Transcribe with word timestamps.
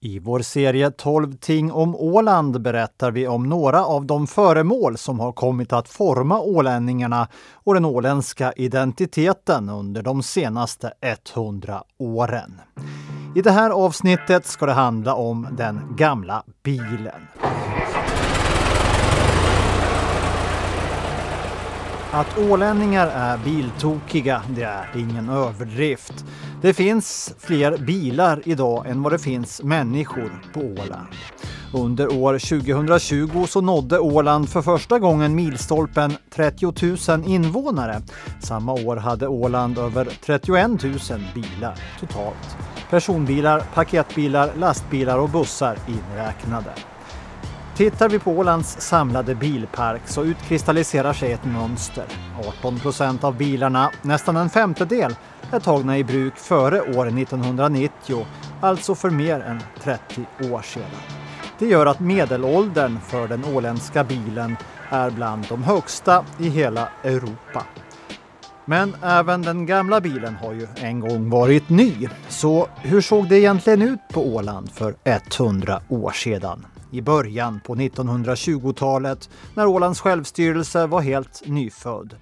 I 0.00 0.18
vår 0.18 0.40
serie 0.40 0.90
12 0.90 1.32
ting 1.32 1.72
om 1.72 1.96
Åland 1.96 2.60
berättar 2.60 3.10
vi 3.10 3.28
om 3.28 3.48
några 3.48 3.84
av 3.84 4.06
de 4.06 4.26
föremål 4.26 4.98
som 4.98 5.20
har 5.20 5.32
kommit 5.32 5.72
att 5.72 5.88
forma 5.88 6.40
ålänningarna 6.40 7.28
och 7.52 7.74
den 7.74 7.84
åländska 7.84 8.52
identiteten 8.52 9.68
under 9.68 10.02
de 10.02 10.22
senaste 10.22 10.92
100 11.34 11.82
åren. 11.98 12.60
I 13.36 13.42
det 13.42 13.50
här 13.50 13.70
avsnittet 13.70 14.46
ska 14.46 14.66
det 14.66 14.72
handla 14.72 15.14
om 15.14 15.48
den 15.52 15.96
gamla 15.96 16.42
bilen. 16.62 17.20
Att 22.16 22.38
ålänningar 22.38 23.06
är 23.06 23.38
biltokiga, 23.38 24.42
det 24.48 24.62
är 24.62 24.88
ingen 24.94 25.28
överdrift. 25.28 26.24
Det 26.62 26.74
finns 26.74 27.34
fler 27.38 27.76
bilar 27.76 28.42
idag 28.44 28.86
än 28.86 29.02
vad 29.02 29.12
det 29.12 29.18
finns 29.18 29.62
människor 29.62 30.42
på 30.52 30.60
Åland. 30.60 31.08
Under 31.74 32.22
år 32.22 32.38
2020 32.38 33.46
så 33.48 33.60
nådde 33.60 33.98
Åland 33.98 34.48
för 34.48 34.62
första 34.62 34.98
gången 34.98 35.34
milstolpen 35.34 36.16
30 36.34 37.10
000 37.16 37.24
invånare. 37.26 38.02
Samma 38.40 38.72
år 38.72 38.96
hade 38.96 39.28
Åland 39.28 39.78
över 39.78 40.08
31 40.26 40.68
000 40.68 40.80
bilar 41.34 41.74
totalt. 42.00 42.56
Personbilar, 42.90 43.62
paketbilar, 43.74 44.50
lastbilar 44.58 45.18
och 45.18 45.28
bussar 45.28 45.78
inräknade. 45.88 46.70
Tittar 47.76 48.08
vi 48.08 48.18
på 48.18 48.30
Ålands 48.30 48.80
samlade 48.80 49.34
bilpark 49.34 50.02
så 50.04 50.24
utkristalliserar 50.24 51.12
sig 51.12 51.32
ett 51.32 51.44
mönster. 51.44 52.04
18 52.58 52.78
procent 52.78 53.24
av 53.24 53.36
bilarna, 53.36 53.90
nästan 54.02 54.36
en 54.36 54.50
femtedel, 54.50 55.14
är 55.52 55.60
tagna 55.60 55.98
i 55.98 56.04
bruk 56.04 56.36
före 56.36 56.80
år 56.80 57.06
1990, 57.06 58.26
alltså 58.60 58.94
för 58.94 59.10
mer 59.10 59.40
än 59.40 59.60
30 59.82 60.26
år 60.52 60.62
sedan. 60.62 60.82
Det 61.58 61.66
gör 61.66 61.86
att 61.86 62.00
medelåldern 62.00 62.98
för 63.00 63.28
den 63.28 63.44
åländska 63.44 64.04
bilen 64.04 64.56
är 64.90 65.10
bland 65.10 65.46
de 65.48 65.62
högsta 65.62 66.24
i 66.38 66.48
hela 66.48 66.88
Europa. 67.04 67.62
Men 68.64 68.96
även 69.02 69.42
den 69.42 69.66
gamla 69.66 70.00
bilen 70.00 70.36
har 70.36 70.52
ju 70.52 70.66
en 70.76 71.00
gång 71.00 71.30
varit 71.30 71.68
ny. 71.68 72.08
Så 72.28 72.68
hur 72.76 73.00
såg 73.00 73.28
det 73.28 73.38
egentligen 73.38 73.82
ut 73.82 74.00
på 74.12 74.34
Åland 74.34 74.72
för 74.72 74.94
100 75.04 75.80
år 75.88 76.10
sedan? 76.10 76.66
I 76.90 77.02
början 77.02 77.60
på 77.60 77.74
1920-talet 77.74 79.30
när 79.54 79.66
Ålands 79.66 80.00
självstyrelse 80.00 80.86
var 80.86 81.00
helt 81.00 81.42
nyfödd. 81.46 82.16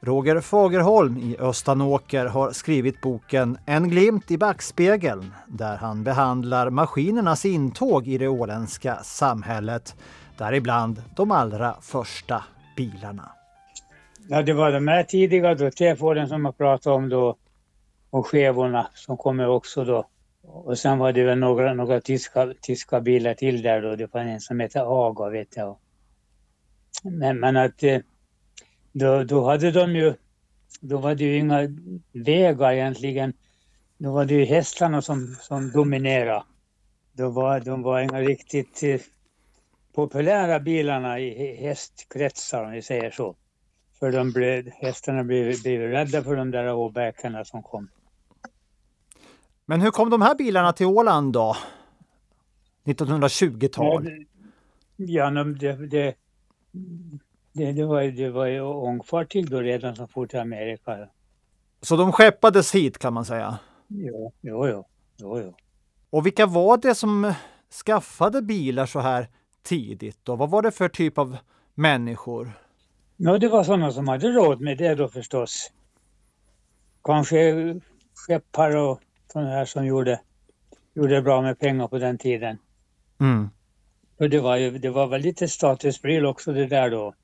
Roger 0.00 0.40
Fagerholm 0.40 1.16
i 1.18 1.36
Östanåker 1.38 2.26
har 2.26 2.52
skrivit 2.52 3.00
boken 3.00 3.58
En 3.66 3.88
glimt 3.88 4.30
i 4.30 4.38
backspegeln 4.38 5.34
där 5.46 5.76
han 5.76 6.04
behandlar 6.04 6.70
maskinernas 6.70 7.44
intåg 7.44 8.08
i 8.08 8.18
det 8.18 8.28
åländska 8.28 8.96
samhället, 8.96 9.96
däribland 10.38 11.02
de 11.16 11.30
allra 11.30 11.76
första 11.80 12.44
bilarna. 12.76 13.32
Ja, 14.28 14.42
det 14.42 14.52
var 14.52 14.72
de 14.72 14.88
här 14.88 15.02
tidiga 15.02 15.54
då, 15.54 15.70
T-Forden 15.70 16.28
som 16.28 16.44
jag 16.44 16.58
pratade 16.58 16.96
om 16.96 17.08
då 17.08 17.36
och 18.10 18.26
skevorna 18.26 18.86
som 18.94 19.16
kommer 19.16 19.48
också 19.48 19.84
då 19.84 20.04
och 20.48 20.78
sen 20.78 20.98
var 20.98 21.12
det 21.12 21.24
väl 21.24 21.38
några, 21.38 21.74
några 21.74 22.00
tyska, 22.00 22.54
tyska 22.60 23.00
bilar 23.00 23.34
till 23.34 23.62
där 23.62 23.82
då. 23.82 23.96
Det 23.96 24.14
var 24.14 24.20
en 24.20 24.40
som 24.40 24.60
hette 24.60 24.82
Aga 24.82 25.28
vet 25.28 25.56
jag. 25.56 25.78
Men, 27.02 27.40
men 27.40 27.56
att 27.56 27.82
eh, 27.82 27.98
då, 28.92 29.24
då 29.24 29.44
hade 29.44 29.70
de 29.70 29.96
ju, 29.96 30.14
då 30.80 30.98
var 30.98 31.14
det 31.14 31.24
ju 31.24 31.38
inga 31.38 31.68
vägar 32.12 32.72
egentligen. 32.72 33.32
Då 33.98 34.12
var 34.12 34.24
det 34.24 34.34
ju 34.34 34.44
hästarna 34.44 35.02
som, 35.02 35.36
som 35.40 35.70
dominerade. 35.70 36.44
Då 37.12 37.30
var, 37.30 37.60
de 37.60 37.82
var 37.82 38.00
inga 38.00 38.20
riktigt 38.20 38.82
eh, 38.82 39.00
populära 39.94 40.60
bilarna 40.60 41.20
i 41.20 41.56
hästkretsar 41.56 42.64
om 42.64 42.70
vi 42.70 42.82
säger 42.82 43.10
så. 43.10 43.36
För 43.98 44.12
de 44.12 44.32
blev, 44.32 44.70
hästarna 44.70 45.24
blev, 45.24 45.62
blev 45.62 45.80
rädda 45.80 46.22
för 46.22 46.36
de 46.36 46.50
där 46.50 46.74
åbäkarna 46.74 47.44
som 47.44 47.62
kom. 47.62 47.88
Men 49.70 49.80
hur 49.80 49.90
kom 49.90 50.10
de 50.10 50.22
här 50.22 50.34
bilarna 50.34 50.72
till 50.72 50.86
Åland 50.86 51.32
då? 51.32 51.56
1920-tal? 52.84 54.10
Ja, 54.96 55.30
det, 55.30 55.72
det, 55.72 56.14
det, 57.52 57.72
det, 57.72 57.84
var, 57.84 58.02
det 58.02 58.30
var 58.30 58.46
ju 58.46 58.60
ångfartyg 58.60 59.50
då 59.50 59.60
redan 59.60 59.96
som 59.96 60.08
for 60.08 60.26
till 60.26 60.38
Amerika. 60.38 61.08
Så 61.82 61.96
de 61.96 62.12
skeppades 62.12 62.74
hit 62.74 62.98
kan 62.98 63.12
man 63.12 63.24
säga? 63.24 63.58
Jo, 63.88 64.32
jo, 64.40 64.68
jo. 64.68 64.84
jo, 65.16 65.40
jo. 65.40 65.54
Och 66.10 66.26
vilka 66.26 66.46
var 66.46 66.76
det 66.76 66.94
som 66.94 67.32
skaffade 67.84 68.42
bilar 68.42 68.86
så 68.86 69.00
här 69.00 69.28
tidigt? 69.62 70.18
Då? 70.22 70.36
Vad 70.36 70.50
var 70.50 70.62
det 70.62 70.70
för 70.70 70.88
typ 70.88 71.18
av 71.18 71.36
människor? 71.74 72.52
Ja, 73.16 73.38
det 73.38 73.48
var 73.48 73.64
sådana 73.64 73.92
som 73.92 74.08
hade 74.08 74.28
råd 74.28 74.60
med 74.60 74.78
det 74.78 74.94
då 74.94 75.08
förstås. 75.08 75.72
Kanske 77.04 77.54
skeppare 78.14 78.80
och 78.80 79.00
sådana 79.32 79.50
här 79.50 79.64
som 79.64 79.86
gjorde, 79.86 80.20
gjorde 80.94 81.22
bra 81.22 81.42
med 81.42 81.58
pengar 81.58 81.88
på 81.88 81.98
den 81.98 82.18
tiden. 82.18 82.58
Mm. 83.20 83.48
Och 84.18 84.30
det 84.30 84.40
var 84.40 84.56
ju, 84.56 84.78
det 84.78 84.90
var 84.90 85.06
väl 85.06 85.20
lite 85.20 85.48
statuspryl 85.48 86.26
också 86.26 86.52
det 86.52 86.66
där 86.66 86.90
då. 86.90 87.14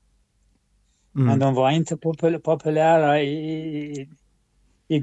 Mm. 1.15 1.27
Men 1.27 1.39
de 1.39 1.53
var 1.53 1.71
inte 1.71 1.97
populära 2.43 3.21
i, 3.21 3.31
i, 3.99 4.09
i, 4.87 5.01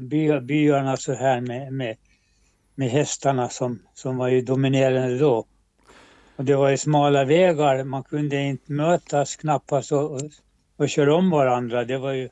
by, 0.00 0.40
byarna 0.40 0.96
så 0.96 1.14
här 1.14 1.40
med, 1.40 1.72
med, 1.72 1.96
med 2.74 2.90
hästarna 2.90 3.48
som, 3.48 3.78
som 3.94 4.16
var 4.16 4.28
ju 4.28 4.40
dominerande 4.40 5.18
då. 5.18 5.46
Och 6.36 6.44
det 6.44 6.56
var 6.56 6.70
ju 6.70 6.76
smala 6.76 7.24
vägar, 7.24 7.84
man 7.84 8.02
kunde 8.02 8.42
inte 8.42 8.72
mötas 8.72 9.36
knappast 9.36 9.92
och, 9.92 10.10
och, 10.12 10.20
och 10.76 10.88
köra 10.88 11.14
om 11.14 11.30
varandra. 11.30 11.84
Det 11.84 11.98
var 11.98 12.12
ju, 12.12 12.28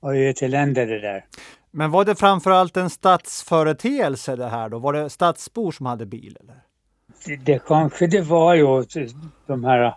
var 0.00 0.12
ju 0.12 0.30
ett 0.30 0.42
elände 0.42 0.86
det 0.86 1.00
där. 1.00 1.24
Men 1.70 1.90
var 1.90 2.04
det 2.04 2.14
framförallt 2.14 2.76
en 2.76 2.90
stadsföreteelse 2.90 4.36
det 4.36 4.48
här 4.48 4.68
då? 4.68 4.78
Var 4.78 4.92
det 4.92 5.10
stadsbor 5.10 5.72
som 5.72 5.86
hade 5.86 6.06
bil? 6.06 6.36
Eller? 6.40 6.62
Det, 7.26 7.36
det 7.36 7.66
kanske 7.66 8.06
det 8.06 8.20
var 8.20 8.54
ju 8.54 8.84
de 9.46 9.64
här 9.64 9.94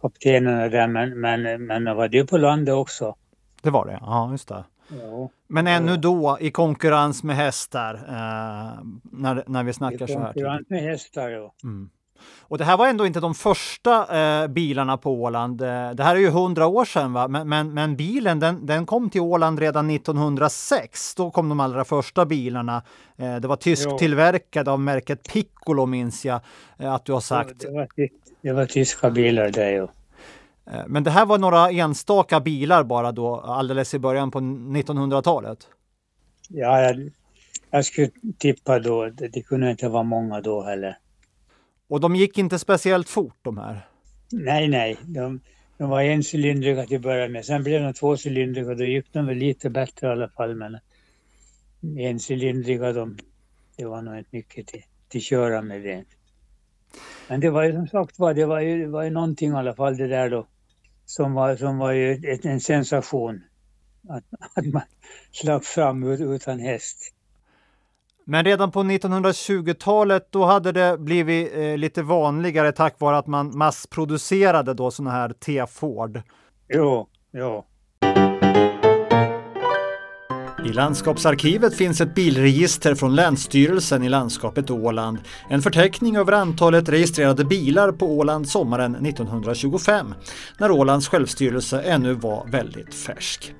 kaptenerna 0.00 0.68
där 0.68 0.86
men, 0.86 1.20
men, 1.20 1.66
men 1.66 1.84
det 1.84 1.94
var 1.94 2.08
det 2.08 2.24
på 2.24 2.38
landet 2.38 2.74
också. 2.74 3.16
Det 3.62 3.70
var 3.70 3.86
det, 3.86 3.98
ja 4.00 4.30
just 4.30 4.48
det. 4.48 4.64
Ja. 4.88 5.30
Men 5.46 5.66
ännu 5.66 5.96
då 5.96 6.38
i 6.40 6.50
konkurrens 6.50 7.22
med 7.22 7.36
hästar 7.36 7.94
eh, 7.94 8.84
när, 9.02 9.44
när 9.46 9.62
vi 9.62 9.72
snackar 9.72 10.06
så 10.06 10.18
här. 10.18 10.30
I 10.30 10.32
konkurrens 10.32 10.68
med 10.68 10.82
hästar 10.82 11.30
ja. 11.30 11.54
Mm. 11.62 11.90
Och 12.40 12.58
det 12.58 12.64
här 12.64 12.76
var 12.76 12.88
ändå 12.88 13.06
inte 13.06 13.20
de 13.20 13.34
första 13.34 14.18
eh, 14.18 14.46
bilarna 14.46 14.96
på 14.96 15.12
Åland. 15.12 15.62
Eh, 15.62 15.90
det 15.90 16.02
här 16.02 16.16
är 16.16 16.20
ju 16.20 16.28
hundra 16.28 16.66
år 16.66 16.84
sedan, 16.84 17.12
va? 17.12 17.28
Men, 17.28 17.48
men, 17.48 17.74
men, 17.74 17.96
bilen 17.96 18.40
den, 18.40 18.66
den 18.66 18.86
kom 18.86 19.10
till 19.10 19.20
Åland 19.20 19.58
redan 19.58 19.90
1906. 19.90 21.14
Då 21.14 21.30
kom 21.30 21.48
de 21.48 21.60
allra 21.60 21.84
första 21.84 22.26
bilarna. 22.26 22.82
Eh, 23.16 23.36
det 23.36 23.48
var 23.48 23.56
tysktillverkade 23.56 24.70
av 24.70 24.80
märket 24.80 25.32
Piccolo 25.32 25.86
minns 25.86 26.24
jag 26.24 26.40
eh, 26.78 26.92
att 26.92 27.04
du 27.04 27.12
har 27.12 27.20
sagt. 27.20 27.60
Det 27.60 27.70
var, 27.70 27.88
det 28.42 28.52
var 28.52 28.66
tyska 28.66 29.10
bilar 29.10 29.50
det 29.50 29.70
ja. 29.70 29.88
Eh, 30.70 30.82
men 30.86 31.04
det 31.04 31.10
här 31.10 31.26
var 31.26 31.38
några 31.38 31.70
enstaka 31.70 32.40
bilar 32.40 32.84
bara 32.84 33.12
då 33.12 33.40
alldeles 33.40 33.94
i 33.94 33.98
början 33.98 34.30
på 34.30 34.40
1900-talet? 34.40 35.58
Ja, 36.48 36.80
jag, 36.80 37.10
jag 37.70 37.84
skulle 37.84 38.10
tippa 38.38 38.78
då. 38.78 39.04
Det, 39.04 39.28
det 39.28 39.42
kunde 39.42 39.70
inte 39.70 39.88
vara 39.88 40.02
många 40.02 40.40
då 40.40 40.62
heller. 40.62 40.98
Och 41.88 42.00
de 42.00 42.16
gick 42.16 42.38
inte 42.38 42.58
speciellt 42.58 43.08
fort 43.08 43.38
de 43.42 43.58
här? 43.58 43.88
Nej, 44.32 44.68
nej. 44.68 44.96
De, 45.02 45.40
de 45.78 45.90
var 45.90 46.02
encylindriga 46.02 46.86
till 46.86 46.96
att 46.96 47.02
börja 47.02 47.28
med. 47.28 47.44
Sen 47.44 47.62
blev 47.62 47.82
de 47.82 47.92
tvåcylindriga. 47.92 48.74
Då 48.74 48.84
gick 48.84 49.12
de 49.12 49.26
väl 49.26 49.36
lite 49.36 49.70
bättre 49.70 50.06
i 50.06 50.10
alla 50.10 50.28
fall. 50.28 50.54
Men 50.54 50.78
encylindriga, 51.98 52.92
de, 52.92 53.18
det 53.76 53.84
var 53.84 54.02
nog 54.02 54.18
inte 54.18 54.30
mycket 54.32 54.66
till, 54.66 54.82
till 55.08 55.20
köra 55.20 55.62
med 55.62 55.82
det. 55.82 56.04
Men 57.28 57.40
det 57.40 57.50
var 57.50 57.62
ju 57.62 57.72
som 57.72 57.88
sagt 57.88 58.18
var, 58.18 58.34
det 58.34 58.46
var 58.46 58.60
ju, 58.60 58.84
det 58.84 58.90
var 58.90 59.02
ju 59.02 59.10
någonting 59.10 59.52
i 59.52 59.54
alla 59.54 59.74
fall 59.74 59.96
det 59.96 60.08
där 60.08 60.30
då. 60.30 60.46
Som 61.04 61.32
var, 61.34 61.56
som 61.56 61.78
var 61.78 61.92
ju 61.92 62.12
ett, 62.12 62.44
en 62.44 62.60
sensation. 62.60 63.42
Att, 64.08 64.24
att 64.54 64.66
man 64.66 64.82
slapp 65.32 65.64
fram 65.64 66.04
utan 66.04 66.60
häst. 66.60 67.14
Men 68.26 68.44
redan 68.44 68.70
på 68.70 68.82
1920-talet 68.82 70.28
då 70.30 70.44
hade 70.44 70.72
det 70.72 70.98
blivit 70.98 71.52
eh, 71.56 71.76
lite 71.76 72.02
vanligare 72.02 72.72
tack 72.72 73.00
vare 73.00 73.18
att 73.18 73.26
man 73.26 73.58
massproducerade 73.58 74.74
då 74.74 74.90
sådana 74.90 75.10
här 75.10 75.32
T-Ford. 75.32 76.22
Jo, 76.68 77.08
jo. 77.32 77.64
I 80.66 80.72
landskapsarkivet 80.72 81.76
finns 81.76 82.00
ett 82.00 82.14
bilregister 82.14 82.94
från 82.94 83.14
Länsstyrelsen 83.14 84.02
i 84.02 84.08
landskapet 84.08 84.70
Åland. 84.70 85.18
En 85.48 85.62
förteckning 85.62 86.16
över 86.16 86.32
antalet 86.32 86.88
registrerade 86.88 87.44
bilar 87.44 87.92
på 87.92 88.06
Åland 88.06 88.48
sommaren 88.48 88.94
1925, 89.06 90.14
när 90.58 90.70
Ålands 90.70 91.08
självstyrelse 91.08 91.80
ännu 91.82 92.12
var 92.12 92.46
väldigt 92.50 92.94
färsk. 92.94 93.54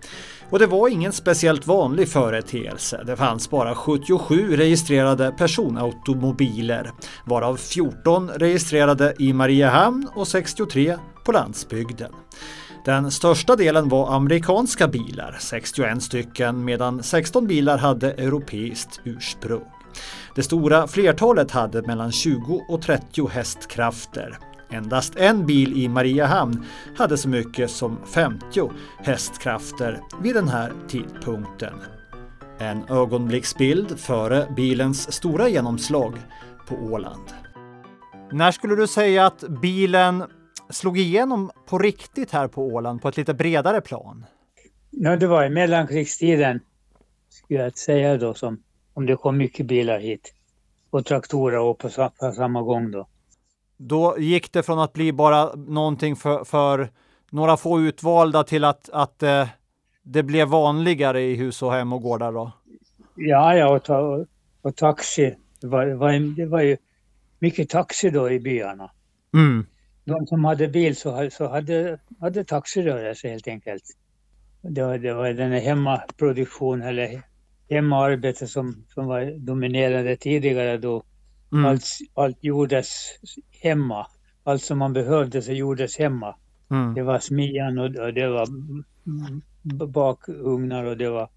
Och 0.50 0.58
det 0.58 0.66
var 0.66 0.88
ingen 0.88 1.12
speciellt 1.12 1.66
vanlig 1.66 2.08
företeelse. 2.08 3.02
Det 3.06 3.16
fanns 3.16 3.50
bara 3.50 3.74
77 3.74 4.56
registrerade 4.56 5.32
personautomobiler, 5.38 6.92
varav 7.26 7.56
14 7.56 8.30
registrerade 8.30 9.14
i 9.18 9.32
Mariehamn 9.32 10.08
och 10.14 10.28
63 10.28 10.96
på 11.24 11.32
landsbygden. 11.32 12.12
Den 12.84 13.10
största 13.10 13.56
delen 13.56 13.88
var 13.88 14.14
amerikanska 14.16 14.88
bilar, 14.88 15.36
61 15.40 16.02
stycken, 16.02 16.64
medan 16.64 17.02
16 17.02 17.46
bilar 17.46 17.78
hade 17.78 18.12
europeiskt 18.12 19.00
ursprung. 19.04 19.64
Det 20.34 20.42
stora 20.42 20.86
flertalet 20.86 21.50
hade 21.50 21.82
mellan 21.82 22.12
20 22.12 22.60
och 22.68 22.82
30 22.82 23.28
hästkrafter. 23.28 24.38
Endast 24.74 25.16
en 25.16 25.46
bil 25.46 25.82
i 25.82 25.88
Mariehamn 25.88 26.64
hade 26.96 27.18
så 27.18 27.28
mycket 27.28 27.70
som 27.70 27.98
50 28.06 28.70
hästkrafter 28.98 30.00
vid 30.22 30.34
den 30.34 30.48
här 30.48 30.72
tidpunkten. 30.88 31.74
En 32.58 32.84
ögonblicksbild 32.88 33.98
före 33.98 34.46
bilens 34.56 35.12
stora 35.12 35.48
genomslag 35.48 36.14
på 36.68 36.74
Åland. 36.74 37.32
När 38.32 38.50
skulle 38.50 38.76
du 38.76 38.86
säga 38.86 39.26
att 39.26 39.44
bilen 39.62 40.24
slog 40.70 40.98
igenom 40.98 41.50
på 41.66 41.78
riktigt 41.78 42.30
här 42.30 42.48
på 42.48 42.66
Åland 42.66 43.02
på 43.02 43.08
ett 43.08 43.16
lite 43.16 43.34
bredare 43.34 43.80
plan? 43.80 44.26
Ja, 44.90 45.16
det 45.16 45.26
var 45.26 45.44
i 45.44 45.50
mellankrigstiden, 45.50 46.60
skulle 47.28 47.60
jag 47.60 47.78
säga 47.78 48.16
då, 48.16 48.34
som 48.34 48.62
om 48.94 49.06
det 49.06 49.16
kom 49.16 49.36
mycket 49.36 49.66
bilar 49.66 49.98
hit. 49.98 50.34
Och 50.90 51.06
traktorer 51.06 51.58
och 51.58 51.78
på, 51.78 51.88
på 52.20 52.32
samma 52.32 52.62
gång 52.62 52.90
då. 52.90 53.06
Då 53.76 54.16
gick 54.18 54.52
det 54.52 54.62
från 54.62 54.78
att 54.78 54.92
bli 54.92 55.12
bara 55.12 55.54
någonting 55.54 56.16
för, 56.16 56.44
för 56.44 56.90
några 57.30 57.56
få 57.56 57.80
utvalda 57.80 58.44
till 58.44 58.64
att, 58.64 58.90
att 58.92 59.22
eh, 59.22 59.48
det 60.02 60.22
blev 60.22 60.48
vanligare 60.48 61.22
i 61.22 61.34
hus 61.34 61.62
och 61.62 61.72
hem 61.72 61.92
och 61.92 62.02
gårdar 62.02 62.32
då? 62.32 62.52
Ja, 63.16 63.56
ja 63.56 63.74
och, 63.76 63.84
ta, 63.84 64.26
och 64.62 64.76
taxi. 64.76 65.34
Det 65.60 65.66
var, 65.66 65.86
det, 65.86 65.94
var, 65.94 66.36
det 66.36 66.46
var 66.46 66.60
ju 66.60 66.76
mycket 67.38 67.70
taxi 67.70 68.10
då 68.10 68.30
i 68.30 68.40
byarna. 68.40 68.90
Mm. 69.34 69.66
De 70.04 70.26
som 70.26 70.44
hade 70.44 70.68
bil 70.68 70.96
så, 70.96 71.28
så 71.32 71.48
hade, 71.48 71.98
hade 72.20 72.44
taxirörelse 72.44 73.28
helt 73.28 73.48
enkelt. 73.48 73.82
Det 74.62 74.82
var, 74.82 74.98
det 74.98 75.14
var 75.14 75.30
den 75.30 75.52
hemmaproduktion 75.52 76.82
eller 76.82 77.22
hemarbete 77.70 78.46
som, 78.46 78.84
som 78.88 79.06
var 79.06 79.38
dominerande 79.38 80.16
tidigare 80.16 80.78
då. 80.78 81.02
Mm. 81.54 81.66
Allt, 81.66 81.84
allt 82.14 82.44
gjordes 82.44 82.88
hemma. 83.62 84.06
Allt 84.44 84.62
som 84.62 84.78
man 84.78 84.92
behövde 84.92 85.42
så 85.42 85.52
gjordes 85.52 85.98
hemma. 85.98 86.36
Mm. 86.70 86.94
Det 86.94 87.02
var 87.02 87.18
smian 87.18 87.78
och, 87.78 87.96
och 87.96 88.14
det 88.14 88.28
var 88.28 88.46
bakugnar 89.86 90.84
och 90.84 90.96
det 90.96 91.08
var 91.08 91.28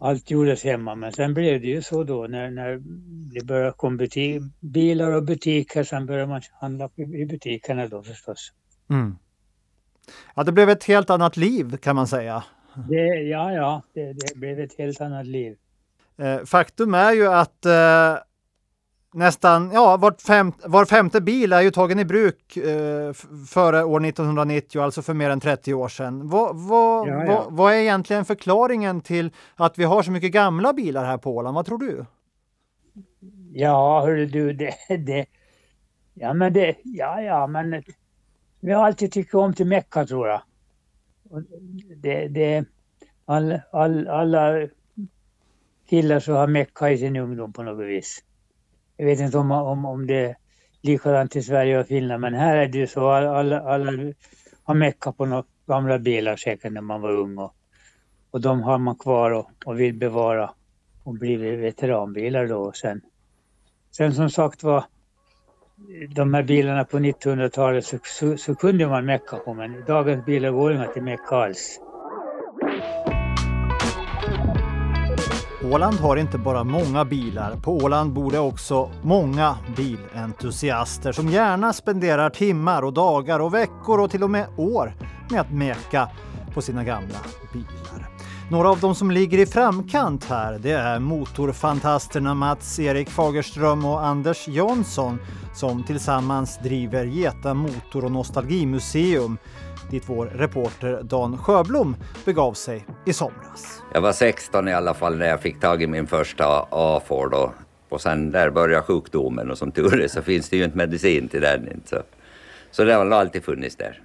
allt 0.00 0.30
gjordes 0.30 0.64
hemma. 0.64 0.94
Men 0.94 1.12
sen 1.12 1.34
blev 1.34 1.60
det 1.60 1.66
ju 1.66 1.82
så 1.82 2.04
då 2.04 2.26
när, 2.26 2.50
när 2.50 2.82
det 3.34 3.44
började 3.44 3.72
komma 3.72 3.96
butik, 3.96 4.42
bilar 4.60 5.12
och 5.12 5.24
butiker. 5.24 5.84
Sen 5.84 6.06
började 6.06 6.26
man 6.26 6.40
handla 6.60 6.90
i 6.96 7.26
butikerna 7.26 7.88
då 7.88 8.02
förstås. 8.02 8.52
Mm. 8.90 9.16
Ja, 10.34 10.42
det 10.42 10.52
blev 10.52 10.70
ett 10.70 10.84
helt 10.84 11.10
annat 11.10 11.36
liv 11.36 11.76
kan 11.76 11.96
man 11.96 12.06
säga. 12.06 12.44
Det, 12.88 13.06
ja, 13.06 13.52
ja, 13.52 13.82
det, 13.94 14.12
det 14.12 14.36
blev 14.36 14.60
ett 14.60 14.78
helt 14.78 15.00
annat 15.00 15.26
liv. 15.26 15.56
Eh, 16.16 16.44
faktum 16.44 16.94
är 16.94 17.12
ju 17.12 17.26
att 17.26 17.66
eh, 17.66 18.16
nästan, 19.14 19.70
ja, 19.72 19.96
var, 19.96 20.14
fem, 20.26 20.52
var 20.64 20.84
femte 20.84 21.20
bil 21.20 21.52
är 21.52 21.60
ju 21.60 21.70
tagen 21.70 21.98
i 21.98 22.04
bruk 22.04 22.56
eh, 22.56 23.12
före 23.48 23.84
år 23.84 24.06
1990, 24.06 24.80
alltså 24.80 25.02
för 25.02 25.14
mer 25.14 25.30
än 25.30 25.40
30 25.40 25.74
år 25.74 25.88
sedan. 25.88 26.28
Vad, 26.28 26.56
vad, 26.56 27.08
ja, 27.08 27.24
ja. 27.24 27.26
vad, 27.26 27.56
vad 27.56 27.72
är 27.72 27.78
egentligen 27.78 28.24
förklaringen 28.24 29.00
till 29.00 29.30
att 29.54 29.78
vi 29.78 29.84
har 29.84 30.02
så 30.02 30.10
mycket 30.10 30.32
gamla 30.32 30.72
bilar 30.72 31.04
här 31.04 31.18
på 31.18 31.36
Åland? 31.36 31.54
Vad 31.54 31.66
tror 31.66 31.78
du? 31.78 32.06
Ja, 33.52 34.00
hörru 34.00 34.26
du, 34.26 34.52
det, 34.52 34.74
det, 34.88 35.26
ja 36.14 36.34
men 36.34 36.52
det, 36.52 36.76
ja, 36.84 37.20
ja, 37.22 37.46
men 37.46 37.82
vi 38.60 38.72
har 38.72 38.84
alltid 38.84 39.12
tyckt 39.12 39.34
om 39.34 39.54
till 39.54 39.66
Mecka 39.66 40.06
tror 40.06 40.28
jag. 40.28 40.42
Det, 41.96 42.28
det, 42.28 42.64
all, 43.24 43.60
all, 43.72 44.08
alla 44.08 44.68
killar 45.88 46.20
som 46.20 46.34
har 46.34 46.46
Mecka 46.46 46.90
i 46.90 46.98
sin 46.98 47.16
ungdom 47.16 47.52
på 47.52 47.62
något 47.62 47.86
vis. 47.86 48.22
Jag 48.96 49.06
vet 49.06 49.20
inte 49.20 49.38
om, 49.38 49.50
om, 49.50 49.84
om 49.84 50.06
det 50.06 50.24
är 50.24 50.36
likadant 50.82 51.36
i 51.36 51.42
Sverige 51.42 51.80
och 51.80 51.86
Finland 51.86 52.20
men 52.20 52.34
här 52.34 52.56
är 52.56 52.68
det 52.68 52.78
ju 52.78 52.86
så 52.86 53.08
alla, 53.08 53.60
alla 53.60 54.12
har 54.62 54.74
meckat 54.74 55.16
på 55.16 55.26
några 55.26 55.44
gamla 55.66 55.98
bilar 55.98 56.36
säkert 56.36 56.72
när 56.72 56.80
man 56.80 57.00
var 57.00 57.12
ung 57.12 57.38
och, 57.38 57.54
och 58.30 58.40
de 58.40 58.62
har 58.62 58.78
man 58.78 58.96
kvar 58.96 59.30
och, 59.30 59.50
och 59.66 59.80
vill 59.80 59.94
bevara 59.94 60.50
och 61.04 61.14
bli 61.14 61.36
veteranbilar 61.36 62.46
då 62.46 62.58
och 62.58 62.76
sen. 62.76 63.00
Sen 63.90 64.14
som 64.14 64.30
sagt 64.30 64.62
var 64.62 64.84
de 66.14 66.34
här 66.34 66.42
bilarna 66.42 66.84
på 66.84 66.98
1900-talet 66.98 67.84
så, 67.84 67.98
så, 68.02 68.36
så, 68.36 68.54
kunde 68.54 68.86
man 68.86 69.06
mecka 69.06 69.36
på 69.36 69.54
men 69.54 69.84
dagens 69.84 70.24
bilar 70.24 70.50
går 70.50 70.72
inte 70.72 70.84
att 70.84 71.04
mecka 71.04 71.36
alls. 71.36 71.80
Åland 75.72 76.00
har 76.00 76.16
inte 76.16 76.38
bara 76.38 76.64
många 76.64 77.04
bilar. 77.04 77.56
På 77.56 77.76
Åland 77.76 78.12
bor 78.12 78.30
det 78.30 78.38
också 78.38 78.90
många 79.02 79.56
bilentusiaster 79.76 81.12
som 81.12 81.28
gärna 81.28 81.72
spenderar 81.72 82.30
timmar 82.30 82.82
och 82.82 82.92
dagar 82.92 83.40
och 83.40 83.54
veckor 83.54 84.00
och 84.00 84.10
till 84.10 84.22
och 84.22 84.30
med 84.30 84.46
år 84.56 84.94
med 85.30 85.40
att 85.40 85.50
meka 85.50 86.08
på 86.54 86.62
sina 86.62 86.84
gamla 86.84 87.18
bilar. 87.52 88.08
Några 88.50 88.70
av 88.70 88.80
dem 88.80 88.94
som 88.94 89.10
ligger 89.10 89.38
i 89.38 89.46
framkant 89.46 90.24
här 90.24 90.58
det 90.58 90.72
är 90.72 90.98
motorfantasterna 90.98 92.34
Mats-Erik 92.34 93.10
Fagerström 93.10 93.84
och 93.84 94.06
Anders 94.06 94.48
Jansson 94.48 95.18
som 95.54 95.82
tillsammans 95.82 96.58
driver 96.62 97.04
Geta 97.04 97.54
Motor 97.54 98.04
och 98.04 98.12
Nostalgimuseum 98.12 99.38
dit 99.94 100.04
vår 100.06 100.26
reporter 100.26 101.02
Dan 101.02 101.38
Sjöblom 101.38 101.96
begav 102.24 102.52
sig 102.52 102.86
i 103.06 103.12
somras. 103.12 103.82
Jag 103.92 104.00
var 104.00 104.12
16 104.12 104.68
i 104.68 104.72
alla 104.72 104.94
fall 104.94 105.18
när 105.18 105.26
jag 105.26 105.40
fick 105.40 105.60
tag 105.60 105.82
i 105.82 105.86
min 105.86 106.06
första 106.06 106.66
A-Ford 106.70 107.34
och, 107.34 107.52
och 107.88 108.00
sen 108.00 108.30
där 108.30 108.50
började 108.50 108.82
sjukdomen 108.82 109.50
och 109.50 109.58
som 109.58 109.72
tur 109.72 110.00
är 110.00 110.08
så 110.08 110.22
finns 110.22 110.48
det 110.48 110.56
ju 110.56 110.64
inte 110.64 110.76
medicin 110.76 111.28
till 111.28 111.40
den. 111.40 111.80
Så, 111.84 111.96
så 112.70 112.84
det 112.84 112.94
har 112.94 113.10
alltid 113.10 113.44
funnits 113.44 113.76
där. 113.76 114.00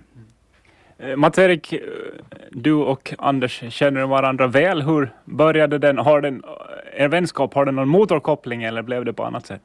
Eh, 0.98 1.16
Mats-Erik, 1.16 1.74
eh, 1.74 1.80
du 2.52 2.74
och 2.74 3.14
Anders 3.18 3.64
känner 3.74 4.06
varandra 4.06 4.48
väl. 4.48 4.82
Hur 4.82 5.14
började 5.26 5.78
den? 5.78 5.98
Har 5.98 6.22
den 6.22 6.44
er 6.94 7.08
vänskap, 7.08 7.54
har 7.54 7.66
den 7.66 7.76
någon 7.76 7.88
motorkoppling 7.88 8.64
eller 8.64 8.82
blev 8.82 9.06
det 9.06 9.14
på 9.14 9.24
annat 9.24 9.46
sätt? 9.46 9.62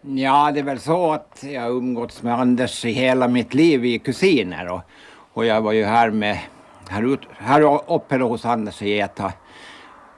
Ja, 0.00 0.50
det 0.54 0.60
är 0.60 0.64
väl 0.64 0.80
så 0.80 1.12
att 1.12 1.44
jag 1.52 1.70
umgåtts 1.70 2.22
med 2.22 2.34
Anders 2.34 2.84
i 2.84 2.90
hela 2.90 3.28
mitt 3.28 3.54
liv, 3.54 3.80
vi 3.80 3.94
är 3.94 3.98
kusiner. 3.98 4.68
Och, 4.68 4.80
och 5.36 5.46
jag 5.46 5.60
var 5.60 5.72
ju 5.72 5.84
här 5.84 6.10
med, 6.10 6.38
här, 6.88 7.12
ut, 7.12 7.20
här 7.38 7.80
uppe 7.92 8.16
hos 8.16 8.44
Anders 8.44 8.80
och 8.80 8.86
Geta 8.86 9.32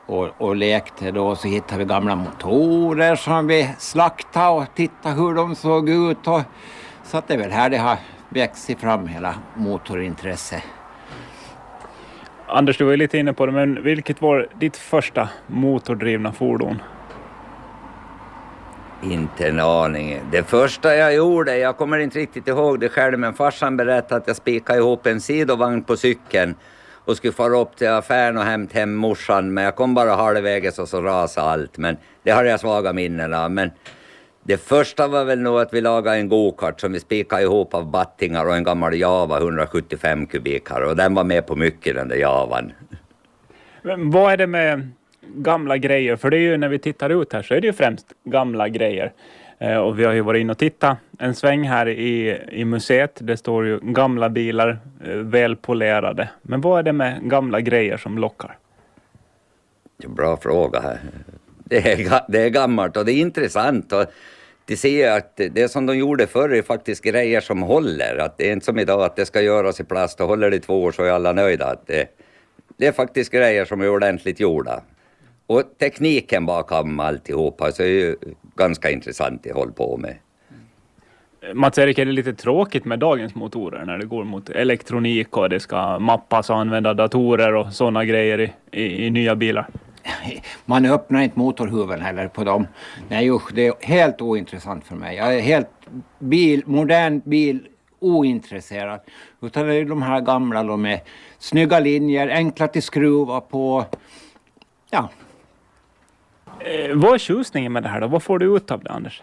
och, 0.07 0.29
och 0.39 0.57
lekte 0.57 1.11
då. 1.11 1.37
Så 1.37 1.49
hittade 1.49 1.79
vi 1.79 1.85
gamla 1.85 2.17
motorer 2.17 3.17
som 3.17 3.47
vi 3.47 3.71
slaktade 3.79 4.49
och 4.49 4.75
tittade 4.75 5.15
hur 5.15 5.35
de 5.35 5.55
såg 5.55 5.89
ut. 5.89 6.27
Och, 6.27 6.41
så 7.05 7.19
att 7.19 7.29
det 7.29 7.35
är 7.35 7.39
väl 7.39 7.51
här 7.51 7.71
det 7.71 7.77
har 7.77 7.99
växt 8.29 8.81
fram 8.81 9.07
hela 9.07 9.35
motorintresset. 9.55 10.63
Anders, 12.47 12.79
du 12.79 12.85
var 12.85 12.91
ju 12.91 12.97
lite 12.97 13.19
inne 13.19 13.33
på 13.33 13.47
det, 13.47 13.53
men 13.53 13.83
vilket 13.83 14.23
var 14.23 14.49
ditt 14.55 14.77
första 14.77 15.29
motordrivna 15.47 16.33
fordon? 16.33 16.83
Inte 19.02 19.49
en 19.49 19.61
aning. 19.61 20.21
Det 20.33 20.43
första 20.43 20.97
jag 20.97 21.14
gjorde, 21.14 21.59
jag 21.59 21.76
kommer 21.76 21.99
inte 21.99 22.19
riktigt 22.19 22.49
ihåg 22.49 22.81
det 22.81 22.88
själv, 22.88 23.19
men 23.19 23.35
farsan 23.35 23.76
berättade 23.76 24.21
att 24.21 24.26
jag 24.26 24.37
spikade 24.37 24.78
ihop 24.78 25.07
en 25.07 25.21
sidovagn 25.21 25.83
på 25.83 25.97
cykeln 25.97 26.55
och 27.05 27.17
skulle 27.17 27.33
fara 27.33 27.59
upp 27.59 27.76
till 27.76 27.88
affären 27.88 28.38
och 28.38 28.45
hämta 28.45 28.78
hem 28.78 28.95
morsan, 28.95 29.55
men 29.55 29.64
jag 29.64 29.76
kom 29.76 29.95
bara 29.95 30.14
halvvägs 30.14 30.78
och 30.78 30.88
så 30.88 31.02
rasade 31.02 31.47
allt. 31.47 31.78
Men 31.78 31.97
det 32.23 32.31
har 32.31 32.45
jag 32.45 32.61
svaga 32.61 32.93
minnen 32.93 33.35
av. 33.35 33.50
Men 33.50 33.71
det 34.43 34.57
första 34.57 35.09
var 35.09 35.25
väl 35.25 35.40
nog 35.40 35.61
att 35.61 35.75
vi 35.75 35.81
lagade 35.81 36.17
en 36.17 36.28
gokart 36.28 36.81
som 36.81 36.93
vi 36.93 37.00
spikade 37.00 37.43
ihop 37.43 37.75
av 37.75 37.90
battingar 37.90 38.47
och 38.47 38.57
en 38.57 38.64
gammal 38.64 38.95
Java 38.95 39.38
175 39.38 40.26
kubikar 40.26 40.81
och 40.81 40.97
den 40.97 41.14
var 41.14 41.25
med 41.25 41.47
på 41.47 41.57
mycket 41.57 41.95
den 41.95 42.09
där 42.09 42.17
Javan. 42.17 42.73
Men 43.83 44.11
vad 44.11 44.33
är 44.33 44.37
det 44.37 44.47
med 44.47 44.90
gamla 45.35 45.77
grejer? 45.77 46.17
För 46.17 46.31
det 46.31 46.37
är 46.37 46.41
ju 46.41 46.57
när 46.57 46.69
vi 46.69 46.79
tittar 46.79 47.23
ut 47.23 47.33
här 47.33 47.43
så 47.43 47.55
är 47.55 47.61
det 47.61 47.67
ju 47.67 47.73
främst 47.73 48.07
gamla 48.25 48.69
grejer. 48.69 49.13
Eh, 49.59 49.77
och 49.77 49.99
vi 49.99 50.05
har 50.05 50.13
ju 50.13 50.21
varit 50.21 50.41
inne 50.41 50.53
och 50.53 50.59
tittat 50.59 50.99
en 51.19 51.35
sväng 51.35 51.69
här 51.69 51.89
i, 51.89 52.39
i 52.53 52.65
museet. 52.65 53.19
Det 53.19 53.37
står 53.37 53.67
ju 53.67 53.79
gamla 53.83 54.29
bilar, 54.29 54.79
eh, 55.05 55.17
välpolerade. 55.17 56.29
Men 56.43 56.61
vad 56.61 56.79
är 56.79 56.83
det 56.83 56.93
med 56.93 57.21
gamla 57.23 57.61
grejer 57.61 57.97
som 57.97 58.19
lockar? 58.19 58.59
Bra 60.07 60.37
fråga. 60.37 60.81
Här. 60.81 60.99
Det 61.65 61.93
är, 61.93 62.21
det 62.29 62.43
är 62.43 62.49
gammalt 62.49 62.97
och 62.97 63.05
det 63.05 63.13
är 63.13 63.21
intressant. 63.21 63.93
Och 63.93 64.05
de 64.67 64.77
ser 64.77 65.11
att 65.11 65.41
det 65.51 65.71
som 65.71 65.87
de 65.87 65.99
gjorde 65.99 66.27
förr 66.27 66.55
är 66.55 66.63
faktiskt 66.63 67.05
grejer 67.05 67.41
som 67.41 67.63
håller. 67.63 68.17
Att 68.17 68.39
det 68.39 68.49
är 68.49 68.53
inte 68.53 68.67
som 68.67 68.79
idag 68.79 69.03
att 69.03 69.17
det 69.17 69.27
ska 69.27 69.41
göras 69.41 69.81
i 69.81 69.85
plast 69.85 70.21
och 70.21 70.29
håller 70.29 70.51
det 70.51 70.57
i 70.57 70.61
två 70.61 70.83
år 70.83 70.93
så 70.93 71.03
är 71.03 71.11
alla 71.11 71.33
nöjda. 71.33 71.67
Att 71.67 71.87
det, 71.87 72.09
det 72.77 72.87
är 72.87 72.93
faktiskt 72.93 73.33
grejer 73.33 73.65
som 73.65 73.81
är 73.81 73.91
ordentligt 73.91 74.41
gjorda. 74.41 74.83
Och 75.49 75.62
tekniken 75.78 76.47
bakom 76.47 77.00
alltihopa 77.00 77.73
så 77.73 77.83
är 77.83 77.87
ju 77.87 78.17
ganska 78.57 78.90
intressant 78.90 79.47
att 79.47 79.57
hålla 79.57 79.73
på 79.73 79.97
med. 79.97 80.17
Mats-Erik, 81.55 81.99
är 81.99 82.07
det 82.07 82.12
lite 82.12 82.35
tråkigt 82.35 82.85
med 82.85 82.99
dagens 82.99 83.35
motorer 83.35 83.85
när 83.85 83.99
det 83.99 84.07
går 84.07 84.25
mot 84.25 84.49
elektronik 84.49 85.37
och 85.37 85.49
det 85.49 85.61
ska 85.61 85.99
mappas 85.99 86.50
och 86.50 86.57
använda 86.57 86.95
datorer 86.95 87.55
och 87.55 87.73
sådana 87.73 88.05
grejer 88.05 88.40
i, 88.40 88.52
i, 88.71 89.07
i 89.07 89.11
nya 89.11 89.37
bilar? 89.37 89.69
Man 90.64 90.87
öppnar 90.87 91.21
inte 91.21 91.38
motorhuven 91.38 92.00
heller 92.00 92.28
på 92.28 92.45
dem. 92.45 92.67
Nej 93.09 93.31
usch, 93.31 93.52
det 93.55 93.67
är 93.67 93.75
helt 93.81 94.21
ointressant 94.21 94.87
för 94.87 94.95
mig. 94.95 95.17
Jag 95.17 95.37
är 95.37 95.40
helt 95.40 95.69
bil, 96.19 96.62
modern 96.67 97.23
bil 97.25 97.69
ointresserad. 97.99 99.00
Utan 99.43 99.67
det 99.67 99.75
är 99.75 99.85
de 99.85 100.02
här 100.02 100.21
gamla, 100.21 100.62
de 100.62 100.87
är 100.87 101.00
snygga 101.38 101.78
linjer, 101.81 102.28
enkla 102.28 102.64
att 102.64 102.85
skruva 102.85 103.40
på. 103.40 103.85
Ja. 104.90 105.09
Eh, 106.61 106.95
vad 106.95 107.15
är 107.15 107.19
tjusningen 107.19 107.73
med 107.73 107.83
det 107.83 107.88
här 107.88 108.00
då? 108.00 108.07
Vad 108.07 108.23
får 108.23 108.38
du 108.38 108.57
ut 108.57 108.71
av 108.71 108.83
det, 108.83 108.91
Anders? 108.91 109.23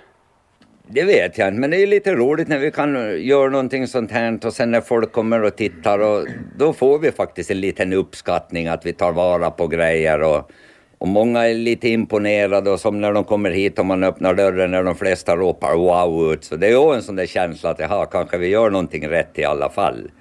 Det 0.88 1.04
vet 1.04 1.38
jag 1.38 1.48
inte, 1.48 1.60
men 1.60 1.72
det 1.72 1.77
är 1.77 1.88
lite 1.88 2.13
roligt 2.15 2.48
när 2.48 2.60
vi 2.60 2.72
kan 2.72 3.22
göra 3.22 3.50
någonting 3.50 3.88
sånt 3.88 4.12
här 4.12 4.46
och 4.46 4.54
sen 4.54 4.72
när 4.72 4.82
folk 4.82 5.12
kommer 5.12 5.44
och 5.44 5.56
tittar 5.56 6.00
och 6.00 6.27
då 6.58 6.74
får 6.74 7.00
vi 7.00 7.12
faktiskt 7.12 7.51
en 7.51 7.60
liten 7.60 7.94
uppskattning 7.94 8.68
att 8.68 8.86
vi 8.86 8.94
tar 8.94 9.12
vara 9.12 9.51
på 9.51 9.68
grejer 9.68 10.22
och, 10.22 10.51
och 10.98 11.08
många 11.08 11.48
är 11.48 11.54
lite 11.54 11.89
imponerade 11.89 12.72
och 12.72 12.80
som 12.80 13.01
när 13.01 13.13
de 13.13 13.24
kommer 13.24 13.51
hit 13.51 13.80
och 13.80 13.86
man 13.86 14.04
öppnar 14.04 14.34
dörren 14.34 14.72
när 14.72 14.84
de 14.84 14.96
flesta 14.96 15.36
ropar 15.36 15.75
wow 15.75 16.34
ut. 16.34 16.44
Så 16.44 16.56
det 16.56 16.68
är 16.68 16.72
ju 16.72 16.96
en 16.96 17.04
sån 17.04 17.15
där 17.15 17.25
känsla 17.25 17.70
att 17.70 17.80
jaha, 17.80 18.06
kanske 18.06 18.38
vi 18.38 18.48
gör 18.48 18.70
någonting 18.70 19.08
rätt 19.08 19.39
i 19.39 19.44
alla 19.44 19.70
fall. 19.70 20.12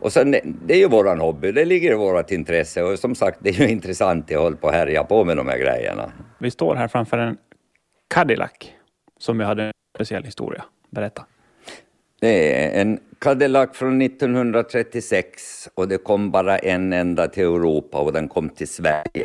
Och 0.00 0.12
sen, 0.12 0.30
det 0.66 0.74
är 0.74 0.78
ju 0.78 0.88
våran 0.88 1.20
hobby, 1.20 1.52
det 1.52 1.64
ligger 1.64 1.92
i 1.92 1.94
vårt 1.94 2.30
intresse 2.30 2.82
och 2.82 2.98
som 2.98 3.14
sagt, 3.14 3.38
det 3.42 3.50
är 3.50 3.54
ju 3.54 3.68
intressant 3.78 4.32
att 4.32 4.38
hålla 4.38 4.56
på 4.56 4.66
och 4.66 4.72
härja 4.72 5.04
på 5.04 5.24
med 5.24 5.36
de 5.36 5.48
här 5.48 5.58
grejerna. 5.58 6.12
Vi 6.38 6.50
står 6.50 6.74
här 6.74 6.88
framför 6.88 7.18
en 7.18 7.36
Cadillac 8.08 8.50
som 9.18 9.38
vi 9.38 9.44
hade 9.44 9.62
en 9.64 9.72
speciell 9.94 10.24
historia. 10.24 10.64
Berätta. 10.90 11.24
Det 12.20 12.54
är 12.54 12.80
en 12.80 12.98
Cadillac 13.18 13.68
från 13.72 14.02
1936 14.02 15.68
och 15.74 15.88
det 15.88 15.98
kom 15.98 16.30
bara 16.30 16.58
en 16.58 16.92
enda 16.92 17.28
till 17.28 17.42
Europa 17.42 18.00
och 18.00 18.12
den 18.12 18.28
kom 18.28 18.48
till 18.48 18.68
Sverige. 18.68 19.24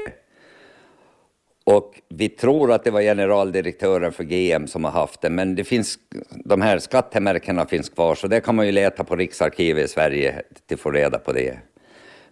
Och 1.68 2.02
vi 2.10 2.30
tror 2.30 2.72
att 2.72 2.84
det 2.84 2.92
var 2.92 3.02
generaldirektören 3.02 4.12
för 4.12 4.24
GM 4.24 4.68
som 4.68 4.84
har 4.84 4.92
haft 4.92 5.22
den, 5.22 5.36
men 5.36 5.56
det 5.56 5.64
finns, 5.64 6.00
de 6.46 6.62
här 6.62 6.80
skattemärkena 6.80 7.66
finns 7.66 7.90
kvar, 7.90 8.16
så 8.16 8.28
det 8.28 8.42
kan 8.42 8.56
man 8.56 8.66
ju 8.66 8.72
leta 8.72 9.04
på 9.04 9.16
Riksarkivet 9.16 9.86
i 9.86 9.88
Sverige 9.88 10.42
till 10.68 10.76
att 10.76 10.82
få 10.82 10.92
reda 10.92 11.20
på 11.20 11.34
det. 11.34 11.58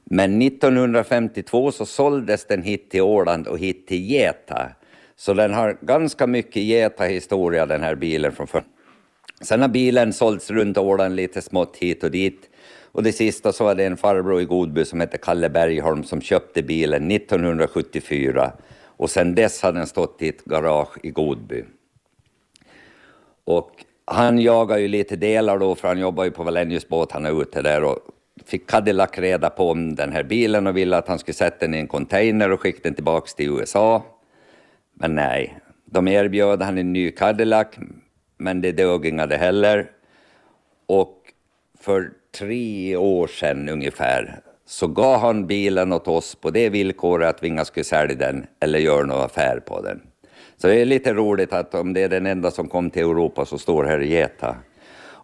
Men 0.04 0.42
1952 0.42 1.72
så 1.72 1.86
såldes 1.86 2.46
den 2.46 2.64
hit 2.64 2.90
till 2.90 3.02
Åland 3.02 3.48
och 3.48 3.60
hit 3.60 3.88
till 3.88 4.12
Geta. 4.12 4.70
Så 5.16 5.34
den 5.34 5.54
har 5.54 5.78
ganska 5.82 6.28
mycket 6.28 6.64
Geta-historia 6.64 7.66
den 7.66 7.84
här 7.84 7.96
bilen 7.96 8.32
från 8.32 8.48
förr. 8.48 8.64
Sen 9.42 9.62
har 9.62 9.68
bilen 9.68 10.14
sålts 10.14 10.52
runt 10.52 10.78
Åland 10.78 11.16
lite 11.16 11.42
smått 11.42 11.78
hit 11.78 12.04
och 12.04 12.12
dit. 12.12 12.50
Och 12.92 13.04
det 13.04 13.12
sista 13.12 13.52
så 13.54 13.64
var 13.64 13.76
det 13.76 13.86
en 13.86 13.98
farbror 13.98 14.42
i 14.42 14.46
Godby 14.46 14.86
som 14.86 15.00
hette 15.00 15.18
Kalle 15.18 15.50
Bergholm 15.50 16.04
som 16.04 16.22
köpte 16.22 16.64
bilen 16.64 17.12
1974 17.12 18.52
och 18.98 19.10
sen 19.10 19.36
dess 19.36 19.62
har 19.62 19.72
den 19.72 19.88
stått 19.88 20.22
i 20.22 20.30
ett 20.30 20.46
garage 20.46 20.98
i 21.04 21.10
Godby. 21.10 21.64
Och 23.44 23.72
han 24.06 24.40
jagar 24.40 24.78
ju 24.78 24.88
lite 24.88 25.16
delar 25.16 25.60
då, 25.60 25.76
för 25.76 25.88
han 25.88 26.00
jobbar 26.00 26.24
ju 26.24 26.32
på 26.32 26.44
Wallenius 26.44 26.88
båt, 26.88 27.12
han 27.12 27.26
är 27.26 27.42
ute 27.42 27.62
där 27.62 27.84
och 27.84 28.00
fick 28.46 28.70
Cadillac 28.70 29.10
reda 29.18 29.50
på 29.50 29.72
om 29.72 29.96
den 29.96 30.12
här 30.12 30.24
bilen 30.24 30.68
och 30.68 30.78
ville 30.78 30.98
att 30.98 31.08
han 31.08 31.20
skulle 31.20 31.36
sätta 31.36 31.58
den 31.60 31.74
i 31.74 31.78
en 31.78 31.88
container 31.88 32.52
och 32.52 32.62
skicka 32.62 32.80
den 32.84 32.94
tillbaks 32.94 33.36
till 33.36 33.50
USA. 33.50 34.04
Men 34.94 35.16
nej, 35.16 35.60
de 35.86 36.08
erbjöd 36.08 36.62
han 36.62 36.78
en 36.78 36.94
ny 36.94 37.12
Cadillac, 37.12 37.68
men 38.38 38.62
det 38.62 38.72
dög 38.72 39.06
inga 39.06 39.26
det 39.26 39.38
heller. 39.38 39.92
Och 40.86 41.20
för 41.80 42.12
tre 42.38 42.96
år 42.96 43.28
sedan 43.28 43.70
ungefär 43.70 44.40
så 44.66 44.88
gav 44.88 45.20
han 45.20 45.48
bilen 45.48 45.94
åt 45.94 46.08
oss 46.08 46.36
på 46.36 46.50
det 46.50 46.70
villkoret 46.70 47.30
att 47.30 47.44
vi 47.44 47.48
inte 47.48 47.66
skulle 47.66 47.84
sälja 47.84 48.16
den 48.16 48.46
eller 48.60 48.80
göra 48.80 49.06
någon 49.06 49.22
affär 49.22 49.60
på 49.60 49.82
den. 49.82 50.02
Så 50.58 50.68
det 50.68 50.82
är 50.82 50.86
lite 50.86 51.14
roligt 51.14 51.54
att 51.54 51.76
om 51.76 51.94
det 51.94 52.04
är 52.04 52.10
den 52.10 52.26
enda 52.26 52.52
som 52.52 52.68
kom 52.68 52.90
till 52.90 53.02
Europa 53.02 53.46
så 53.46 53.58
står 53.58 53.84
här 53.84 54.00
i 54.00 54.08
Geta. 54.08 54.56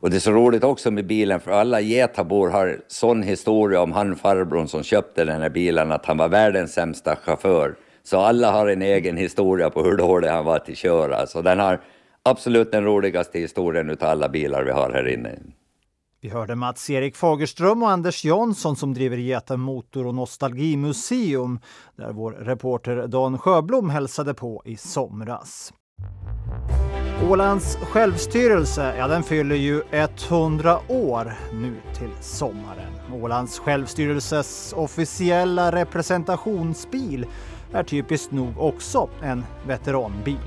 Och 0.02 0.10
det 0.10 0.16
är 0.16 0.20
så 0.20 0.32
roligt 0.32 0.64
också 0.64 0.92
med 0.92 1.06
bilen 1.06 1.40
för 1.40 1.52
alla 1.52 1.82
Getabor 1.82 2.50
har 2.50 2.80
sån 2.88 3.24
historia 3.24 3.82
om 3.82 3.92
han 3.92 4.16
farbrorn 4.16 4.68
som 4.68 4.84
köpte 4.84 5.26
den 5.26 5.42
här 5.42 5.50
bilen 5.50 5.92
att 5.92 6.06
han 6.06 6.18
var 6.18 6.28
världens 6.28 6.74
sämsta 6.74 7.16
chaufför. 7.16 7.76
Så 8.04 8.18
alla 8.18 8.52
har 8.52 8.68
en 8.68 8.82
egen 8.82 9.18
historia 9.18 9.70
på 9.70 9.84
hur 9.84 9.98
dålig 9.98 10.28
han 10.28 10.46
var 10.46 10.60
till 10.60 10.72
att 10.72 10.78
köra. 10.78 11.28
Så 11.28 11.42
den 11.42 11.60
har 11.60 11.80
absolut 12.24 12.72
den 12.72 12.84
roligaste 12.84 13.40
historien 13.40 13.90
utav 13.90 14.10
alla 14.10 14.30
bilar 14.30 14.64
vi 14.64 14.72
har 14.72 14.92
här 14.92 15.08
inne. 15.08 15.40
Vi 16.22 16.30
hörde 16.30 16.56
Mats-Erik 16.56 17.16
Fagerström 17.16 17.84
och 17.84 17.92
Anders 17.92 18.26
Jansson 18.26 18.76
som 18.76 18.94
driver 18.94 19.18
Geta 19.18 19.58
Motor 19.58 20.08
och 20.08 20.16
Nostalgimuseum 20.16 21.60
där 21.96 22.12
vår 22.12 22.32
reporter 22.32 23.08
Dan 23.08 23.38
Sjöblom 23.38 23.90
hälsade 23.90 24.34
på 24.34 24.62
i 24.66 24.78
somras. 24.78 25.74
Ålands 27.30 27.76
självstyrelse, 27.76 28.96
ja 28.98 29.08
den 29.08 29.24
fyller 29.24 29.56
ju 29.56 29.82
100 29.92 30.80
år 30.88 31.34
nu 31.54 31.76
till 31.98 32.12
sommaren. 32.22 32.94
Ålands 33.22 33.60
självstyrelses 33.60 34.74
officiella 34.78 35.72
representationsbil 35.72 37.26
är 37.74 37.84
typiskt 37.84 38.32
nog 38.32 38.58
också 38.58 39.10
en 39.22 39.44
veteranbil. 39.68 40.40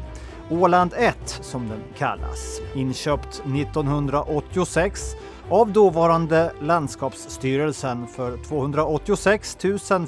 Åland 0.51 0.95
1 0.97 1.39
som 1.43 1.69
den 1.69 1.83
kallas. 1.99 2.61
Inköpt 2.75 3.43
1986 3.47 5.01
av 5.53 5.73
dåvarande 5.73 6.53
landskapsstyrelsen 6.61 8.07
för 8.07 8.37
286 8.37 9.59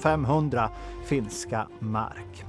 500 0.02 0.70
finska 1.04 1.66
mark. 1.78 2.44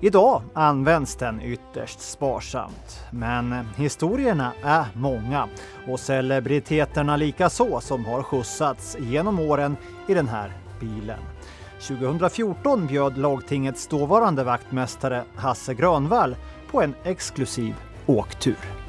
Idag 0.00 0.42
används 0.54 1.16
den 1.16 1.40
ytterst 1.42 2.00
sparsamt, 2.00 3.00
men 3.10 3.68
historierna 3.76 4.52
är 4.62 4.84
många 4.94 5.48
och 5.88 6.00
celebriteterna 6.00 7.16
likaså 7.16 7.80
som 7.80 8.04
har 8.04 8.22
skjutsats 8.22 8.96
genom 9.00 9.40
åren 9.40 9.76
i 10.08 10.14
den 10.14 10.28
här 10.28 10.52
bilen. 10.80 11.20
2014 11.80 12.86
bjöd 12.86 13.18
lagtingets 13.18 13.86
dåvarande 13.86 14.44
vaktmästare 14.44 15.24
Hasse 15.36 15.74
Grönvall 15.74 16.36
på 16.70 16.82
en 16.82 16.94
exklusiv 17.04 17.74
åktur. 18.06 18.85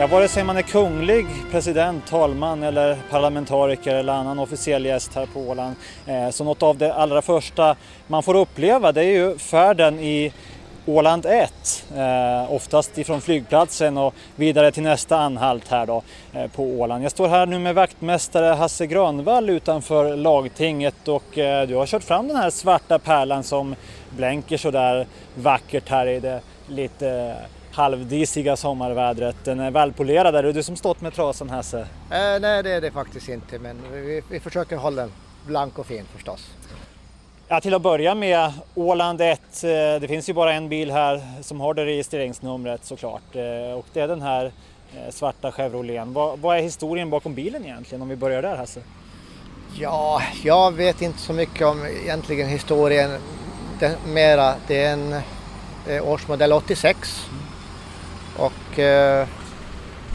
Ja, 0.00 0.06
vare 0.06 0.28
sig 0.28 0.44
man 0.44 0.56
är 0.56 0.62
kunglig, 0.62 1.26
president, 1.50 2.06
talman 2.06 2.62
eller 2.62 2.98
parlamentariker 3.10 3.94
eller 3.94 4.12
annan 4.12 4.38
officiell 4.38 4.86
gäst 4.86 5.14
här 5.14 5.26
på 5.26 5.40
Åland. 5.40 5.76
Eh, 6.06 6.30
så 6.30 6.44
något 6.44 6.62
av 6.62 6.78
det 6.78 6.94
allra 6.94 7.22
första 7.22 7.76
man 8.06 8.22
får 8.22 8.34
uppleva 8.34 8.92
det 8.92 9.00
är 9.04 9.10
ju 9.10 9.38
färden 9.38 9.98
i 10.00 10.32
Åland 10.86 11.26
1, 11.26 11.84
eh, 11.96 12.52
oftast 12.52 12.98
ifrån 12.98 13.20
flygplatsen 13.20 13.98
och 13.98 14.14
vidare 14.36 14.72
till 14.72 14.82
nästa 14.82 15.18
anhalt 15.18 15.68
här 15.68 15.86
då 15.86 16.02
eh, 16.32 16.46
på 16.50 16.64
Åland. 16.64 17.04
Jag 17.04 17.10
står 17.10 17.28
här 17.28 17.46
nu 17.46 17.58
med 17.58 17.74
vaktmästare 17.74 18.54
Hasse 18.54 18.86
Granvall 18.86 19.50
utanför 19.50 20.16
lagtinget 20.16 21.08
och 21.08 21.24
du 21.68 21.74
har 21.74 21.86
kört 21.86 22.04
fram 22.04 22.28
den 22.28 22.36
här 22.36 22.50
svarta 22.50 22.98
pärlan 22.98 23.42
som 23.42 23.74
blänker 24.10 24.56
så 24.56 24.70
där 24.70 25.06
vackert 25.34 25.88
här 25.88 26.06
i 26.06 26.20
det 26.20 26.40
lite 26.68 27.36
halvdisiga 27.74 28.56
sommarvädret. 28.56 29.36
Den 29.44 29.60
är 29.60 29.70
välpolerad. 29.70 30.34
Är 30.34 30.42
det 30.42 30.52
du 30.52 30.62
som 30.62 30.76
stått 30.76 31.00
med 31.00 31.14
trasan 31.14 31.50
Hasse? 31.50 31.80
Eh, 31.80 32.40
nej 32.40 32.62
det 32.62 32.70
är 32.70 32.80
det 32.80 32.90
faktiskt 32.90 33.28
inte 33.28 33.58
men 33.58 33.76
vi, 33.92 34.22
vi 34.30 34.40
försöker 34.40 34.76
hålla 34.76 35.02
den 35.02 35.12
blank 35.46 35.78
och 35.78 35.86
fin 35.86 36.04
förstås. 36.12 36.50
Ja, 37.48 37.60
till 37.60 37.74
att 37.74 37.82
börja 37.82 38.14
med 38.14 38.52
Åland 38.74 39.20
1. 39.20 39.40
Eh, 39.40 39.70
det 40.00 40.08
finns 40.08 40.28
ju 40.28 40.32
bara 40.32 40.52
en 40.52 40.68
bil 40.68 40.90
här 40.90 41.22
som 41.42 41.60
har 41.60 41.74
det 41.74 41.84
registreringsnumret 41.84 42.84
såklart 42.84 43.36
eh, 43.36 43.78
och 43.78 43.86
det 43.92 44.00
är 44.00 44.08
den 44.08 44.22
här 44.22 44.52
eh, 44.94 45.10
svarta 45.10 45.52
Chevroleten. 45.52 46.12
Vad, 46.12 46.38
vad 46.38 46.58
är 46.58 46.62
historien 46.62 47.10
bakom 47.10 47.34
bilen 47.34 47.64
egentligen 47.64 48.02
om 48.02 48.08
vi 48.08 48.16
börjar 48.16 48.42
där 48.42 48.56
Hasse? 48.56 48.80
Ja, 49.78 50.22
jag 50.44 50.72
vet 50.72 51.02
inte 51.02 51.18
så 51.18 51.32
mycket 51.32 51.66
om 51.66 51.86
egentligen 51.86 52.48
historien. 52.48 53.10
Det, 53.78 53.96
mera, 54.06 54.54
det 54.66 54.84
är 54.84 54.92
en 54.92 55.20
årsmodell 56.02 56.52
86 56.52 57.26
och 58.38 58.78
eh, 58.78 59.28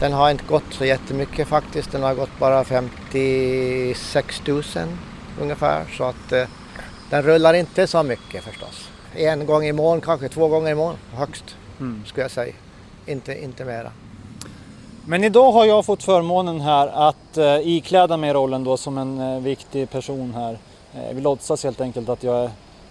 den 0.00 0.12
har 0.12 0.30
inte 0.30 0.44
gått 0.44 0.72
så 0.72 0.84
jättemycket 0.84 1.48
faktiskt. 1.48 1.92
Den 1.92 2.02
har 2.02 2.14
gått 2.14 2.38
bara 2.38 2.64
56 2.64 4.42
000 4.46 4.62
ungefär 5.40 5.84
så 5.98 6.04
att 6.04 6.32
eh, 6.32 6.44
den 7.10 7.22
rullar 7.22 7.54
inte 7.54 7.86
så 7.86 8.02
mycket 8.02 8.44
förstås. 8.44 8.88
En 9.14 9.46
gång 9.46 9.64
i 9.64 9.72
månaden, 9.72 10.00
kanske 10.00 10.28
två 10.28 10.48
gånger 10.48 10.70
i 10.70 10.74
månaden 10.74 11.00
högst, 11.12 11.56
mm. 11.80 12.02
skulle 12.06 12.24
jag 12.24 12.30
säga. 12.30 12.54
Inte, 13.06 13.42
inte 13.44 13.64
mera. 13.64 13.92
Men 15.06 15.24
idag 15.24 15.52
har 15.52 15.64
jag 15.64 15.84
fått 15.84 16.02
förmånen 16.02 16.60
här 16.60 17.08
att 17.08 17.38
eh, 17.38 17.68
ikläda 17.68 18.16
mig 18.16 18.32
rollen 18.32 18.64
då 18.64 18.76
som 18.76 18.98
en 18.98 19.20
eh, 19.20 19.40
viktig 19.40 19.90
person 19.90 20.34
här. 20.34 20.58
Eh, 20.94 21.14
vi 21.14 21.20
låtsas 21.20 21.64
helt 21.64 21.80
enkelt 21.80 22.08
att 22.08 22.22
jag 22.22 22.44
är 22.44 22.50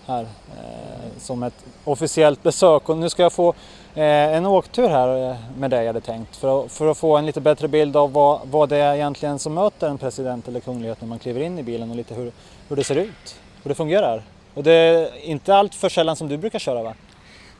här 0.10 0.22
eh, 0.22 1.20
som 1.20 1.44
ett 1.44 1.66
officiellt 1.84 2.44
besök 2.44 2.89
och 2.89 2.98
nu 2.98 3.10
ska 3.10 3.24
jag 3.24 3.34
få 3.34 3.50
eh, 3.96 4.36
en 4.36 4.46
åktur 4.46 4.89
här 4.89 5.32
eh, 5.32 5.38
med 5.58 5.72
dig 5.72 5.88
hade 5.88 6.01
tänkt 6.01 6.36
för 6.36 6.66
att, 6.66 6.72
för 6.72 6.92
att 6.92 6.98
få 6.98 7.18
en 7.18 7.25
lite 7.25 7.42
bättre 7.42 7.68
bild 7.68 7.98
av 7.98 8.13
vad, 8.13 8.39
vad 8.44 8.70
det 8.70 8.78
är 8.78 8.96
egentligen 8.96 9.39
som 9.39 9.54
möter 9.54 9.89
en 9.89 9.98
president 9.98 10.48
eller 10.48 10.60
kunglighet 10.60 11.01
när 11.01 11.08
man 11.08 11.20
kliver 11.20 11.42
in 11.42 11.60
i 11.60 11.63
bilen 11.63 11.89
och 11.89 11.96
lite 11.96 12.13
hur, 12.16 12.32
hur 12.68 12.75
det 12.75 12.84
ser 12.84 12.96
ut, 12.96 13.39
hur 13.63 13.70
det 13.70 13.75
fungerar. 13.75 14.24
Och 14.54 14.63
det 14.63 14.72
är 14.72 15.25
inte 15.25 15.56
allt 15.56 15.75
för 15.75 15.89
sällan 15.89 16.16
som 16.16 16.28
du 16.28 16.38
brukar 16.38 16.60
köra 16.60 16.84
va? 16.84 16.94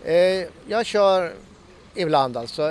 Eh, 0.06 0.48
jag 0.68 0.86
kör 0.86 1.34
ibland 1.96 2.38
alltså. 2.38 2.70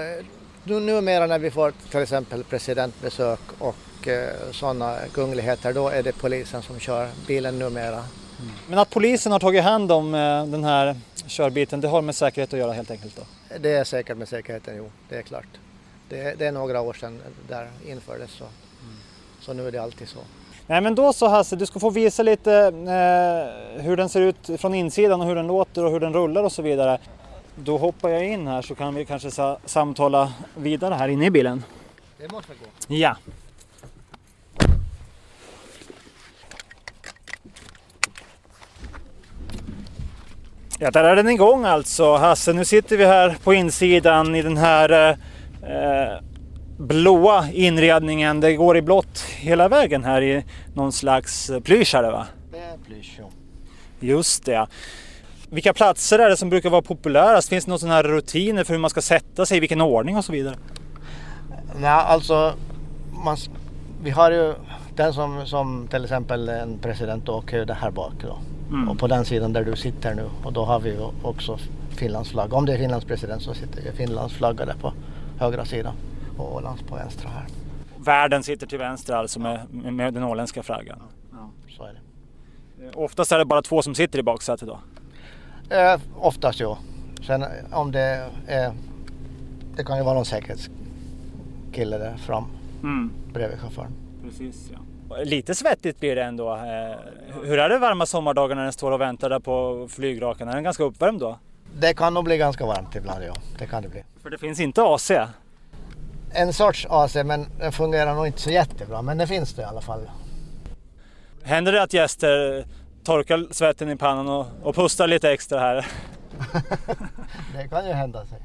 Nu, 0.64 0.80
numera 0.80 1.26
när 1.26 1.38
vi 1.38 1.50
får 1.50 1.72
till 1.90 2.00
exempel 2.00 2.44
presidentbesök 2.44 3.40
och 3.58 4.08
eh, 4.08 4.28
sådana 4.52 4.98
kungligheter 5.12 5.72
då 5.72 5.88
är 5.88 6.02
det 6.02 6.12
polisen 6.12 6.62
som 6.62 6.80
kör 6.80 7.08
bilen 7.26 7.58
numera. 7.58 8.04
Mm. 8.40 8.52
Men 8.68 8.78
att 8.78 8.90
polisen 8.90 9.32
har 9.32 9.38
tagit 9.38 9.62
hand 9.62 9.92
om 9.92 10.14
eh, 10.14 10.46
den 10.46 10.64
här 10.64 10.96
körbiten 11.26 11.80
det 11.80 11.88
har 11.88 12.02
med 12.02 12.14
säkerhet 12.14 12.52
att 12.52 12.58
göra 12.58 12.72
helt 12.72 12.90
enkelt 12.90 13.16
då? 13.16 13.22
Det 13.60 13.72
är 13.72 13.84
säkert 13.84 14.16
med 14.16 14.28
säkerheten, 14.28 14.74
jo, 14.76 14.90
det 15.08 15.16
är 15.16 15.22
klart. 15.22 15.48
Det, 16.08 16.38
det 16.38 16.46
är 16.46 16.52
några 16.52 16.80
år 16.80 16.92
sedan 16.92 17.20
där 17.48 17.68
infördes 17.86 18.30
så, 18.30 18.44
mm. 18.44 18.96
så 19.40 19.52
nu 19.52 19.68
är 19.68 19.72
det 19.72 19.78
alltid 19.78 20.08
så. 20.08 20.18
Nej 20.66 20.80
men 20.80 20.94
då 20.94 21.12
så 21.12 21.28
Hasse, 21.28 21.56
du 21.56 21.66
ska 21.66 21.80
få 21.80 21.90
visa 21.90 22.22
lite 22.22 22.52
eh, 22.54 23.82
hur 23.82 23.96
den 23.96 24.08
ser 24.08 24.20
ut 24.20 24.50
från 24.60 24.74
insidan 24.74 25.20
och 25.20 25.26
hur 25.26 25.34
den 25.34 25.46
låter 25.46 25.84
och 25.84 25.92
hur 25.92 26.00
den 26.00 26.12
rullar 26.12 26.42
och 26.42 26.52
så 26.52 26.62
vidare. 26.62 26.98
Då 27.54 27.78
hoppar 27.78 28.08
jag 28.08 28.26
in 28.26 28.46
här 28.46 28.62
så 28.62 28.74
kan 28.74 28.94
vi 28.94 29.04
kanske 29.04 29.30
sa 29.30 29.58
samtala 29.64 30.32
vidare 30.56 30.94
här 30.94 31.08
inne 31.08 31.26
i 31.26 31.30
bilen. 31.30 31.64
Det 32.18 32.32
måste 32.32 32.52
gå. 32.52 32.94
Ja. 32.94 33.16
Ja, 40.80 40.90
där 40.90 41.04
är 41.04 41.16
den 41.16 41.28
igång 41.28 41.64
alltså. 41.64 42.16
Hasse, 42.16 42.52
nu 42.52 42.64
sitter 42.64 42.96
vi 42.96 43.04
här 43.04 43.36
på 43.44 43.54
insidan 43.54 44.34
i 44.34 44.42
den 44.42 44.56
här 44.56 45.10
eh, 45.62 46.22
blåa 46.78 47.50
inredningen. 47.52 48.40
Det 48.40 48.54
går 48.54 48.76
i 48.76 48.82
blått 48.82 49.20
hela 49.20 49.68
vägen 49.68 50.04
här 50.04 50.22
i 50.22 50.44
någon 50.74 50.92
slags 50.92 51.50
plysch 51.64 51.94
här 51.94 52.12
va? 52.12 52.26
Det 52.52 52.58
är 52.58 52.78
plysch, 52.86 53.16
ja. 53.18 53.30
Just 54.00 54.44
det. 54.44 54.66
Vilka 55.50 55.72
platser 55.72 56.18
är 56.18 56.30
det 56.30 56.36
som 56.36 56.50
brukar 56.50 56.70
vara 56.70 56.82
populärast? 56.82 57.48
Finns 57.48 57.64
det 57.64 57.68
några 57.68 57.78
sådana 57.78 57.94
här 57.94 58.02
rutiner 58.02 58.64
för 58.64 58.74
hur 58.74 58.80
man 58.80 58.90
ska 58.90 59.02
sätta 59.02 59.46
sig, 59.46 59.56
i 59.56 59.60
vilken 59.60 59.80
ordning 59.80 60.16
och 60.16 60.24
så 60.24 60.32
vidare? 60.32 60.56
Nej, 61.80 61.90
alltså 61.90 62.54
man, 63.24 63.36
vi 64.02 64.10
har 64.10 64.30
ju 64.30 64.54
den 64.96 65.12
som, 65.12 65.46
som 65.46 65.88
till 65.90 66.04
exempel 66.04 66.48
en 66.48 66.78
president 66.78 67.28
åker 67.28 67.74
här 67.74 67.90
bak 67.90 68.12
då. 68.22 68.38
Mm. 68.70 68.88
Och 68.88 68.98
på 68.98 69.06
den 69.06 69.24
sidan 69.24 69.52
där 69.52 69.64
du 69.64 69.76
sitter 69.76 70.14
nu 70.14 70.24
och 70.44 70.52
då 70.52 70.64
har 70.64 70.80
vi 70.80 70.90
ju 70.90 71.00
också 71.22 71.58
Finlands 71.88 72.30
flagga. 72.30 72.56
Om 72.56 72.66
det 72.66 72.72
är 72.72 72.78
Finlands 72.78 73.06
president 73.06 73.42
så 73.42 73.54
sitter 73.54 73.82
ju 73.82 73.92
Finlands 73.92 74.34
flagga 74.34 74.64
där 74.64 74.74
på 74.74 74.92
högra 75.38 75.64
sidan 75.64 75.94
och 76.36 76.56
Ålands 76.56 76.82
på 76.82 76.94
vänstra 76.94 77.30
här. 77.30 77.46
Världen 77.96 78.42
sitter 78.42 78.66
till 78.66 78.78
vänster 78.78 79.14
alltså 79.14 79.40
med, 79.40 79.66
med 79.70 80.14
den 80.14 80.22
åländska 80.22 80.62
flaggan? 80.62 81.02
Ja, 81.32 81.50
så 81.76 81.84
är 81.84 81.92
det. 81.92 82.00
Oftast 82.94 83.32
är 83.32 83.38
det 83.38 83.44
bara 83.44 83.62
två 83.62 83.82
som 83.82 83.94
sitter 83.94 84.18
i 84.18 84.22
baksätet 84.22 84.68
då? 84.68 84.78
Eh, 85.76 86.00
oftast 86.16 86.60
ja. 86.60 86.78
Sen 87.26 87.44
om 87.72 87.92
det 87.92 88.30
är... 88.46 88.72
Det 89.76 89.84
kan 89.84 89.96
ju 89.96 90.04
vara 90.04 90.14
någon 90.14 90.24
säkerhetskille 90.24 91.98
där 91.98 92.16
fram 92.16 92.44
mm. 92.82 93.10
bredvid 93.32 93.58
chauffören. 93.58 93.92
Precis 94.22 94.70
ja. 94.72 94.78
Lite 95.24 95.54
svettigt 95.54 96.00
blir 96.00 96.16
det 96.16 96.22
ändå. 96.22 96.54
Eh, 96.54 96.96
hur 97.44 97.58
är 97.58 97.68
det 97.68 97.78
varma 97.78 98.06
sommardagar 98.06 98.56
när 98.56 98.62
den 98.62 98.72
står 98.72 98.92
och 98.92 99.00
väntar 99.00 99.30
där 99.30 99.40
på 99.40 99.88
flygrakan? 99.90 100.48
Är 100.48 100.54
den 100.54 100.64
ganska 100.64 100.82
uppvärmd 100.84 101.20
då? 101.20 101.38
Det 101.80 101.94
kan 101.94 102.14
nog 102.14 102.24
bli 102.24 102.36
ganska 102.36 102.66
varmt 102.66 102.96
ibland 102.96 103.24
ja. 103.24 103.34
Det 103.58 103.66
kan 103.66 103.82
det 103.82 103.88
bli. 103.88 104.04
För 104.22 104.30
det 104.30 104.38
finns 104.38 104.60
inte 104.60 104.82
AC? 104.82 105.10
En 106.30 106.52
sorts 106.52 106.86
AC 106.90 107.14
men 107.14 107.46
den 107.58 107.72
fungerar 107.72 108.14
nog 108.14 108.26
inte 108.26 108.40
så 108.40 108.50
jättebra. 108.50 109.02
Men 109.02 109.18
det 109.18 109.26
finns 109.26 109.54
det 109.54 109.62
i 109.62 109.64
alla 109.64 109.80
fall. 109.80 110.10
Händer 111.42 111.72
det 111.72 111.82
att 111.82 111.92
gäster 111.92 112.64
torkar 113.04 113.46
svetten 113.50 113.90
i 113.90 113.96
pannan 113.96 114.28
och, 114.28 114.46
och 114.62 114.74
pustar 114.74 115.06
lite 115.06 115.32
extra 115.32 115.60
här. 115.60 115.86
det 117.56 117.68
kan 117.68 117.86
ju 117.86 117.92
hända 117.92 118.26
sig. 118.26 118.38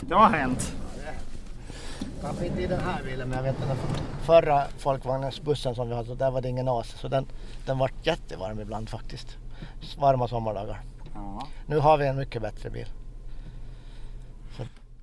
Det 0.00 0.14
har 0.14 0.28
hänt. 0.30 0.72
Kanske 2.20 2.46
inte 2.46 2.62
i 2.62 2.66
den 2.66 2.80
här 2.80 3.02
bilen 3.04 3.28
men 3.28 3.36
jag 3.36 3.44
vet 3.44 3.60
den 3.60 3.76
förra 4.22 4.64
folkvagnsbussen 4.78 5.74
som 5.74 5.88
vi 5.88 5.94
hade, 5.94 6.14
där 6.14 6.30
var 6.30 6.40
det 6.40 6.48
ingen 6.48 6.68
AC 6.68 6.94
så 7.00 7.08
den, 7.08 7.26
den 7.66 7.78
var 7.78 7.90
jättevarm 8.02 8.60
ibland 8.60 8.88
faktiskt. 8.88 9.36
Varma 9.98 10.28
sommardagar. 10.28 10.80
Ja. 11.14 11.46
Nu 11.66 11.78
har 11.78 11.98
vi 11.98 12.06
en 12.06 12.16
mycket 12.16 12.42
bättre 12.42 12.70
bil. 12.70 12.86
Så. 14.56 14.62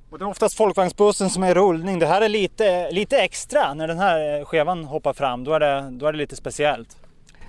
Och 0.10 0.20
det 0.20 0.26
är 0.26 0.30
oftast 0.30 0.58
folkvagnsbussen 0.58 1.30
som 1.30 1.44
är 1.44 1.56
rullning. 1.56 2.00
Det 2.00 2.08
här 2.08 2.22
är 2.22 2.30
lite, 2.30 2.92
lite 2.92 3.18
extra 3.18 3.74
när 3.74 3.88
den 3.88 4.00
här 4.00 4.46
skevan 4.46 4.86
hoppar 4.86 5.14
fram. 5.14 5.44
Då 5.44 5.54
är 5.54 5.60
det, 5.60 5.90
då 5.92 6.06
är 6.06 6.12
det 6.12 6.18
lite 6.18 6.36
speciellt. 6.36 6.98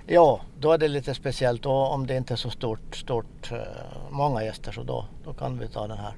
Ja, 0.07 0.41
då 0.59 0.71
är 0.71 0.77
det 0.77 0.87
lite 0.87 1.13
speciellt 1.13 1.65
och 1.65 1.93
om 1.93 2.07
det 2.07 2.17
inte 2.17 2.33
är 2.33 2.37
så 2.37 2.49
stort, 2.49 2.95
stort 2.95 3.51
eh, 3.51 3.59
många 4.09 4.43
gäster 4.43 4.71
så 4.71 4.83
då, 4.83 5.05
då 5.25 5.33
kan 5.33 5.59
vi 5.59 5.67
ta 5.67 5.87
den 5.87 5.97
här. 5.97 6.13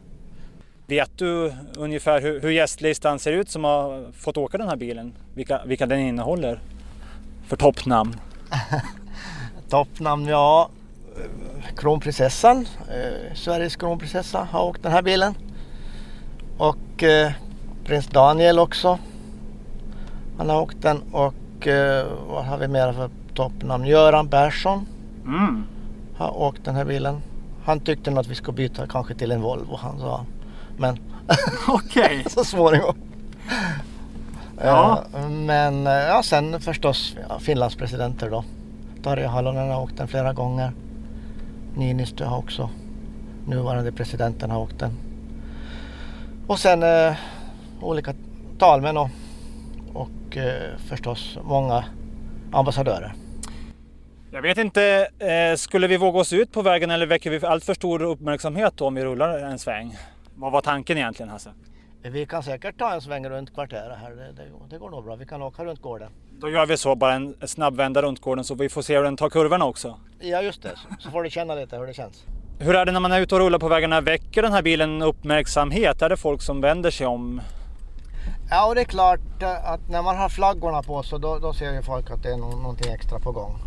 Vet 0.92 1.18
du 1.18 1.54
ungefär 1.78 2.22
hur, 2.22 2.42
hur 2.42 2.50
gästlistan 2.50 3.20
ser 3.20 3.32
ut 3.32 3.50
som 3.50 3.64
har 3.64 4.12
fått 4.12 4.38
åka 4.38 4.58
den 4.58 4.70
här 4.70 4.76
bilen? 4.76 5.14
Vilka, 5.34 5.62
vilka 5.66 5.86
den 5.86 6.00
innehåller 6.00 6.60
för 7.48 7.58
toppnamn? 7.58 8.16
toppnamn, 9.70 10.26
ja. 10.26 10.70
Kronprinsessan, 11.78 12.66
eh, 12.90 13.36
Sveriges 13.36 13.76
kronprinsessa 13.76 14.48
har 14.52 14.64
åkt 14.64 14.84
den 14.84 14.92
här 14.92 15.02
bilen. 15.02 15.34
Och 16.58 17.04
eh, 17.04 17.32
prins 17.86 18.08
Daniel 18.08 18.60
också. 18.60 19.00
Han 20.38 20.50
har 20.50 20.62
åkt 20.62 20.82
den 20.82 21.02
och 21.12 21.68
eh, 21.68 22.06
vad 22.30 22.46
har 22.46 22.58
vi 22.58 22.68
mer 22.68 22.94
för 22.94 23.10
toppnamn. 23.34 23.86
Göran 23.86 24.30
Persson 24.30 24.88
mm. 25.26 25.64
har 26.16 26.38
åkt 26.38 26.66
den 26.66 26.76
här 26.76 26.86
bilen. 26.86 27.22
Han 27.66 27.80
tyckte 27.80 28.10
nog 28.10 28.20
att 28.20 28.28
vi 28.28 28.36
skulle 28.36 28.56
byta 28.56 28.88
kanske 28.88 29.16
till 29.16 29.32
en 29.32 29.42
Volvo 29.42 29.76
han 29.76 30.00
sa. 30.00 30.26
Men 30.78 30.98
okay. 31.68 32.24
så 32.28 32.44
småningom. 32.44 32.96
Ja. 34.64 35.04
Uh, 35.16 35.30
men 35.30 35.88
uh, 35.88 35.94
ja, 35.94 36.24
sen 36.24 36.62
förstås 36.62 37.16
ja, 37.30 37.40
Finlands 37.40 37.76
presidenter 37.76 38.30
då. 38.30 38.44
Tarja 39.04 39.28
Halonen 39.28 39.70
har 39.70 39.82
åkt 39.82 39.98
den 39.98 40.08
flera 40.08 40.34
gånger. 40.34 40.72
Niinistö 41.76 42.26
har 42.26 42.38
också. 42.38 42.70
Nuvarande 43.48 43.92
presidenten 43.92 44.52
har 44.52 44.60
åkt 44.60 44.80
den. 44.80 44.92
Och 46.48 46.60
sen 46.60 46.84
uh, 46.84 47.16
olika 47.82 48.14
talmän 48.60 48.98
och, 48.98 49.10
och 49.94 50.38
förstås 50.90 51.38
många 51.44 51.84
ambassadörer. 52.52 53.14
Jag 54.34 54.42
vet 54.42 54.58
inte, 54.58 55.08
eh, 55.20 55.56
skulle 55.56 55.88
vi 55.88 55.98
våga 55.98 56.20
oss 56.20 56.34
ut 56.34 56.52
på 56.52 56.62
vägen 56.62 56.92
eller 56.92 57.06
väcker 57.06 57.30
vi 57.30 57.46
allt 57.46 57.64
för 57.64 57.74
stor 57.74 58.02
uppmärksamhet 58.02 58.82
om 58.82 58.96
vi 58.96 59.04
rullar 59.04 59.40
en 59.40 59.60
sväng? 59.60 59.98
Vad 60.36 60.52
var 60.52 60.62
tanken 60.62 60.98
egentligen 60.98 61.30
Hasse? 61.30 61.54
Vi 62.04 62.26
kan 62.26 62.44
säkert 62.44 62.80
ta 62.80 62.94
en 62.94 63.02
sväng 63.02 63.30
runt 63.30 63.54
kvarteret 63.54 63.98
här, 63.98 64.12
det, 64.12 64.32
det, 64.32 64.52
det 64.70 64.78
går 64.78 64.90
nog 64.90 65.04
bra. 65.04 65.16
Vi 65.16 65.26
kan 65.26 65.42
åka 65.42 65.66
runt 65.66 65.82
gården. 65.82 66.12
Då 66.40 66.50
gör 66.50 66.66
vi 66.66 66.78
så, 66.78 66.96
bara 66.96 67.14
en 67.14 67.36
snabb 67.46 67.76
vända 67.76 68.02
runt 68.02 68.22
gården 68.22 68.44
så 68.44 68.56
vi 68.56 68.70
får 68.70 68.82
se 68.82 68.98
hur 68.98 69.04
den 69.04 69.18
tar 69.18 69.30
kurvorna 69.30 69.66
också. 69.66 70.00
Ja 70.20 70.42
just 70.42 70.64
det, 70.64 70.72
så 71.00 71.12
får 71.12 71.24
du 71.24 71.30
känna 71.30 71.56
lite 71.56 71.78
hur 71.78 71.88
det 71.88 71.94
känns. 71.94 72.26
Hur 72.60 72.76
är 72.76 72.86
det 72.86 72.92
när 72.92 73.00
man 73.00 73.12
är 73.12 73.22
ute 73.22 73.36
och 73.36 73.42
rullar 73.42 73.60
på 73.60 73.68
vägarna? 73.68 74.02
Väcker 74.02 74.42
den 74.42 74.54
här 74.54 74.62
bilen 74.62 75.02
uppmärksamhet? 75.02 76.02
Är 76.02 76.10
det 76.10 76.18
folk 76.18 76.42
som 76.42 76.62
vänder 76.62 76.92
sig 76.92 77.08
om? 77.08 77.42
Ja, 78.50 78.68
och 78.68 78.76
det 78.76 78.82
är 78.82 78.86
klart 78.86 79.44
att 79.64 79.90
när 79.90 80.02
man 80.02 80.18
har 80.18 80.30
flaggorna 80.30 80.84
på 80.84 81.04
så 81.04 81.18
då, 81.18 81.40
då 81.40 81.54
ser 81.54 81.74
ju 81.74 81.82
folk 81.82 82.12
att 82.12 82.24
det 82.24 82.30
är 82.30 82.38
någonting 82.38 82.92
extra 82.92 83.20
på 83.20 83.32
gång. 83.32 83.60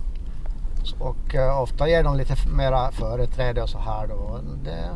Och 1.00 1.35
uh, 1.35 1.62
ofta 1.62 1.88
ger 1.88 2.05
de 2.05 2.16
lite 2.16 2.35
mera 2.57 2.92
företräde 2.92 3.62
och 3.62 3.68
så 3.68 3.79
här 3.79 4.07
då. 4.07 4.40
Det, 4.64 4.90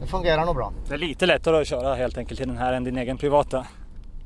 det 0.00 0.06
fungerar 0.06 0.44
nog 0.44 0.56
bra. 0.56 0.72
Det 0.88 0.94
är 0.94 0.98
lite 0.98 1.26
lättare 1.26 1.60
att 1.60 1.66
köra 1.66 1.94
helt 1.94 2.18
enkelt 2.18 2.40
i 2.40 2.44
den 2.44 2.58
här 2.58 2.72
än 2.72 2.84
din 2.84 2.98
egen 2.98 3.18
privata. 3.18 3.66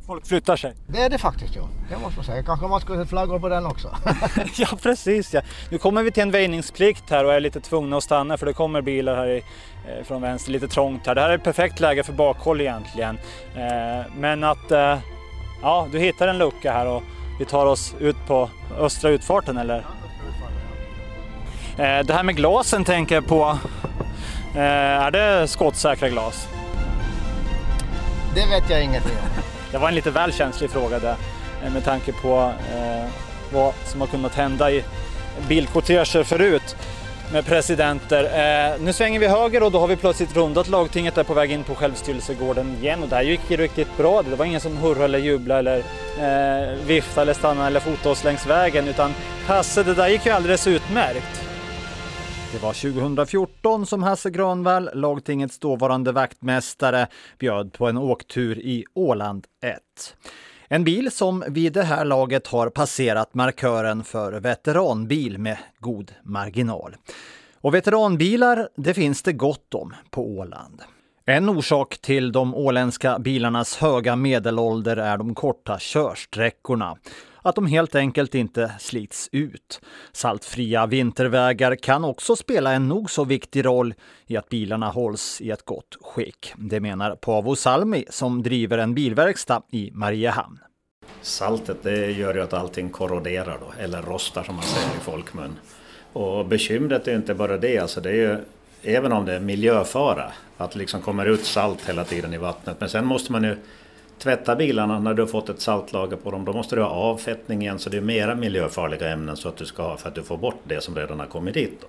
Folk 0.07 0.27
flyttar 0.27 0.57
sig. 0.57 0.75
Det 0.87 1.03
är 1.03 1.11
det 1.11 1.19
faktiskt 1.19 1.57
ja. 1.57 1.69
Det 1.91 1.97
måste 1.97 2.17
man 2.17 2.25
säga. 2.25 2.43
Kanske 2.43 2.67
man 2.67 2.81
skulle 2.81 2.99
ha 2.99 3.07
flaggor 3.07 3.39
på 3.39 3.49
den 3.49 3.67
också. 3.67 3.97
ja 4.57 4.69
precis 4.83 5.35
ja. 5.35 5.41
Nu 5.71 5.79
kommer 5.79 6.03
vi 6.03 6.11
till 6.11 6.23
en 6.23 6.31
väjningsplikt 6.31 7.11
här 7.11 7.25
och 7.25 7.35
är 7.35 7.41
lite 7.41 7.61
tvungna 7.61 7.97
att 7.97 8.05
stanna 8.05 8.37
för 8.37 8.47
det 8.47 8.53
kommer 8.53 8.83
bilar 8.83 9.17
här 9.17 9.29
i, 9.29 9.37
eh, 9.37 10.05
från 10.05 10.23
vänster, 10.23 10.53
lite 10.53 10.69
trångt 10.69 11.07
här. 11.07 11.15
Det 11.15 11.21
här 11.21 11.31
är 11.31 11.35
ett 11.35 11.45
perfekt 11.45 11.81
läge 11.81 12.03
för 12.03 12.13
bakhåll 12.13 12.61
egentligen. 12.61 13.19
Eh, 13.55 14.07
men 14.17 14.45
att 14.45 14.71
eh, 14.71 14.99
ja, 15.63 15.87
du 15.93 15.99
hittar 15.99 16.29
en 16.29 16.39
lucka 16.39 16.73
här 16.73 16.87
och 16.87 17.03
vi 17.39 17.45
tar 17.45 17.67
oss 17.67 17.95
ut 18.01 18.27
på 18.27 18.51
östra 18.79 19.11
utfarten 19.11 19.57
eller? 19.57 19.79
Eh, 21.79 22.05
det 22.07 22.13
här 22.13 22.23
med 22.23 22.37
glasen 22.37 22.85
tänker 22.85 23.15
jag 23.15 23.27
på. 23.27 23.59
Eh, 24.55 24.63
är 24.63 25.11
det 25.11 25.49
skottsäkra 25.49 26.09
glas? 26.09 26.49
Det 28.35 28.47
vet 28.47 28.71
jag 28.71 28.85
ingenting 28.85 29.13
om. 29.13 29.43
Det 29.73 29.79
var 29.79 29.89
en 29.89 29.95
lite 29.95 30.11
väl 30.11 30.33
känslig 30.33 30.71
fråga 30.71 30.99
där 30.99 31.17
eh, 31.65 31.73
med 31.73 31.85
tanke 31.85 32.13
på 32.13 32.53
eh, 32.75 33.11
vad 33.53 33.75
som 33.85 34.01
har 34.01 34.09
kunnat 34.09 34.35
hända 34.35 34.71
i 34.71 34.85
bilkorteger 35.49 36.25
förut 36.25 36.77
med 37.33 37.47
presidenter. 37.47 38.25
Eh, 38.25 38.81
nu 38.81 38.93
svänger 38.93 39.21
vi 39.21 39.27
höger 39.27 39.63
och 39.63 39.73
då 39.73 39.81
har 39.81 39.89
vi 39.89 39.97
plötsligt 39.97 40.37
rundat 40.37 40.69
lagtinget 40.69 41.15
där 41.15 41.25
på 41.25 41.35
väg 41.35 41.53
in 41.53 41.65
på 41.65 41.75
självstyrelsegården 41.75 42.77
igen 42.81 43.03
och 43.03 43.09
där 43.09 43.23
gick 43.23 43.41
det 43.49 43.57
riktigt 43.57 43.97
bra. 43.97 44.23
Det 44.23 44.37
var 44.37 44.45
ingen 44.45 44.61
som 44.61 44.77
hurrade 44.77 45.05
eller 45.05 45.19
jublade 45.19 45.59
eller 45.59 45.79
eh, 46.19 46.77
viftade 46.87 47.23
eller 47.23 47.35
stannade 47.35 47.67
eller 47.67 47.81
fotade 47.81 48.09
oss 48.09 48.25
längs 48.25 48.47
vägen 48.47 48.89
utan 48.89 49.15
Hasse, 49.47 49.83
det 49.83 49.95
där 49.95 50.09
gick 50.09 50.27
ju 50.27 50.33
alldeles 50.33 50.67
utmärkt. 50.67 51.48
Det 52.53 52.63
var 52.63 52.73
2014 52.73 53.87
som 53.87 54.03
Hasse 54.03 54.31
Granvall, 54.31 54.91
lagtingets 54.95 55.59
dåvarande 55.59 56.13
vaktmästare, 56.13 57.07
bjöd 57.39 57.73
på 57.73 57.89
en 57.89 57.97
åktur 57.97 58.59
i 58.59 58.85
Åland 58.95 59.47
1. 59.63 59.81
En 60.69 60.85
bil 60.85 61.11
som 61.11 61.45
vid 61.49 61.73
det 61.73 61.83
här 61.83 62.05
laget 62.05 62.47
har 62.47 62.71
passerat 62.71 63.35
markören 63.35 64.05
för 64.05 64.33
veteranbil 64.33 65.39
med 65.39 65.59
god 65.79 66.13
marginal. 66.23 66.97
Och 67.55 67.75
veteranbilar, 67.75 68.69
det 68.77 68.95
finns 68.95 69.23
det 69.23 69.33
gott 69.33 69.75
om 69.75 69.95
på 70.11 70.29
Åland. 70.39 70.83
En 71.31 71.49
orsak 71.49 71.99
till 71.99 72.33
de 72.33 72.55
åländska 72.55 73.19
bilarnas 73.19 73.77
höga 73.77 74.17
medelålder 74.17 74.97
är 74.97 75.19
de 75.19 75.35
korta 75.35 75.79
körsträckorna 75.79 76.97
att 77.43 77.55
de 77.55 77.67
helt 77.67 77.95
enkelt 77.95 78.35
inte 78.35 78.73
slits 78.79 79.29
ut. 79.33 79.81
Saltfria 80.13 80.87
vintervägar 80.87 81.77
kan 81.77 82.05
också 82.05 82.37
spela 82.37 82.73
en 82.73 82.89
nog 82.89 83.11
så 83.11 83.25
viktig 83.25 83.65
roll 83.65 83.95
i 84.27 84.37
att 84.37 84.49
bilarna 84.49 84.89
hålls 84.91 85.41
i 85.41 85.51
ett 85.51 85.65
gott 85.65 85.97
skick. 86.01 86.53
Det 86.57 86.81
menar 86.81 87.17
Paavo 87.17 87.57
Salmi 87.57 88.05
som 88.11 88.43
driver 88.43 88.79
en 88.79 88.95
bilverkstad 88.95 89.63
i 89.71 89.91
Mariehamn. 89.93 90.59
Saltet 91.23 91.83
det 91.83 92.11
gör 92.11 92.35
ju 92.35 92.43
att 92.43 92.53
allting 92.53 92.89
korroderar 92.89 93.59
då, 93.61 93.83
eller 93.83 94.03
rostar 94.03 94.43
som 94.43 94.55
man 94.55 94.65
säger 94.65 94.97
i 94.97 95.01
folkmun. 95.01 95.57
Och 96.13 96.47
bekymret 96.47 97.09
är 97.09 97.15
inte 97.15 97.35
bara 97.35 97.57
det, 97.57 97.79
alltså 97.79 98.01
det 98.01 98.11
är 98.11 98.15
ju 98.15 98.37
även 98.83 99.13
om 99.13 99.25
det 99.25 99.35
är 99.35 99.41
miljöfara, 99.41 100.33
att 100.59 100.71
det 100.71 100.79
liksom 100.79 101.01
kommer 101.01 101.27
ut 101.27 101.45
salt 101.45 101.89
hela 101.89 102.05
tiden 102.05 102.35
i 102.35 102.39
vattnet. 102.39 102.77
Men 102.81 102.89
sen 102.89 103.07
måste 103.07 103.33
man 103.33 103.45
ju 103.45 103.57
tvätta 104.19 104.57
bilarna 104.57 104.99
när 104.99 105.15
du 105.15 105.23
har 105.23 105.27
fått 105.27 105.49
ett 105.49 105.61
saltlager 105.61 106.17
på 106.17 106.31
dem. 106.31 106.45
Då 106.45 106.53
måste 106.53 106.77
du 106.77 106.83
ha 106.83 106.91
avfettning 106.91 107.63
igen 107.63 107.79
så 107.79 107.91
det 107.91 107.97
är 107.97 108.01
mera 108.01 108.35
miljöfarliga 108.35 109.09
ämnen 109.09 109.37
så 109.37 109.49
att 109.49 109.57
du 109.57 109.65
ska 109.65 109.83
ha 109.83 109.97
för 109.97 110.09
att 110.09 110.15
du 110.15 110.23
får 110.23 110.37
bort 110.37 110.61
det 110.65 110.81
som 110.81 110.97
redan 110.97 111.21
har 111.21 111.27
kommit 111.27 111.55
dit. 111.55 111.81
Då. 111.81 111.87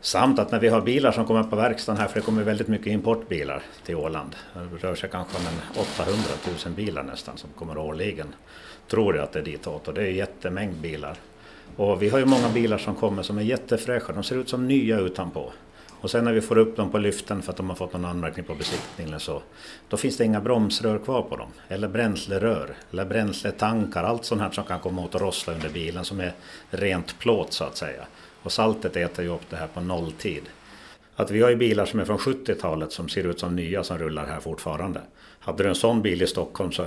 Samt 0.00 0.38
att 0.38 0.52
när 0.52 0.60
vi 0.60 0.68
har 0.68 0.80
bilar 0.80 1.12
som 1.12 1.24
kommer 1.24 1.42
på 1.42 1.56
verkstaden 1.56 2.00
här, 2.00 2.08
för 2.08 2.20
det 2.20 2.26
kommer 2.26 2.42
väldigt 2.42 2.68
mycket 2.68 2.86
importbilar 2.86 3.62
till 3.86 3.96
Åland. 3.96 4.36
Det 4.54 4.86
rör 4.86 4.94
sig 4.94 5.10
kanske 5.10 5.36
om 5.36 5.42
en 5.46 5.82
800 5.82 6.22
000 6.66 6.74
bilar 6.74 7.02
nästan 7.02 7.36
som 7.36 7.50
kommer 7.50 7.78
årligen. 7.78 8.34
Tror 8.88 9.16
jag 9.16 9.24
att 9.24 9.32
det 9.32 9.38
är 9.38 9.44
ditåt 9.44 9.88
och 9.88 9.94
det 9.94 10.02
är 10.02 10.06
en 10.06 10.14
jättemängd 10.14 10.76
bilar. 10.76 11.16
Och 11.76 12.02
vi 12.02 12.08
har 12.08 12.18
ju 12.18 12.24
många 12.24 12.48
bilar 12.48 12.78
som 12.78 12.94
kommer 12.94 13.22
som 13.22 13.38
är 13.38 13.42
jättefräscha, 13.42 14.12
de 14.12 14.22
ser 14.22 14.36
ut 14.36 14.48
som 14.48 14.68
nya 14.68 14.98
utanpå. 14.98 15.52
Och 16.04 16.10
sen 16.10 16.24
när 16.24 16.32
vi 16.32 16.40
får 16.40 16.58
upp 16.58 16.76
dem 16.76 16.90
på 16.90 16.98
lyften 16.98 17.42
för 17.42 17.50
att 17.50 17.56
de 17.56 17.68
har 17.68 17.76
fått 17.76 17.92
någon 17.92 18.04
anmärkning 18.04 18.44
på 18.44 18.54
besiktningen 18.54 19.20
så, 19.20 19.42
då 19.88 19.96
finns 19.96 20.16
det 20.16 20.24
inga 20.24 20.40
bromsrör 20.40 20.98
kvar 20.98 21.22
på 21.22 21.36
dem. 21.36 21.48
Eller 21.68 21.88
bränslerör, 21.88 22.76
eller 22.90 23.04
bränsletankar, 23.04 24.04
allt 24.04 24.24
sånt 24.24 24.40
här 24.40 24.50
som 24.50 24.64
kan 24.64 24.80
komma 24.80 25.04
åt 25.04 25.14
och 25.14 25.20
rossla 25.20 25.52
under 25.52 25.68
bilen 25.68 26.04
som 26.04 26.20
är 26.20 26.32
rent 26.70 27.18
plåt 27.18 27.52
så 27.52 27.64
att 27.64 27.76
säga. 27.76 28.06
Och 28.42 28.52
saltet 28.52 28.96
äter 28.96 29.24
ju 29.24 29.30
upp 29.30 29.50
det 29.50 29.56
här 29.56 29.66
på 29.66 29.80
nolltid. 29.80 30.42
Att 31.16 31.30
vi 31.30 31.42
har 31.42 31.50
ju 31.50 31.56
bilar 31.56 31.86
som 31.86 32.00
är 32.00 32.04
från 32.04 32.18
70-talet 32.18 32.92
som 32.92 33.08
ser 33.08 33.26
ut 33.26 33.40
som 33.40 33.56
nya 33.56 33.84
som 33.84 33.98
rullar 33.98 34.26
här 34.26 34.40
fortfarande. 34.40 35.00
Hade 35.38 35.62
du 35.62 35.68
en 35.68 35.74
sån 35.74 36.02
bil 36.02 36.22
i 36.22 36.26
Stockholm 36.26 36.72
så 36.72 36.86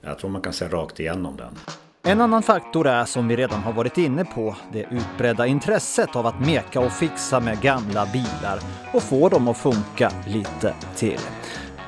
jag 0.00 0.18
tror 0.18 0.30
man 0.30 0.42
kan 0.42 0.52
se 0.52 0.68
rakt 0.68 1.00
igenom 1.00 1.36
den. 1.36 1.54
En 2.02 2.20
annan 2.20 2.42
faktor 2.42 2.86
är, 2.86 3.04
som 3.04 3.28
vi 3.28 3.36
redan 3.36 3.60
har 3.60 3.72
varit 3.72 3.98
inne 3.98 4.24
på, 4.24 4.56
det 4.72 4.86
utbredda 4.90 5.46
intresset 5.46 6.16
av 6.16 6.26
att 6.26 6.40
meka 6.40 6.80
och 6.80 6.92
fixa 6.92 7.40
med 7.40 7.60
gamla 7.60 8.06
bilar 8.06 8.60
och 8.92 9.02
få 9.02 9.28
dem 9.28 9.48
att 9.48 9.56
funka 9.56 10.12
lite 10.26 10.74
till. 10.96 11.20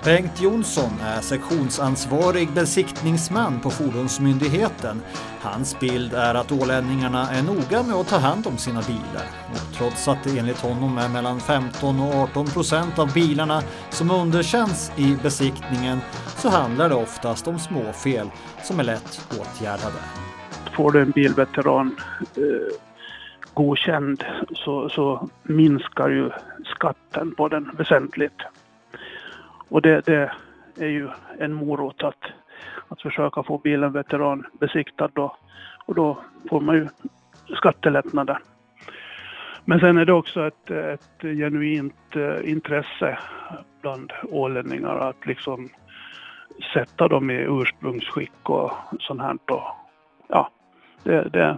Bengt 0.04 0.40
Jonsson 0.40 1.00
är 1.02 1.20
sektionsansvarig 1.20 2.52
besiktningsman 2.52 3.60
på 3.60 3.70
Fordonsmyndigheten. 3.70 5.02
Hans 5.40 5.80
bild 5.80 6.14
är 6.14 6.34
att 6.34 6.52
ålänningarna 6.52 7.30
är 7.30 7.42
noga 7.42 7.82
med 7.82 7.96
att 7.96 8.08
ta 8.08 8.16
hand 8.16 8.46
om 8.46 8.56
sina 8.56 8.80
bilar. 8.80 9.26
Och 9.52 9.76
trots 9.76 10.08
att 10.08 10.24
det 10.24 10.38
enligt 10.38 10.60
honom 10.60 10.98
är 10.98 11.08
mellan 11.08 11.40
15 11.40 12.00
och 12.00 12.14
18 12.14 12.46
procent 12.46 12.98
av 12.98 13.12
bilarna 13.12 13.62
som 13.90 14.10
underkänns 14.10 14.92
i 14.96 15.16
besiktningen 15.22 15.98
så 16.36 16.48
handlar 16.48 16.88
det 16.88 16.94
oftast 16.94 17.48
om 17.48 17.58
småfel 17.58 18.30
som 18.62 18.80
är 18.80 18.84
lätt 18.84 19.28
åtgärdade. 19.40 20.02
Får 20.76 20.92
du 20.92 21.02
en 21.02 21.10
bilveteran 21.10 21.96
eh, 22.36 22.76
godkänd 23.54 24.24
så, 24.54 24.88
så 24.88 25.28
minskar 25.42 26.08
ju 26.08 26.30
skatten 26.64 27.34
på 27.34 27.48
den 27.48 27.70
väsentligt. 27.78 28.42
Och 29.72 29.82
det, 29.82 30.06
det 30.06 30.30
är 30.76 30.88
ju 30.88 31.08
en 31.38 31.52
morot 31.52 32.02
att, 32.02 32.24
att 32.88 33.02
försöka 33.02 33.42
få 33.42 33.58
bilen 33.58 33.92
veteranbesiktad 33.92 35.08
då. 35.12 35.36
Och 35.86 35.94
då 35.94 36.18
får 36.50 36.60
man 36.60 36.74
ju 36.74 36.88
skattelättnader. 37.56 38.38
Men 39.64 39.80
sen 39.80 39.98
är 39.98 40.04
det 40.04 40.12
också 40.12 40.46
ett, 40.46 40.70
ett 40.70 41.20
genuint 41.22 42.16
eh, 42.16 42.50
intresse 42.50 43.18
bland 43.80 44.12
ålänningar 44.22 44.96
att 44.96 45.26
liksom 45.26 45.68
sätta 46.74 47.08
dem 47.08 47.30
i 47.30 47.46
ursprungsskick 47.48 48.50
och 48.50 48.72
sånt 49.00 49.20
här. 49.20 49.36
Och, 49.50 49.62
ja, 50.28 50.50
det, 51.02 51.22
det, 51.22 51.56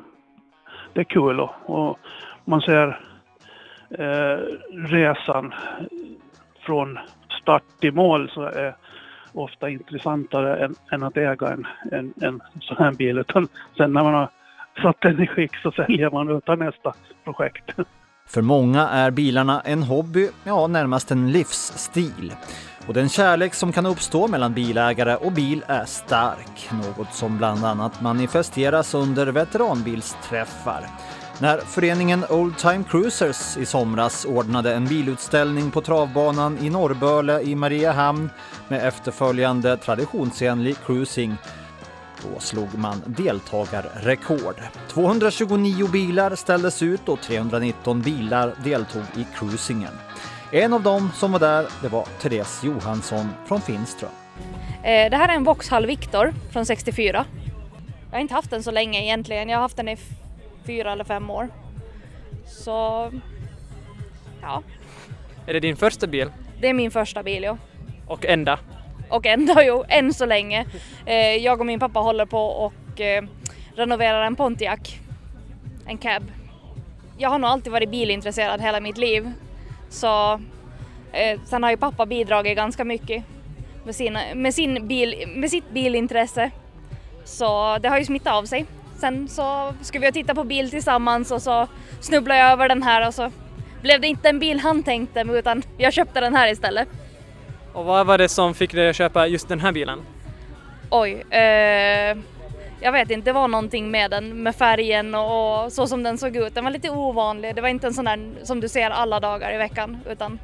det 0.92 1.00
är 1.00 1.04
kul 1.04 1.40
och, 1.40 1.50
och 1.66 1.98
man 2.44 2.60
ser 2.60 3.00
eh, 3.90 4.38
resan 4.72 5.54
från 6.60 6.98
start 7.44 7.84
i 7.84 7.90
mål 7.90 8.30
så 8.34 8.42
är 8.42 8.74
ofta 9.32 9.70
intressantare 9.70 10.64
än, 10.64 10.74
än 10.92 11.02
att 11.02 11.16
äga 11.16 11.48
en, 11.48 11.66
en, 11.92 12.14
en 12.20 12.40
sån 12.60 12.76
här 12.76 12.92
bil. 12.92 13.18
Utan 13.18 13.48
sen 13.76 13.92
när 13.92 14.02
man 14.02 14.14
har 14.14 14.28
satt 14.82 15.00
den 15.00 15.22
i 15.22 15.26
skick 15.26 15.56
så 15.56 15.70
säljer 15.70 16.10
man 16.10 16.28
utan 16.36 16.58
nästa 16.58 16.94
projekt. 17.24 17.70
För 18.26 18.42
många 18.42 18.88
är 18.88 19.10
bilarna 19.10 19.60
en 19.60 19.82
hobby, 19.82 20.28
ja 20.44 20.66
närmast 20.66 21.10
en 21.10 21.32
livsstil. 21.32 22.32
Och 22.86 22.94
den 22.94 23.08
kärlek 23.08 23.54
som 23.54 23.72
kan 23.72 23.86
uppstå 23.86 24.28
mellan 24.28 24.54
bilägare 24.54 25.16
och 25.16 25.32
bil 25.32 25.64
är 25.66 25.84
stark, 25.84 26.70
något 26.72 27.12
som 27.14 27.38
bland 27.38 27.64
annat 27.64 28.02
manifesteras 28.02 28.94
under 28.94 29.26
veteranbilsträffar. 29.26 30.80
När 31.40 31.58
föreningen 31.58 32.24
Old 32.30 32.58
Time 32.58 32.84
Cruisers 32.90 33.56
i 33.56 33.66
somras 33.66 34.24
ordnade 34.24 34.74
en 34.74 34.86
bilutställning 34.86 35.70
på 35.70 35.80
travbanan 35.80 36.58
i 36.58 36.70
Norrböle 36.70 37.40
i 37.40 37.54
Mariehamn 37.54 38.30
med 38.68 38.88
efterföljande 38.88 39.76
traditionsenlig 39.76 40.76
cruising 40.86 41.36
då 42.22 42.40
slog 42.40 42.74
man 42.74 43.02
deltagarrekord. 43.06 44.54
229 44.88 45.88
bilar 45.88 46.36
ställdes 46.36 46.82
ut 46.82 47.08
och 47.08 47.20
319 47.20 48.02
bilar 48.02 48.54
deltog 48.64 49.02
i 49.16 49.26
cruisingen. 49.38 49.92
En 50.50 50.72
av 50.72 50.82
dem 50.82 51.10
som 51.14 51.32
var 51.32 51.38
där, 51.38 51.66
det 51.82 51.88
var 51.88 52.06
Therese 52.20 52.64
Johansson 52.64 53.28
från 53.46 53.60
Finström. 53.60 54.10
Eh, 54.82 55.10
det 55.10 55.16
här 55.16 55.28
är 55.28 55.32
en 55.32 55.44
Vauxhall 55.44 55.86
Victor 55.86 56.34
från 56.52 56.66
64. 56.66 57.24
Jag 58.10 58.16
har 58.16 58.20
inte 58.20 58.34
haft 58.34 58.50
den 58.50 58.62
så 58.62 58.70
länge 58.70 59.02
egentligen. 59.02 59.48
Jag 59.48 59.56
har 59.58 59.62
haft 59.62 59.76
den 59.76 59.88
i 59.88 59.96
fyra 60.66 60.92
eller 60.92 61.04
fem 61.04 61.30
år. 61.30 61.48
Så, 62.46 63.10
ja. 64.42 64.62
Är 65.46 65.52
det 65.52 65.60
din 65.60 65.76
första 65.76 66.06
bil? 66.06 66.30
Det 66.60 66.68
är 66.68 66.74
min 66.74 66.90
första 66.90 67.22
bil, 67.22 67.42
ja. 67.42 67.56
Och 68.06 68.26
enda? 68.26 68.58
Och 69.08 69.26
enda, 69.26 69.64
jo, 69.64 69.84
än 69.88 70.14
så 70.14 70.26
länge. 70.26 70.66
Eh, 71.06 71.16
jag 71.16 71.60
och 71.60 71.66
min 71.66 71.80
pappa 71.80 72.00
håller 72.00 72.26
på 72.26 72.46
och 72.46 73.00
eh, 73.00 73.24
renoverar 73.76 74.22
en 74.22 74.36
Pontiac. 74.36 74.96
En 75.86 75.98
cab. 75.98 76.22
Jag 77.18 77.30
har 77.30 77.38
nog 77.38 77.50
alltid 77.50 77.72
varit 77.72 77.90
bilintresserad 77.90 78.60
hela 78.60 78.80
mitt 78.80 78.98
liv. 78.98 79.32
Så 79.88 80.40
eh, 81.12 81.40
sen 81.44 81.62
har 81.62 81.70
ju 81.70 81.76
pappa 81.76 82.06
bidragit 82.06 82.56
ganska 82.56 82.84
mycket 82.84 83.24
med, 83.84 83.94
sina, 83.94 84.20
med, 84.34 84.54
sin 84.54 84.88
bil, 84.88 85.24
med 85.36 85.50
sitt 85.50 85.70
bilintresse. 85.70 86.50
Så 87.24 87.78
det 87.78 87.88
har 87.88 87.98
ju 87.98 88.04
smittat 88.04 88.32
av 88.32 88.44
sig. 88.44 88.66
Sen 88.96 89.28
så 89.28 89.74
skulle 89.80 90.06
vi 90.06 90.12
titta 90.12 90.34
på 90.34 90.44
bil 90.44 90.70
tillsammans 90.70 91.30
och 91.30 91.42
så 91.42 91.66
snubblade 92.00 92.40
jag 92.40 92.52
över 92.52 92.68
den 92.68 92.82
här 92.82 93.08
och 93.08 93.14
så 93.14 93.30
blev 93.82 94.00
det 94.00 94.06
inte 94.06 94.28
en 94.28 94.38
bil 94.38 94.60
han 94.60 94.82
tänkte 94.82 95.20
utan 95.20 95.62
jag 95.78 95.92
köpte 95.92 96.20
den 96.20 96.34
här 96.34 96.52
istället. 96.52 96.88
Och 97.72 97.84
vad 97.84 98.06
var 98.06 98.18
det 98.18 98.28
som 98.28 98.54
fick 98.54 98.72
dig 98.72 98.88
att 98.88 98.96
köpa 98.96 99.26
just 99.26 99.48
den 99.48 99.60
här 99.60 99.72
bilen? 99.72 99.98
Oj, 100.90 101.24
eh, 101.30 102.16
jag 102.80 102.92
vet 102.92 103.10
inte, 103.10 103.30
det 103.30 103.32
var 103.32 103.48
någonting 103.48 103.90
med 103.90 104.10
den, 104.10 104.42
med 104.42 104.56
färgen 104.56 105.14
och 105.14 105.72
så 105.72 105.86
som 105.86 106.02
den 106.02 106.18
såg 106.18 106.36
ut. 106.36 106.54
Den 106.54 106.64
var 106.64 106.70
lite 106.70 106.90
ovanlig, 106.90 107.54
det 107.54 107.60
var 107.60 107.68
inte 107.68 107.86
en 107.86 107.94
sån 107.94 108.04
där 108.04 108.30
som 108.42 108.60
du 108.60 108.68
ser 108.68 108.90
alla 108.90 109.20
dagar 109.20 109.54
i 109.54 109.58
veckan 109.58 109.98
utan 110.10 110.38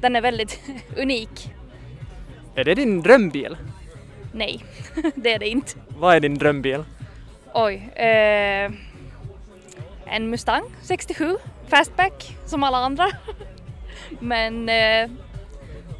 den 0.00 0.16
är 0.16 0.20
väldigt 0.20 0.60
unik. 0.96 1.52
Är 2.54 2.64
det 2.64 2.74
din 2.74 3.02
drömbil? 3.02 3.56
Nej, 4.32 4.64
det 5.14 5.32
är 5.32 5.38
det 5.38 5.48
inte. 5.48 5.72
Vad 5.98 6.16
är 6.16 6.20
din 6.20 6.38
drömbil? 6.38 6.84
Oj. 7.54 7.90
Eh, 7.94 8.72
en 10.06 10.30
Mustang 10.30 10.64
67, 10.82 11.36
fastback 11.68 12.36
som 12.44 12.62
alla 12.62 12.76
andra. 12.76 13.06
Men 14.18 14.68
eh, 14.68 15.10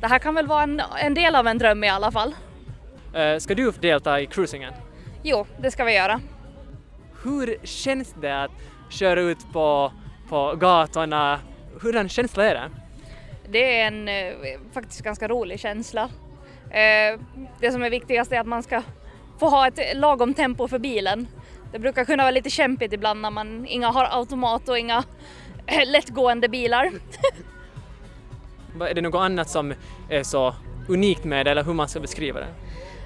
det 0.00 0.06
här 0.06 0.18
kan 0.18 0.34
väl 0.34 0.46
vara 0.46 0.62
en, 0.62 0.82
en, 1.02 1.14
del 1.14 1.34
av 1.34 1.46
en 1.46 1.58
dröm 1.58 1.84
i 1.84 1.88
alla 1.88 2.12
fall. 2.12 2.34
Eh, 3.14 3.38
ska 3.38 3.54
du 3.54 3.70
delta 3.70 4.20
i 4.20 4.26
cruisingen? 4.26 4.74
Jo, 5.22 5.46
det 5.58 5.70
ska 5.70 5.84
vi 5.84 5.94
göra. 5.94 6.20
Hur 7.22 7.56
känns 7.62 8.14
det 8.20 8.42
att 8.42 8.50
köra 8.90 9.20
ut 9.20 9.52
på, 9.52 9.92
på 10.28 10.54
gatorna? 10.56 11.40
Hurdan 11.80 12.08
känsla 12.08 12.44
är 12.44 12.54
det? 12.54 12.70
Det 13.48 13.80
är 13.80 13.86
en 13.86 14.08
eh, 14.08 14.34
faktiskt 14.72 15.02
ganska 15.02 15.28
rolig 15.28 15.60
känsla. 15.60 16.02
Eh, 16.70 17.20
det 17.60 17.72
som 17.72 17.82
är 17.82 17.90
viktigast 17.90 18.32
är 18.32 18.40
att 18.40 18.46
man 18.46 18.62
ska 18.62 18.82
få 19.38 19.48
ha 19.48 19.66
ett 19.66 19.96
lagom 19.96 20.34
tempo 20.34 20.68
för 20.68 20.78
bilen. 20.78 21.26
Det 21.72 21.78
brukar 21.78 22.04
kunna 22.04 22.22
vara 22.22 22.30
lite 22.30 22.50
kämpigt 22.50 22.92
ibland 22.92 23.20
när 23.20 23.30
man 23.30 23.66
inga 23.66 23.88
har 23.88 24.04
automat 24.10 24.68
och 24.68 24.78
inga 24.78 25.04
lättgående 25.86 26.48
bilar. 26.48 26.92
är 28.80 28.94
det 28.94 29.00
något 29.00 29.20
annat 29.20 29.50
som 29.50 29.74
är 30.08 30.22
så 30.22 30.54
unikt 30.88 31.24
med 31.24 31.46
det 31.46 31.50
eller 31.50 31.64
hur 31.64 31.74
man 31.74 31.88
ska 31.88 32.00
beskriva 32.00 32.40
det? 32.40 32.48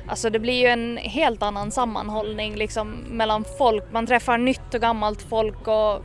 Alltså 0.07 0.31
det 0.31 0.39
blir 0.39 0.61
ju 0.61 0.67
en 0.67 0.97
helt 0.97 1.43
annan 1.43 1.71
sammanhållning 1.71 2.57
liksom 2.57 2.91
mellan 2.91 3.45
folk. 3.59 3.85
Man 3.93 4.07
träffar 4.07 4.39
nytt 4.39 4.75
och 4.75 4.81
gammalt 4.81 5.23
folk 5.23 5.69
och 5.69 6.05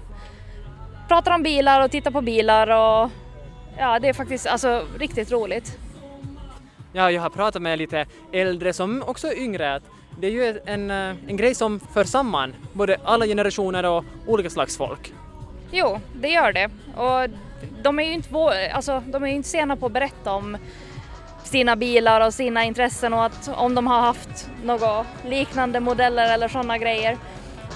pratar 1.07 1.35
om 1.35 1.43
bilar 1.43 1.85
och 1.85 1.91
tittar 1.91 2.11
på 2.11 2.21
bilar 2.21 2.67
och 2.67 3.09
ja, 3.77 3.99
det 3.99 4.09
är 4.09 4.13
faktiskt 4.13 4.47
alltså 4.47 4.85
riktigt 4.99 5.31
roligt. 5.31 5.77
Ja, 6.93 7.11
jag 7.11 7.21
har 7.21 7.29
pratat 7.29 7.61
med 7.61 7.77
lite 7.77 8.05
äldre 8.31 8.73
som 8.73 9.03
också 9.07 9.27
är 9.27 9.39
yngre. 9.39 9.81
Det 10.19 10.27
är 10.27 10.31
ju 10.31 10.59
en, 10.65 10.91
eh, 10.91 11.15
en 11.27 11.37
grej 11.37 11.55
som 11.55 11.79
för 11.79 12.03
samman 12.03 12.55
både 12.73 12.97
alla 13.03 13.25
generationer 13.25 13.85
och 13.85 14.05
olika 14.27 14.49
slags 14.49 14.77
folk. 14.77 15.13
Jo, 15.71 15.99
det 16.13 16.27
gör 16.27 16.53
det. 16.53 16.69
Och 16.95 17.29
de 17.83 17.99
är 17.99 18.03
ju 18.03 18.13
inte, 18.13 18.29
alltså, 18.73 19.03
de 19.07 19.23
är 19.23 19.27
inte 19.27 19.49
sena 19.49 19.75
på 19.75 19.85
att 19.85 19.91
berätta 19.91 20.31
om 20.33 20.57
sina 21.43 21.75
bilar 21.75 22.21
och 22.21 22.33
sina 22.33 22.63
intressen 22.63 23.13
och 23.13 23.25
att 23.25 23.49
om 23.55 23.75
de 23.75 23.87
har 23.87 24.01
haft 24.01 24.49
några 24.63 25.05
liknande 25.25 25.79
modeller 25.79 26.33
eller 26.33 26.47
sådana 26.47 26.77
grejer. 26.77 27.17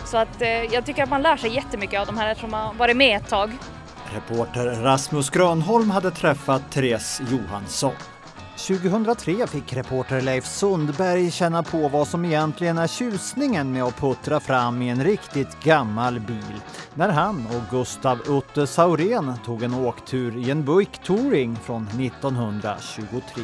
Så 0.06 0.18
att 0.18 0.42
eh, 0.42 0.50
jag 0.50 0.86
tycker 0.86 1.04
att 1.04 1.10
man 1.10 1.22
lär 1.22 1.38
sig 1.38 1.56
jättemycket 1.56 2.00
av 2.00 2.06
de 2.06 2.18
här 2.18 2.32
eftersom 2.32 2.52
man 2.52 2.78
varit 2.78 2.98
med 2.98 3.18
ett 3.18 3.30
tag. 3.30 3.52
Reporter 4.14 4.66
Rasmus 4.66 5.30
Grönholm 5.30 5.90
hade 5.90 6.12
träffat 6.12 6.72
Therese 6.72 7.22
Johansson. 7.32 7.94
2003 8.68 9.48
fick 9.48 9.74
reporter 9.74 10.22
Leif 10.22 10.46
Sundberg 10.46 11.32
känna 11.32 11.64
på 11.64 11.88
vad 11.88 12.08
som 12.08 12.26
egentligen 12.26 12.78
är 12.78 12.88
tjusningen 12.88 13.72
med 13.72 13.84
att 13.84 14.00
puttra 14.00 14.40
fram 14.40 14.82
i 14.82 14.90
en 14.90 15.04
riktigt 15.04 15.64
gammal 15.64 16.20
bil 16.20 16.62
när 16.94 17.10
han 17.10 17.48
och 17.48 17.78
Gustav 17.78 18.20
Utte 18.30 18.68
Saurén 18.68 19.34
tog 19.46 19.64
en 19.64 19.74
åktur 19.74 20.38
i 20.38 20.52
en 20.52 20.66
Buick 20.66 20.98
Touring 20.98 21.56
från 21.56 21.88
1923. 21.88 23.44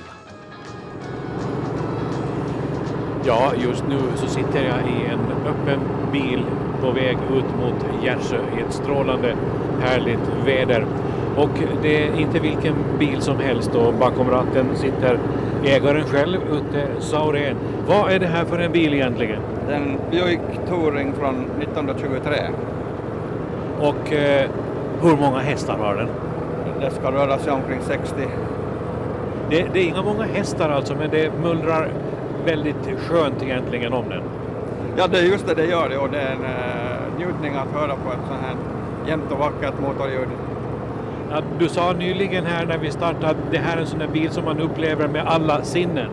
Ja, 3.25 3.53
just 3.63 3.83
nu 3.87 3.99
så 4.15 4.27
sitter 4.27 4.63
jag 4.63 4.79
i 4.79 5.05
en 5.05 5.31
öppen 5.47 5.79
bil 6.11 6.45
på 6.81 6.91
väg 6.91 7.17
ut 7.31 7.55
mot 7.59 8.03
Järvsö 8.03 8.37
i 8.57 8.61
ett 8.61 8.73
strålande 8.73 9.35
härligt 9.81 10.45
väder. 10.45 10.85
Och 11.39 11.49
det 11.81 12.07
är 12.07 12.19
inte 12.19 12.39
vilken 12.39 12.75
bil 12.99 13.21
som 13.21 13.39
helst 13.39 13.75
och 13.75 13.93
bakom 13.93 14.29
ratten 14.29 14.65
sitter 14.75 15.19
ägaren 15.63 16.03
själv, 16.03 16.37
Utte 16.51 16.87
Saurén. 16.99 17.55
Vad 17.87 18.11
är 18.11 18.19
det 18.19 18.27
här 18.27 18.45
för 18.45 18.59
en 18.59 18.71
bil 18.71 18.93
egentligen? 18.93 19.41
Det 19.67 19.73
är 19.73 19.77
en 19.77 19.97
Buick 20.11 20.39
Touring 20.69 21.13
från 21.13 21.45
1923. 21.61 22.33
Och 23.79 24.13
eh, 24.13 24.49
hur 25.01 25.17
många 25.17 25.39
hästar 25.39 25.77
har 25.77 25.95
den? 25.95 26.07
Det 26.79 26.91
ska 26.91 27.11
röra 27.11 27.37
sig 27.37 27.53
omkring 27.53 27.79
60. 27.81 28.15
Det, 29.49 29.65
det 29.73 29.79
är 29.79 29.83
inga 29.83 30.01
många 30.01 30.23
hästar 30.23 30.69
alltså, 30.69 30.95
men 30.95 31.09
det 31.09 31.31
mullrar 31.41 31.89
väldigt 32.45 32.99
skönt 32.99 33.43
egentligen 33.43 33.93
om 33.93 34.09
den. 34.09 34.21
Ja, 34.97 35.07
det 35.07 35.17
är 35.17 35.23
just 35.23 35.47
det 35.47 35.53
det 35.53 35.65
gör 35.65 35.89
det 35.89 35.97
och 35.97 36.09
det 36.09 36.21
är 36.21 36.31
en 36.31 36.41
uh, 36.41 37.17
njutning 37.17 37.55
att 37.55 37.81
höra 37.81 37.95
på 37.95 38.11
ett 38.11 38.27
sånt 38.27 38.41
här 38.41 38.55
jämnt 39.07 39.31
och 39.31 39.37
vackert 39.39 39.73
motorljud 39.81 40.27
att 41.31 41.43
du 41.59 41.69
sa 41.69 41.93
nyligen 41.93 42.45
här 42.45 42.65
när 42.65 42.77
vi 42.77 42.91
startade 42.91 43.27
att 43.27 43.51
det 43.51 43.57
här 43.57 43.77
är 43.77 43.81
en 43.81 43.87
sån 43.87 43.99
där 43.99 44.07
bil 44.07 44.31
som 44.31 44.45
man 44.45 44.59
upplever 44.59 45.07
med 45.07 45.27
alla 45.27 45.63
sinnen. 45.63 46.09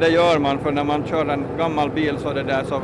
Det 0.00 0.08
gör 0.08 0.38
man, 0.38 0.58
för 0.58 0.72
när 0.72 0.84
man 0.84 1.04
kör 1.04 1.26
en 1.26 1.44
gammal 1.58 1.90
bil 1.90 2.18
så 2.18 2.28
är 2.28 2.34
det 2.34 2.42
där 2.42 2.64
så 2.64 2.80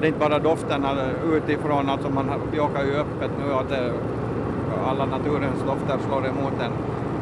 det 0.00 0.06
är 0.06 0.08
inte 0.08 0.20
bara 0.20 0.38
doften 0.38 0.86
utifrån, 1.32 1.90
alltså 1.90 2.08
man, 2.08 2.30
vi 2.52 2.60
åker 2.60 2.84
ju 2.84 2.96
öppet 2.96 3.30
nu 3.44 3.52
och 3.52 3.64
det, 3.68 3.92
alla 4.86 5.04
naturens 5.04 5.62
dofter 5.66 5.98
slår 6.08 6.26
emot 6.26 6.52
en. 6.64 6.72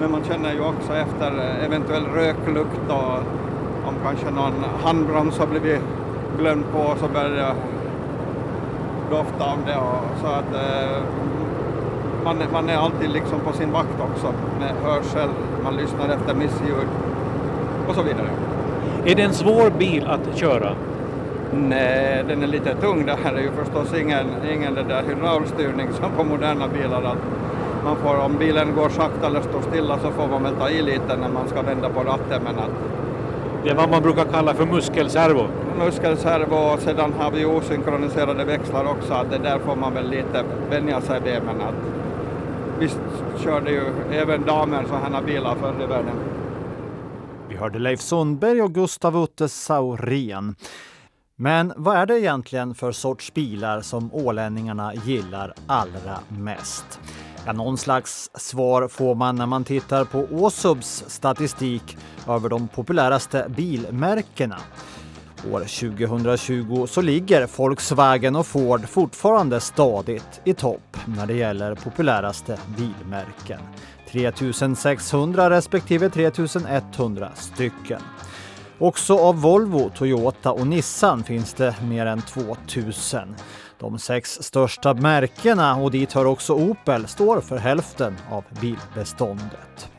Men 0.00 0.10
man 0.10 0.24
känner 0.24 0.52
ju 0.52 0.60
också 0.60 0.92
efter 0.96 1.32
eventuell 1.64 2.04
röklukt 2.06 2.88
och 2.88 3.18
om 3.88 3.94
kanske 4.04 4.30
någon 4.30 4.64
handbroms 4.84 5.38
har 5.38 5.46
blivit 5.46 5.80
glömd 6.38 6.64
på 6.72 6.94
så 7.00 7.08
börjar 7.08 7.30
det 7.30 7.54
dofta 9.10 9.44
om 9.44 9.58
det. 9.66 9.76
Och, 9.76 10.20
så 10.20 10.26
att 10.26 10.54
eh, 10.54 11.02
man, 12.24 12.36
man 12.52 12.68
är 12.68 12.76
alltid 12.76 13.10
liksom 13.10 13.40
på 13.40 13.52
sin 13.52 13.72
vakt 13.72 14.00
också 14.00 14.32
med 14.60 14.72
hörsel, 14.84 15.28
man 15.64 15.76
lyssnar 15.76 16.08
efter 16.08 16.34
missljud 16.34 16.88
och 17.88 17.94
så 17.94 18.02
vidare. 18.02 18.28
Är 19.04 19.14
det 19.14 19.22
en 19.22 19.34
svår 19.34 19.70
bil 19.70 20.06
att 20.06 20.36
köra? 20.36 20.74
Nej, 21.52 22.24
den 22.28 22.42
är 22.42 22.46
lite 22.46 22.74
tung. 22.74 23.06
Det 23.06 23.16
här 23.24 23.34
är 23.34 23.40
ju 23.40 23.50
förstås 23.50 23.94
ingen, 23.94 24.26
ingen 24.52 24.74
där 24.74 25.02
hydraulstyrning 25.08 25.88
som 25.92 26.10
på 26.16 26.24
moderna 26.24 26.68
bilar. 26.68 27.02
Att 27.02 27.18
man 27.84 27.96
får, 27.96 28.16
om 28.16 28.36
bilen 28.38 28.74
går 28.76 28.88
sakta 28.88 29.26
eller 29.26 29.40
står 29.40 29.62
stilla 29.62 29.98
så 29.98 30.10
får 30.10 30.28
man 30.28 30.42
väl 30.42 30.54
ta 30.54 30.70
i 30.70 30.82
lite 30.82 31.16
när 31.16 31.28
man 31.28 31.48
ska 31.48 31.62
vända 31.62 31.88
på 31.88 32.00
ratten. 32.00 32.42
Men 32.44 32.58
att 32.58 32.70
det 33.64 33.70
är 33.70 33.74
vad 33.74 33.90
man 33.90 34.02
brukar 34.02 34.24
kalla 34.24 34.54
för 34.54 34.66
muskelservo. 34.66 35.46
Muskelservo 35.78 36.54
och 36.54 36.80
sedan 36.80 37.14
har 37.18 37.30
vi 37.30 37.44
osynkroniserade 37.44 38.44
växlar 38.44 38.84
också. 38.84 39.24
Det 39.30 39.38
där 39.38 39.58
får 39.58 39.76
man 39.76 39.94
väl 39.94 40.10
lite 40.10 40.44
vänja 40.70 41.00
sig 41.00 41.20
vid. 41.20 41.42
Men 41.46 41.60
att 41.60 41.74
visst 42.80 43.00
körde 43.44 43.70
ju 43.70 43.82
även 44.12 44.46
damer 44.46 44.84
sådana 44.88 45.22
bilar 45.22 45.54
förr 45.54 45.82
i 45.82 45.86
världen. 45.86 46.16
Vi 47.48 47.56
hörde 47.56 47.78
Leif 47.78 48.00
Sundberg 48.00 48.62
och 48.62 48.74
Gustav 48.74 49.16
Utte 49.16 49.48
Saurén. 49.48 50.56
Men 51.36 51.72
vad 51.76 51.96
är 51.96 52.06
det 52.06 52.20
egentligen 52.20 52.74
för 52.74 52.92
sorts 52.92 53.34
bilar 53.34 53.80
som 53.80 54.14
ålänningarna 54.14 54.94
gillar 54.94 55.54
allra 55.66 56.18
mest? 56.28 57.00
Ja, 57.46 57.52
någon 57.52 57.78
slags 57.78 58.30
svar 58.34 58.88
får 58.88 59.14
man 59.14 59.36
när 59.36 59.46
man 59.46 59.64
tittar 59.64 60.04
på 60.04 60.26
Åsubs 60.30 61.04
statistik 61.06 61.96
över 62.28 62.48
de 62.48 62.68
populäraste 62.68 63.46
bilmärkena. 63.56 64.56
År 65.52 65.60
2020 65.60 66.86
så 66.86 67.00
ligger 67.00 67.48
Volkswagen 67.56 68.36
och 68.36 68.46
Ford 68.46 68.88
fortfarande 68.88 69.60
stadigt 69.60 70.40
i 70.44 70.54
topp 70.54 70.96
när 71.06 71.26
det 71.26 71.34
gäller 71.34 71.74
populäraste 71.74 72.58
bilmärken. 72.76 73.60
3600 74.10 75.50
respektive 75.50 76.10
3100 76.10 77.30
stycken. 77.34 78.00
Också 78.78 79.18
av 79.18 79.40
Volvo, 79.40 79.90
Toyota 79.90 80.52
och 80.52 80.66
Nissan 80.66 81.24
finns 81.24 81.54
det 81.54 81.74
mer 81.82 82.06
än 82.06 82.22
2000. 82.22 83.34
De 83.78 83.98
sex 83.98 84.42
största 84.42 84.94
märkena, 84.94 85.76
och 85.76 85.90
dit 85.90 86.12
hör 86.12 86.24
också 86.24 86.52
Opel, 86.52 87.06
står 87.06 87.40
för 87.40 87.56
hälften 87.56 88.16
av 88.30 88.44
bilbeståndet. 88.60 89.93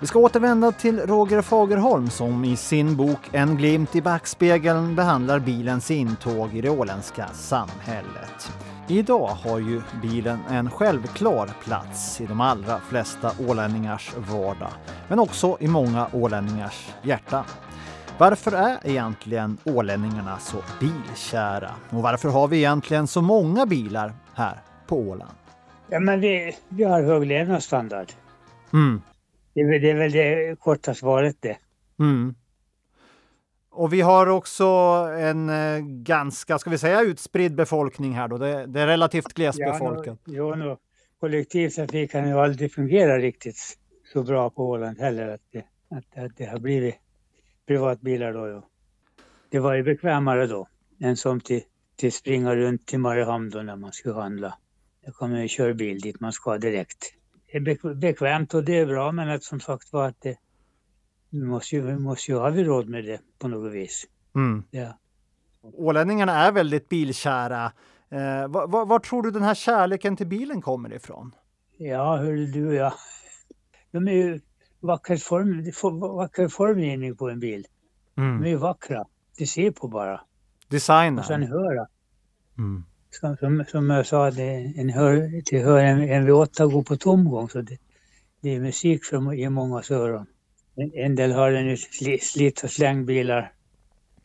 Vi 0.00 0.06
ska 0.06 0.18
återvända 0.18 0.72
till 0.72 1.00
Roger 1.00 1.42
Fagerholm 1.42 2.10
som 2.10 2.44
i 2.44 2.56
sin 2.56 2.96
bok 2.96 3.20
En 3.32 3.56
glimt 3.56 3.96
i 3.96 4.02
backspegeln 4.02 4.96
behandlar 4.96 5.38
bilens 5.38 5.90
intåg 5.90 6.54
i 6.54 6.60
det 6.60 6.70
åländska 6.70 7.28
samhället. 7.28 8.52
Idag 8.88 9.26
har 9.26 9.58
ju 9.58 9.82
bilen 10.02 10.38
en 10.50 10.70
självklar 10.70 11.50
plats 11.64 12.20
i 12.20 12.26
de 12.26 12.40
allra 12.40 12.80
flesta 12.80 13.32
ålänningars 13.48 14.14
vardag, 14.16 14.72
men 15.08 15.18
också 15.18 15.56
i 15.60 15.68
många 15.68 16.08
ålänningars 16.12 16.88
hjärta. 17.02 17.44
Varför 18.18 18.52
är 18.52 18.78
egentligen 18.82 19.58
ålänningarna 19.64 20.38
så 20.38 20.56
bilkära? 20.80 21.70
Och 21.90 22.02
varför 22.02 22.28
har 22.28 22.48
vi 22.48 22.56
egentligen 22.56 23.06
så 23.06 23.22
många 23.22 23.66
bilar 23.66 24.12
här 24.34 24.62
på 24.86 24.98
Åland? 24.98 25.34
Ja, 25.88 26.00
men 26.00 26.20
vi, 26.20 26.56
vi 26.68 26.84
har 26.84 27.02
hög 27.02 27.26
levnadsstandard. 27.26 28.12
Mm. 28.72 29.02
Det, 29.54 29.60
är, 29.60 29.80
det 29.80 29.90
är 29.90 29.94
väl 29.94 30.12
det 30.12 30.58
korta 30.60 30.94
svaret 30.94 31.36
det. 31.40 31.58
Mm. 31.98 32.34
Och 33.70 33.92
vi 33.92 34.00
har 34.00 34.26
också 34.26 34.64
en 35.18 35.48
eh, 35.48 35.78
ganska, 35.80 36.58
ska 36.58 36.70
vi 36.70 36.78
säga 36.78 37.02
utspridd 37.02 37.54
befolkning 37.54 38.12
här 38.12 38.28
då. 38.28 38.38
Det, 38.38 38.66
det 38.66 38.80
är 38.80 38.86
relativt 38.86 39.34
glesbefolkat. 39.34 40.18
Ja, 40.24 40.54
no, 40.54 40.64
no. 40.64 40.78
Kollektivtrafiken 41.20 42.20
har 42.24 42.30
ju 42.30 42.38
aldrig 42.38 42.72
fungerat 42.72 43.20
riktigt 43.20 43.78
så 44.12 44.22
bra 44.22 44.50
på 44.50 44.68
Åland 44.68 45.00
heller. 45.00 45.28
Att 45.28 45.40
det, 45.52 45.64
att, 45.90 46.24
att 46.24 46.36
det 46.36 46.44
har 46.44 46.58
blivit 46.58 46.94
privatbilar 47.66 48.32
då. 48.32 48.48
Ja. 48.48 48.68
Det 49.50 49.58
var 49.58 49.74
ju 49.74 49.82
bekvämare 49.82 50.46
då 50.46 50.68
än 51.00 51.16
som 51.16 51.40
till, 51.40 51.62
till 51.96 52.12
springa 52.12 52.56
runt 52.56 52.86
till 52.86 52.98
Mariehamn 52.98 53.50
då 53.50 53.62
när 53.62 53.76
man 53.76 53.92
skulle 53.92 54.14
handla. 54.14 54.58
Då 55.06 55.12
kan 55.12 55.30
man 55.30 55.42
ju 55.42 55.48
köra 55.48 55.74
bil 55.74 56.00
dit 56.00 56.20
man 56.20 56.32
ska 56.32 56.58
direkt. 56.58 57.14
Det 57.60 57.70
är 57.84 57.94
bekvämt 57.94 58.54
och 58.54 58.64
det 58.64 58.78
är 58.78 58.86
bra 58.86 59.12
men 59.12 59.28
att 59.28 59.42
som 59.42 59.60
sagt 59.60 59.92
var 59.92 60.08
att 60.08 60.20
det 60.20 60.36
måste 61.30 61.76
ju, 61.76 61.98
måste 61.98 62.30
ju 62.30 62.38
ha 62.38 62.50
vi 62.50 62.64
råd 62.64 62.88
med 62.88 63.04
det 63.04 63.20
på 63.38 63.48
något 63.48 63.72
vis. 63.72 64.06
Mm. 64.34 64.64
Ja. 64.70 64.98
Ålänningarna 65.62 66.32
är 66.32 66.52
väldigt 66.52 66.88
bilkära. 66.88 67.64
Eh, 68.10 68.48
var, 68.48 68.66
var, 68.66 68.86
var, 68.86 68.98
tror 68.98 69.22
du 69.22 69.30
den 69.30 69.42
här 69.42 69.54
kärleken 69.54 70.16
till 70.16 70.26
bilen 70.26 70.62
kommer 70.62 70.92
ifrån? 70.92 71.34
Ja, 71.76 72.16
hur 72.16 72.46
du 72.46 72.68
och 72.68 72.74
jag. 72.74 72.92
De 73.90 74.08
är 74.08 74.12
ju 74.12 74.40
vacker, 74.80 75.16
form, 75.16 76.16
vacker 76.16 76.48
formgivning 76.48 77.16
på 77.16 77.30
en 77.30 77.40
bil. 77.40 77.66
Mm. 78.16 78.40
De 78.40 78.46
är 78.46 78.50
ju 78.50 78.56
vackra. 78.56 79.04
Det 79.38 79.46
ser 79.46 79.70
på 79.70 79.88
bara. 79.88 80.20
Designen. 80.68 81.18
Och 81.18 81.24
sen 81.24 81.42
höra. 81.42 81.86
Mm. 82.58 82.84
Som, 83.20 83.64
som, 83.68 83.90
jag 83.90 84.06
sa, 84.06 84.30
det, 84.30 84.72
en 84.76 84.90
hör, 84.90 85.42
till 85.42 85.64
hör 85.64 85.78
en, 85.78 86.02
en 86.10 86.28
V8 86.28 86.72
går 86.72 86.82
på 86.82 86.96
tomgång. 86.96 87.48
Så 87.48 87.60
det, 87.60 87.78
det 88.40 88.54
är 88.54 88.60
musik 88.60 89.04
för, 89.04 89.34
i 89.34 89.48
många 89.48 89.82
öron. 89.90 90.26
En, 90.76 90.92
en 90.94 91.14
del 91.14 91.32
har 91.32 91.52
en 91.52 91.76
slit 92.20 92.64
och 92.64 92.70
slängbilar. 92.70 93.52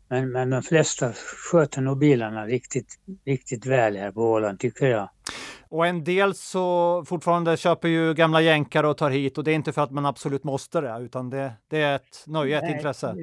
Men, 0.07 0.31
men 0.31 0.49
de 0.49 0.61
flesta 0.61 1.13
sköter 1.51 1.81
nog 1.81 1.97
bilarna 1.97 2.45
riktigt, 2.45 2.99
riktigt 3.25 3.65
väl 3.65 3.97
här 3.97 4.11
på 4.11 4.21
Åland 4.21 4.59
tycker 4.59 4.85
jag. 4.85 5.09
Och 5.69 5.87
en 5.87 6.03
del 6.03 6.35
så 6.35 7.03
fortfarande 7.07 7.57
köper 7.57 7.87
ju 7.87 8.13
gamla 8.13 8.41
jänkare 8.41 8.87
och 8.87 8.97
tar 8.97 9.09
hit 9.09 9.37
och 9.37 9.43
det 9.43 9.51
är 9.51 9.55
inte 9.55 9.73
för 9.73 9.81
att 9.81 9.91
man 9.91 10.05
absolut 10.05 10.43
måste 10.43 10.81
det 10.81 10.99
utan 11.01 11.29
det, 11.29 11.53
det 11.67 11.81
är 11.81 11.95
ett 11.95 12.23
nöje, 12.27 12.57
ett 12.57 12.75
intresse. 12.75 13.15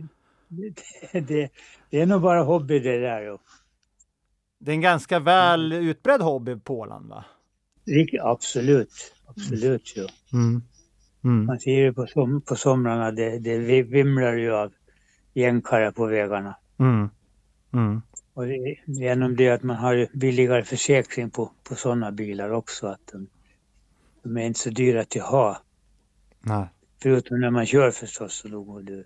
Det, 0.49 1.21
det, 1.21 1.51
det, 1.91 2.01
är 2.01 2.07
nog 2.07 2.23
bara 2.23 2.43
hobby 2.43 2.79
det 2.79 3.01
där. 3.01 3.23
Jo. 3.23 3.39
Det 4.59 4.71
är 4.71 4.75
en 4.75 4.81
ganska 4.81 5.19
väl 5.19 5.73
utbredd 5.73 6.21
hobby 6.21 6.57
på 6.57 6.79
Åland 6.79 7.09
va? 7.09 7.25
Absolut, 8.23 9.15
absolut. 9.27 9.93
Jo. 9.97 10.07
Mm. 10.33 10.63
Mm. 11.25 11.47
Man 11.47 11.61
ser 11.61 11.71
ju 11.71 11.93
på, 11.93 12.07
som, 12.07 12.43
på 12.43 12.57
somrarna, 12.57 13.11
det, 13.11 13.39
det 13.39 13.83
vimlar 13.83 14.37
ju 14.37 14.53
av 14.53 14.73
jänkare 15.35 15.93
på 15.93 16.07
vägarna. 16.07 16.57
Mm. 16.79 17.09
Mm. 17.73 18.03
Och 18.35 18.47
det, 18.47 18.77
genom 18.87 19.37
det 19.37 19.49
att 19.49 19.63
man 19.63 19.77
har 19.77 20.09
billigare 20.13 20.63
försäkring 20.63 21.31
på, 21.31 21.53
på 21.69 21.75
sådana 21.75 22.13
bilar 22.13 22.51
också. 22.51 22.87
Att 22.87 23.07
de, 23.13 23.27
de 24.23 24.37
är 24.37 24.47
inte 24.47 24.61
så 24.61 24.71
dyra 24.71 25.01
att 25.01 25.15
ha. 25.15 25.63
Nej. 26.41 26.69
Förutom 27.03 27.41
när 27.41 27.51
man 27.51 27.67
kör 27.67 27.91
förstås. 27.91 28.35
Så 28.35 28.49
då 28.49 28.63
går 28.63 28.83
det. 28.83 29.05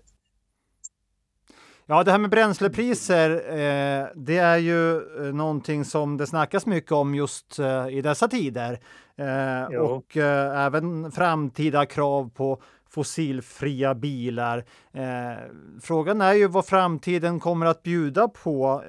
Ja, 1.85 2.03
det 2.03 2.11
här 2.11 2.17
med 2.17 2.29
bränslepriser, 2.29 3.29
eh, 3.31 4.07
det 4.15 4.37
är 4.37 4.57
ju 4.57 4.95
eh, 4.95 5.33
någonting 5.33 5.85
som 5.85 6.17
det 6.17 6.27
snackas 6.27 6.65
mycket 6.65 6.91
om 6.91 7.15
just 7.15 7.59
eh, 7.59 7.87
i 7.87 8.01
dessa 8.01 8.27
tider. 8.27 8.79
Eh, 9.15 9.79
och 9.79 10.17
eh, 10.17 10.65
även 10.65 11.11
framtida 11.11 11.85
krav 11.85 12.29
på 12.29 12.61
fossilfria 12.89 13.95
bilar. 13.95 14.65
Eh, 14.93 15.39
frågan 15.81 16.21
är 16.21 16.33
ju 16.33 16.47
vad 16.47 16.65
framtiden 16.65 17.39
kommer 17.39 17.65
att 17.65 17.83
bjuda 17.83 18.27
på. 18.27 18.83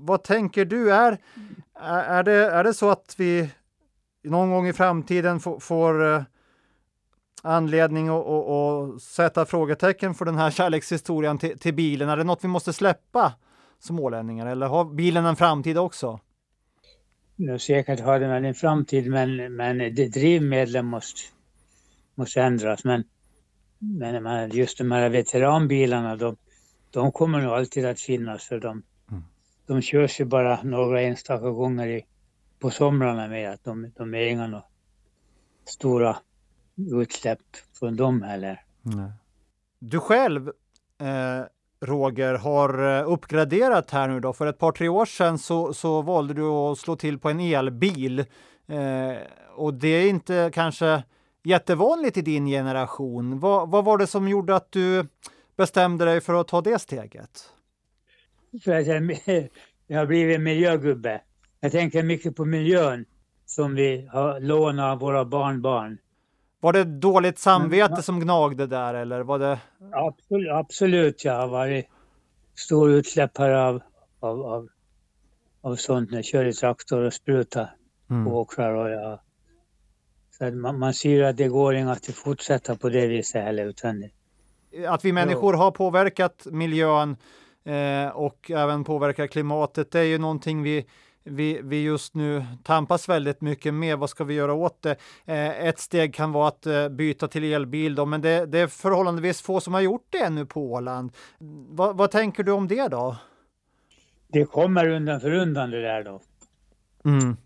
Vad 0.00 0.22
tänker 0.22 0.64
du? 0.64 0.92
Är, 0.92 1.18
är, 1.80 2.22
det, 2.22 2.32
är 2.32 2.64
det 2.64 2.74
så 2.74 2.90
att 2.90 3.14
vi 3.18 3.50
någon 4.24 4.50
gång 4.50 4.66
i 4.66 4.72
framtiden 4.72 5.40
får, 5.40 5.60
får 5.60 6.24
anledning 7.42 8.08
att, 8.08 8.26
att, 8.26 8.48
att 8.48 9.02
sätta 9.02 9.46
frågetecken 9.46 10.14
för 10.14 10.24
den 10.24 10.36
här 10.36 10.50
kärlekshistorien 10.58 11.38
till, 11.38 11.58
till 11.58 11.74
bilen? 11.74 12.08
Är 12.08 12.16
det 12.16 12.24
något 12.24 12.44
vi 12.44 12.48
måste 12.48 12.72
släppa 12.72 13.32
som 13.78 14.00
ålänningar 14.00 14.46
eller 14.46 14.66
har 14.66 14.84
bilen 14.84 15.26
en 15.26 15.36
framtid 15.36 15.78
också? 15.78 16.20
Ja, 17.36 17.58
säkert 17.58 18.00
har 18.00 18.20
den 18.20 18.44
en 18.44 18.54
framtid 18.54 19.10
men, 19.10 19.56
men 19.56 19.78
det 19.78 20.08
drivmedlen 20.08 20.86
måste, 20.86 21.20
måste 22.14 22.42
ändras. 22.42 22.84
Men 22.84 23.04
men 23.78 24.50
just 24.50 24.78
de 24.78 24.90
här 24.90 25.08
veteranbilarna, 25.08 26.16
de, 26.16 26.36
de 26.90 27.12
kommer 27.12 27.40
nog 27.40 27.52
alltid 27.52 27.84
att 27.86 28.00
finnas 28.00 28.44
för 28.44 28.60
de, 28.60 28.82
mm. 29.10 29.22
de 29.66 29.82
körs 29.82 30.20
ju 30.20 30.24
bara 30.24 30.62
några 30.62 31.02
enstaka 31.02 31.50
gånger 31.50 31.86
i, 31.86 32.04
på 32.58 32.70
somrarna 32.70 33.28
med 33.28 33.50
att 33.50 33.64
de, 33.64 33.92
de 33.96 34.14
är 34.14 34.26
inga 34.26 34.62
stora 35.64 36.16
utsläpp 36.78 37.40
från 37.78 37.96
dem 37.96 38.22
heller. 38.22 38.62
Nej. 38.82 39.10
Du 39.78 40.00
själv, 40.00 40.48
eh, 41.00 41.44
Roger, 41.80 42.34
har 42.34 42.98
eh, 42.98 43.12
uppgraderat 43.12 43.90
här 43.90 44.08
nu 44.08 44.20
då. 44.20 44.32
För 44.32 44.46
ett 44.46 44.58
par, 44.58 44.72
tre 44.72 44.88
år 44.88 45.04
sedan 45.04 45.38
så, 45.38 45.74
så 45.74 46.02
valde 46.02 46.34
du 46.34 46.42
att 46.42 46.78
slå 46.78 46.96
till 46.96 47.18
på 47.18 47.30
en 47.30 47.40
elbil. 47.40 48.18
Eh, 48.66 49.16
och 49.54 49.74
det 49.74 49.88
är 49.88 50.08
inte 50.08 50.50
kanske 50.54 51.02
jättevanligt 51.42 52.16
i 52.16 52.22
din 52.22 52.46
generation. 52.46 53.40
Vad, 53.40 53.70
vad 53.70 53.84
var 53.84 53.98
det 53.98 54.06
som 54.06 54.28
gjorde 54.28 54.56
att 54.56 54.72
du 54.72 55.06
bestämde 55.56 56.04
dig 56.04 56.20
för 56.20 56.34
att 56.40 56.48
ta 56.48 56.60
det 56.60 56.78
steget? 56.78 57.50
För 58.64 58.72
att 58.72 58.86
jag, 58.86 59.20
jag 59.86 59.98
har 59.98 60.06
blivit 60.06 60.40
miljögubbe. 60.40 61.20
Jag 61.60 61.72
tänker 61.72 62.02
mycket 62.02 62.36
på 62.36 62.44
miljön 62.44 63.04
som 63.46 63.74
vi 63.74 64.08
har 64.12 64.40
lånat 64.40 64.92
av 64.92 64.98
våra 64.98 65.24
barnbarn. 65.24 65.98
Var 66.60 66.72
det 66.72 66.84
dåligt 66.84 67.38
samvete 67.38 67.94
Men, 67.94 68.02
som 68.02 68.20
gnagde 68.20 68.66
där 68.66 68.94
eller 68.94 69.20
var 69.20 69.38
det? 69.38 69.58
Absolut, 69.92 70.52
absolut 70.52 71.24
jag 71.24 71.34
har 71.34 71.48
varit 71.48 71.86
stor 72.54 72.90
utsläpp 72.90 73.38
här 73.38 73.50
av, 73.50 73.82
av, 74.20 74.42
av, 74.42 74.68
av 75.60 75.76
sånt 75.76 76.10
när 76.10 76.18
jag 76.18 76.24
kör 76.24 76.44
i 76.44 76.52
traktor 76.52 77.02
och 77.02 77.12
sprutar 77.12 77.74
mm. 78.10 78.24
på 78.24 78.40
åkrar 78.40 78.74
och 78.74 78.90
jag 78.90 79.18
så 80.38 80.44
man, 80.44 80.78
man 80.78 80.94
ser 80.94 81.22
att 81.22 81.36
det 81.36 81.48
går 81.48 81.74
inte 81.74 81.92
att 81.92 82.06
fortsätta 82.06 82.76
på 82.76 82.88
det 82.88 83.06
viset 83.06 83.42
heller. 83.42 83.66
Utan 83.66 84.04
att 84.88 85.04
vi 85.04 85.12
människor 85.12 85.54
har 85.54 85.70
påverkat 85.70 86.46
miljön 86.50 87.16
eh, 87.64 88.08
och 88.08 88.50
även 88.50 88.84
påverkar 88.84 89.26
klimatet, 89.26 89.90
det 89.90 90.00
är 90.00 90.04
ju 90.04 90.18
någonting 90.18 90.62
vi 90.62 90.86
vi, 91.30 91.60
vi 91.62 91.82
just 91.82 92.14
nu 92.14 92.44
tampas 92.64 93.08
väldigt 93.08 93.40
mycket 93.40 93.74
med. 93.74 93.98
Vad 93.98 94.10
ska 94.10 94.24
vi 94.24 94.34
göra 94.34 94.52
åt 94.52 94.82
det? 94.82 94.96
Eh, 95.26 95.66
ett 95.66 95.78
steg 95.78 96.14
kan 96.14 96.32
vara 96.32 96.48
att 96.48 96.66
eh, 96.66 96.88
byta 96.88 97.28
till 97.28 97.44
elbil, 97.44 97.94
då, 97.94 98.06
men 98.06 98.20
det, 98.20 98.46
det, 98.46 98.58
är 98.58 98.66
förhållandevis 98.66 99.42
få 99.42 99.60
som 99.60 99.74
har 99.74 99.80
gjort 99.80 100.06
det 100.10 100.18
ännu 100.18 100.46
på 100.46 100.72
Åland. 100.72 101.12
Va, 101.68 101.92
vad 101.92 102.10
tänker 102.10 102.42
du 102.42 102.52
om 102.52 102.68
det 102.68 102.88
då? 102.88 103.16
Det 104.28 104.44
kommer 104.44 104.88
undan 104.88 105.20
för 105.20 105.32
undan 105.32 105.70
det 105.70 105.82
där 105.82 106.04
då. 106.04 106.20
Mm. 107.04 107.36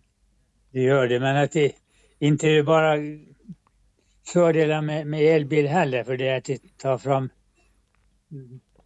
Det 0.73 0.81
gör 0.81 1.09
det, 1.09 1.21
men 1.21 1.37
att 1.37 1.53
det, 1.53 1.73
inte 2.19 2.49
är 2.49 2.57
det 2.57 2.63
bara 2.63 2.97
fördelar 4.27 4.83
med, 4.83 5.07
med 5.07 5.21
elbil 5.21 5.67
heller 5.67 6.05
för 6.05 6.17
det 6.17 6.29
är 6.29 6.39
att 6.39 6.61
ta 6.79 6.99
fram 6.99 7.29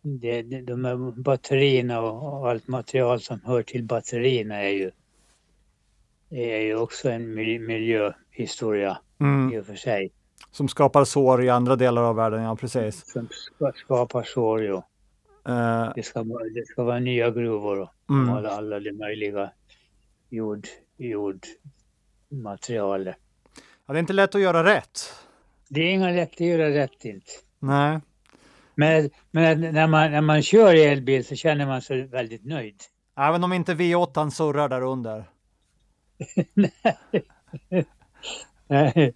det, 0.06 0.42
de 0.42 0.84
här 0.84 1.22
batterierna 1.22 2.00
och, 2.00 2.50
allt 2.50 2.68
material 2.68 3.20
som 3.20 3.40
hör 3.44 3.62
till 3.62 3.84
batterierna 3.84 4.62
är 4.62 4.68
ju, 4.68 4.90
är 6.30 6.60
ju 6.60 6.76
också 6.76 7.10
en 7.10 7.34
miljöhistoria 7.34 8.98
mm. 9.20 9.52
i 9.52 9.58
och 9.58 9.66
för 9.66 9.74
sig. 9.74 10.12
Som 10.50 10.68
skapar 10.68 11.04
sår 11.04 11.44
i 11.44 11.48
andra 11.48 11.76
delar 11.76 12.02
av 12.02 12.16
världen, 12.16 12.42
ja 12.42 12.56
precis. 12.56 13.12
Som 13.12 13.28
skapar 13.74 14.22
sår, 14.22 14.64
ja. 14.64 14.88
Uh, 15.48 15.92
det, 15.94 16.02
ska, 16.02 16.24
det 16.54 16.66
ska 16.66 16.84
vara 16.84 16.98
nya 16.98 17.30
gruvor 17.30 17.80
och 17.80 17.90
mm. 18.10 18.30
alla, 18.30 18.50
alla 18.50 18.80
de 18.80 18.92
möjliga 18.92 19.50
jord, 20.30 20.66
jordmaterialet. 20.96 23.16
Ja, 23.86 23.92
det 23.92 23.98
är 23.98 24.00
inte 24.00 24.12
lätt 24.12 24.34
att 24.34 24.40
göra 24.40 24.64
rätt. 24.64 25.14
Det 25.68 25.80
är 25.80 25.92
inga 25.92 26.10
lätt 26.10 26.32
att 26.32 26.40
göra 26.40 26.70
rätt 26.70 27.04
inte. 27.04 27.32
Nej. 27.58 28.00
Men, 28.78 29.10
men 29.30 29.60
när, 29.60 29.86
man, 29.86 30.10
när 30.10 30.20
man 30.20 30.42
kör 30.42 30.74
elbil 30.74 31.24
så 31.24 31.34
känner 31.34 31.66
man 31.66 31.82
sig 31.82 32.02
väldigt 32.02 32.44
nöjd. 32.44 32.80
Även 33.18 33.44
om 33.44 33.52
inte 33.52 33.74
V8 33.74 34.30
surrar 34.30 34.68
där 34.68 34.82
under. 34.82 35.24
Nej. 38.68 39.14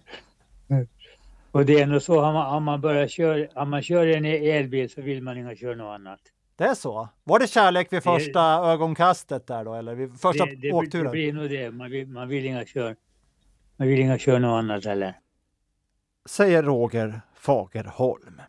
Och 1.51 1.65
det 1.65 1.81
är 1.81 1.85
nog 1.85 2.01
så, 2.01 2.21
har 2.21 2.33
man, 2.33 2.51
har 2.51 2.59
man 2.59 2.81
börjat 2.81 3.11
köra, 3.11 3.47
om 3.61 3.69
man 3.69 3.81
kör 3.81 4.07
en 4.07 4.25
elbil 4.25 4.89
så 4.89 5.01
vill 5.01 5.23
man 5.23 5.37
inte 5.37 5.55
köra 5.55 5.75
något 5.75 5.95
annat. 5.95 6.19
Det 6.55 6.63
är 6.63 6.73
så? 6.73 7.09
Var 7.23 7.39
det 7.39 7.47
kärlek 7.47 7.93
vid 7.93 8.03
första 8.03 8.61
det, 8.61 8.67
ögonkastet 8.67 9.47
där 9.47 9.65
då, 9.65 9.73
eller 9.73 9.95
vid 9.95 10.19
första 10.19 10.45
det, 10.45 10.55
det, 10.55 10.71
åkturen? 10.71 11.05
Det 11.05 11.11
blir 11.11 11.33
nog 11.33 11.49
det, 11.49 11.71
man 11.71 11.91
vill, 11.91 12.07
man 12.07 12.27
vill 12.27 12.45
inte 12.45 12.65
köra 12.65 12.95
man 13.77 13.87
vill 13.87 13.99
inte 13.99 14.17
köra 14.17 14.39
något 14.39 14.57
annat 14.59 14.85
heller. 14.85 15.19
Säger 16.25 16.63
Roger 16.63 17.21
Fagerholm. 17.35 18.41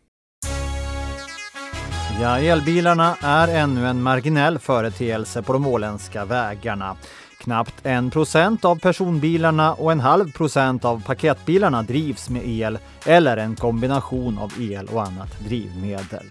Ja, 2.21 2.39
elbilarna 2.39 3.17
är 3.21 3.49
ännu 3.49 3.87
en 3.87 4.03
marginell 4.03 4.59
företeelse 4.59 5.43
på 5.43 5.53
de 5.53 5.67
åländska 5.67 6.25
vägarna. 6.25 6.97
Knappt 7.39 7.75
en 7.83 8.11
procent 8.11 8.65
av 8.65 8.79
personbilarna 8.79 9.75
och 9.75 9.93
en 9.93 10.01
halv 10.01 10.33
procent 10.33 10.85
av 10.85 11.03
paketbilarna 11.03 11.83
drivs 11.83 12.31
med 12.31 12.49
el 12.49 12.79
eller 13.07 13.37
en 13.37 13.57
kombination 13.57 14.39
av 14.39 14.53
el 14.61 14.87
och 14.87 15.03
annat 15.03 15.41
drivmedel. 15.41 16.27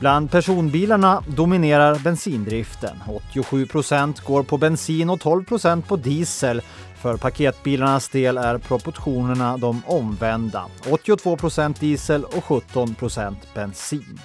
Bland 0.00 0.30
personbilarna 0.30 1.22
dominerar 1.26 1.98
bensindriften. 1.98 2.96
87 3.06 3.66
procent 3.66 4.20
går 4.20 4.42
på 4.42 4.58
bensin 4.58 5.10
och 5.10 5.20
12 5.20 5.44
procent 5.44 5.88
på 5.88 5.96
diesel. 5.96 6.62
För 7.02 7.16
paketbilarnas 7.16 8.08
del 8.08 8.38
är 8.38 8.58
proportionerna 8.58 9.56
de 9.56 9.82
omvända. 9.86 10.64
82 10.90 11.36
procent 11.36 11.80
diesel 11.80 12.24
och 12.24 12.44
17 12.44 12.94
procent 12.94 13.54
bensin. 13.54 14.20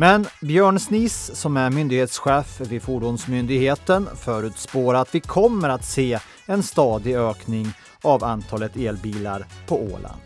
Men 0.00 0.26
Björn 0.40 0.78
Snis, 0.78 1.30
som 1.34 1.56
är 1.56 1.70
myndighetschef 1.70 2.60
vid 2.60 2.82
Fordonsmyndigheten, 2.82 4.08
förutspår 4.16 4.94
att 4.94 5.14
vi 5.14 5.20
kommer 5.20 5.68
att 5.68 5.84
se 5.84 6.18
en 6.46 6.62
stadig 6.62 7.16
ökning 7.16 7.72
av 8.02 8.24
antalet 8.24 8.76
elbilar 8.76 9.44
på 9.66 9.82
Åland. 9.82 10.20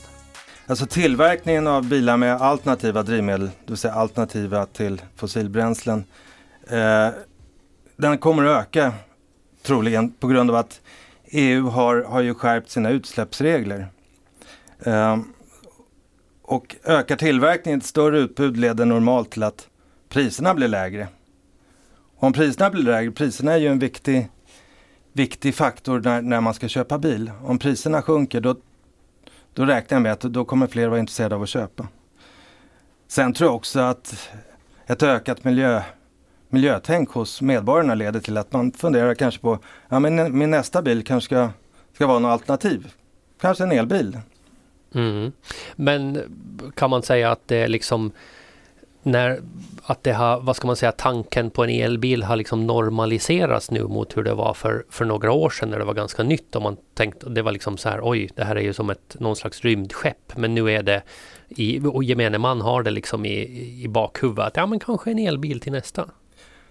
Alltså 0.66 0.86
tillverkningen 0.86 1.66
av 1.66 1.88
bilar 1.88 2.16
med 2.16 2.42
alternativa 2.42 3.02
drivmedel, 3.02 3.46
det 3.46 3.52
vill 3.66 3.76
säga 3.76 3.94
alternativa 3.94 4.66
till 4.66 5.02
fossilbränslen, 5.16 6.04
eh, 6.68 7.08
den 7.96 8.18
kommer 8.18 8.44
att 8.44 8.62
öka 8.62 8.92
troligen 9.62 10.12
på 10.12 10.26
grund 10.26 10.50
av 10.50 10.56
att 10.56 10.80
EU 11.24 11.68
har, 11.68 12.04
har 12.04 12.20
ju 12.20 12.34
skärpt 12.34 12.70
sina 12.70 12.90
utsläppsregler. 12.90 13.86
Eh, 14.84 15.16
och 16.42 16.76
ökar 16.84 17.16
tillverkningen, 17.16 17.78
ett 17.80 17.86
större 17.86 18.18
utbud 18.18 18.56
leder 18.56 18.84
normalt 18.84 19.30
till 19.30 19.42
att 19.42 19.68
priserna 20.08 20.54
blir 20.54 20.68
lägre. 20.68 21.08
Och 22.16 22.24
om 22.24 22.32
priserna 22.32 22.70
blir 22.70 22.82
lägre, 22.82 23.10
priserna 23.10 23.52
är 23.52 23.56
ju 23.56 23.68
en 23.68 23.78
viktig, 23.78 24.28
viktig 25.12 25.54
faktor 25.54 26.00
när, 26.00 26.22
när 26.22 26.40
man 26.40 26.54
ska 26.54 26.68
köpa 26.68 26.98
bil. 26.98 27.32
Om 27.44 27.58
priserna 27.58 28.02
sjunker 28.02 28.40
då, 28.40 28.56
då 29.54 29.64
räknar 29.64 29.96
jag 29.96 30.02
med 30.02 30.12
att 30.12 30.20
då 30.20 30.44
kommer 30.44 30.66
fler 30.66 30.88
vara 30.88 31.00
intresserade 31.00 31.34
av 31.34 31.42
att 31.42 31.48
köpa. 31.48 31.88
Sen 33.08 33.32
tror 33.32 33.48
jag 33.48 33.56
också 33.56 33.80
att 33.80 34.30
ett 34.86 35.02
ökat 35.02 35.44
miljö, 35.44 35.82
miljötänk 36.48 37.10
hos 37.10 37.42
medborgarna 37.42 37.94
leder 37.94 38.20
till 38.20 38.36
att 38.36 38.52
man 38.52 38.72
funderar 38.72 39.14
kanske 39.14 39.40
på, 39.40 39.58
ja 39.88 39.98
men 39.98 40.38
min 40.38 40.50
nästa 40.50 40.82
bil 40.82 41.04
kanske 41.04 41.26
ska, 41.26 41.50
ska 41.94 42.06
vara 42.06 42.18
något 42.18 42.30
alternativ. 42.32 42.92
Kanske 43.40 43.64
en 43.64 43.72
elbil. 43.72 44.18
Mm. 44.94 45.32
Men 45.76 46.22
kan 46.74 46.90
man 46.90 47.02
säga 47.02 47.30
att 47.30 47.48
det 47.48 47.56
är 47.56 47.68
liksom 47.68 48.12
när 49.02 49.40
att 49.82 50.02
det 50.02 50.12
har, 50.12 50.40
vad 50.40 50.56
ska 50.56 50.66
man 50.66 50.76
säga, 50.76 50.92
tanken 50.92 51.50
på 51.50 51.64
en 51.64 51.70
elbil 51.70 52.22
har 52.22 52.36
liksom 52.36 52.66
normaliserats 52.66 53.70
nu 53.70 53.84
mot 53.84 54.16
hur 54.16 54.22
det 54.22 54.34
var 54.34 54.54
för, 54.54 54.84
för 54.90 55.04
några 55.04 55.32
år 55.32 55.50
sedan 55.50 55.70
när 55.70 55.78
det 55.78 55.84
var 55.84 55.94
ganska 55.94 56.22
nytt 56.22 56.56
och 56.56 56.62
man 56.62 56.76
tänkte, 56.94 57.28
det 57.28 57.42
var 57.42 57.52
liksom 57.52 57.76
så 57.76 57.88
här, 57.88 58.00
oj, 58.02 58.30
det 58.34 58.44
här 58.44 58.56
är 58.56 58.60
ju 58.60 58.72
som 58.72 58.90
ett, 58.90 59.16
någon 59.18 59.36
slags 59.36 59.60
rymdskepp, 59.60 60.36
men 60.36 60.54
nu 60.54 60.70
är 60.70 60.82
det 60.82 61.02
i, 61.48 61.80
och 61.80 62.04
gemene 62.04 62.38
man 62.38 62.60
har 62.60 62.82
det 62.82 62.90
liksom 62.90 63.26
i, 63.26 63.82
i 63.84 63.88
bakhuvudet, 63.88 64.46
att 64.46 64.56
ja 64.56 64.66
men 64.66 64.80
kanske 64.80 65.10
en 65.10 65.18
elbil 65.18 65.60
till 65.60 65.72
nästa. 65.72 66.08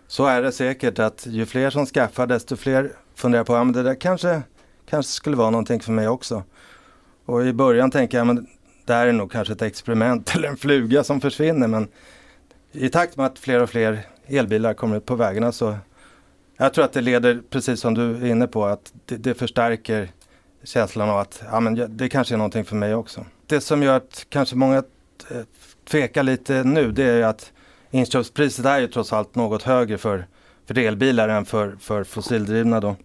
Så 0.08 0.26
är 0.26 0.42
det 0.42 0.52
säkert 0.52 1.00
att 1.00 1.28
ju 1.30 1.46
fler 1.46 1.70
som 1.70 1.86
skaffar 1.86 2.28
desto 2.28 2.56
fler 2.56 2.92
funderar 3.16 3.44
på, 3.44 3.54
ja 3.54 3.64
men 3.64 3.74
det 3.74 3.84
där 3.84 3.96
kanske, 3.96 4.42
kanske 4.90 5.12
skulle 5.12 5.36
vara 5.36 5.50
någonting 5.50 5.80
för 5.80 5.92
mig 5.92 6.08
också. 6.08 6.44
Och 7.32 7.48
i 7.48 7.54
början 7.54 7.92
tänker 7.92 8.18
jag, 8.18 8.28
men 8.28 8.48
det 8.86 8.94
här 8.94 9.08
är 9.08 9.12
nog 9.12 9.32
kanske 9.32 9.54
ett 9.54 9.62
experiment 9.62 10.36
eller 10.36 10.48
en 10.48 10.58
fluga 10.58 11.04
som 11.04 11.22
försvinner. 11.22 11.68
Men 11.68 11.88
i 12.72 12.90
takt 12.90 13.18
med 13.18 13.26
att 13.26 13.40
fler 13.40 13.62
och 13.62 13.70
fler 13.70 14.00
elbilar 14.28 14.74
kommer 14.74 14.98
ut 14.98 15.06
på 15.06 15.16
vägarna 15.16 15.52
så 15.52 15.78
jag 16.58 16.74
tror 16.74 16.86
att 16.86 16.94
det 16.94 17.02
leder, 17.02 17.42
precis 17.50 17.80
som 17.80 17.94
du 17.94 18.16
är 18.16 18.26
inne 18.26 18.48
på, 18.48 18.66
att 18.66 18.94
det, 19.06 19.18
det 19.18 19.34
förstärker 19.34 20.10
känslan 20.64 21.10
av 21.10 21.18
att 21.18 21.44
ja, 21.52 21.60
men 21.60 21.98
det 21.98 22.10
kanske 22.10 22.36
är 22.36 22.38
någonting 22.38 22.66
för 22.66 22.76
mig 22.76 22.96
också. 22.96 23.26
Det 23.48 23.62
som 23.62 23.84
gör 23.84 23.98
att 23.98 24.26
kanske 24.30 24.56
många 24.56 24.78
eh, 25.32 25.42
tvekar 25.90 26.24
lite 26.24 26.64
nu 26.64 26.92
det 26.92 27.04
är 27.04 27.24
att 27.24 27.52
inköpspriset 27.92 28.66
är 28.66 28.80
ju 28.80 28.88
trots 28.88 29.14
allt 29.14 29.36
något 29.36 29.64
högre 29.64 29.98
för, 29.98 30.26
för 30.66 30.78
elbilar 30.78 31.30
än 31.30 31.46
för, 31.46 31.76
för 31.80 32.04
fossildrivna. 32.04 32.80
Då. 32.80 32.96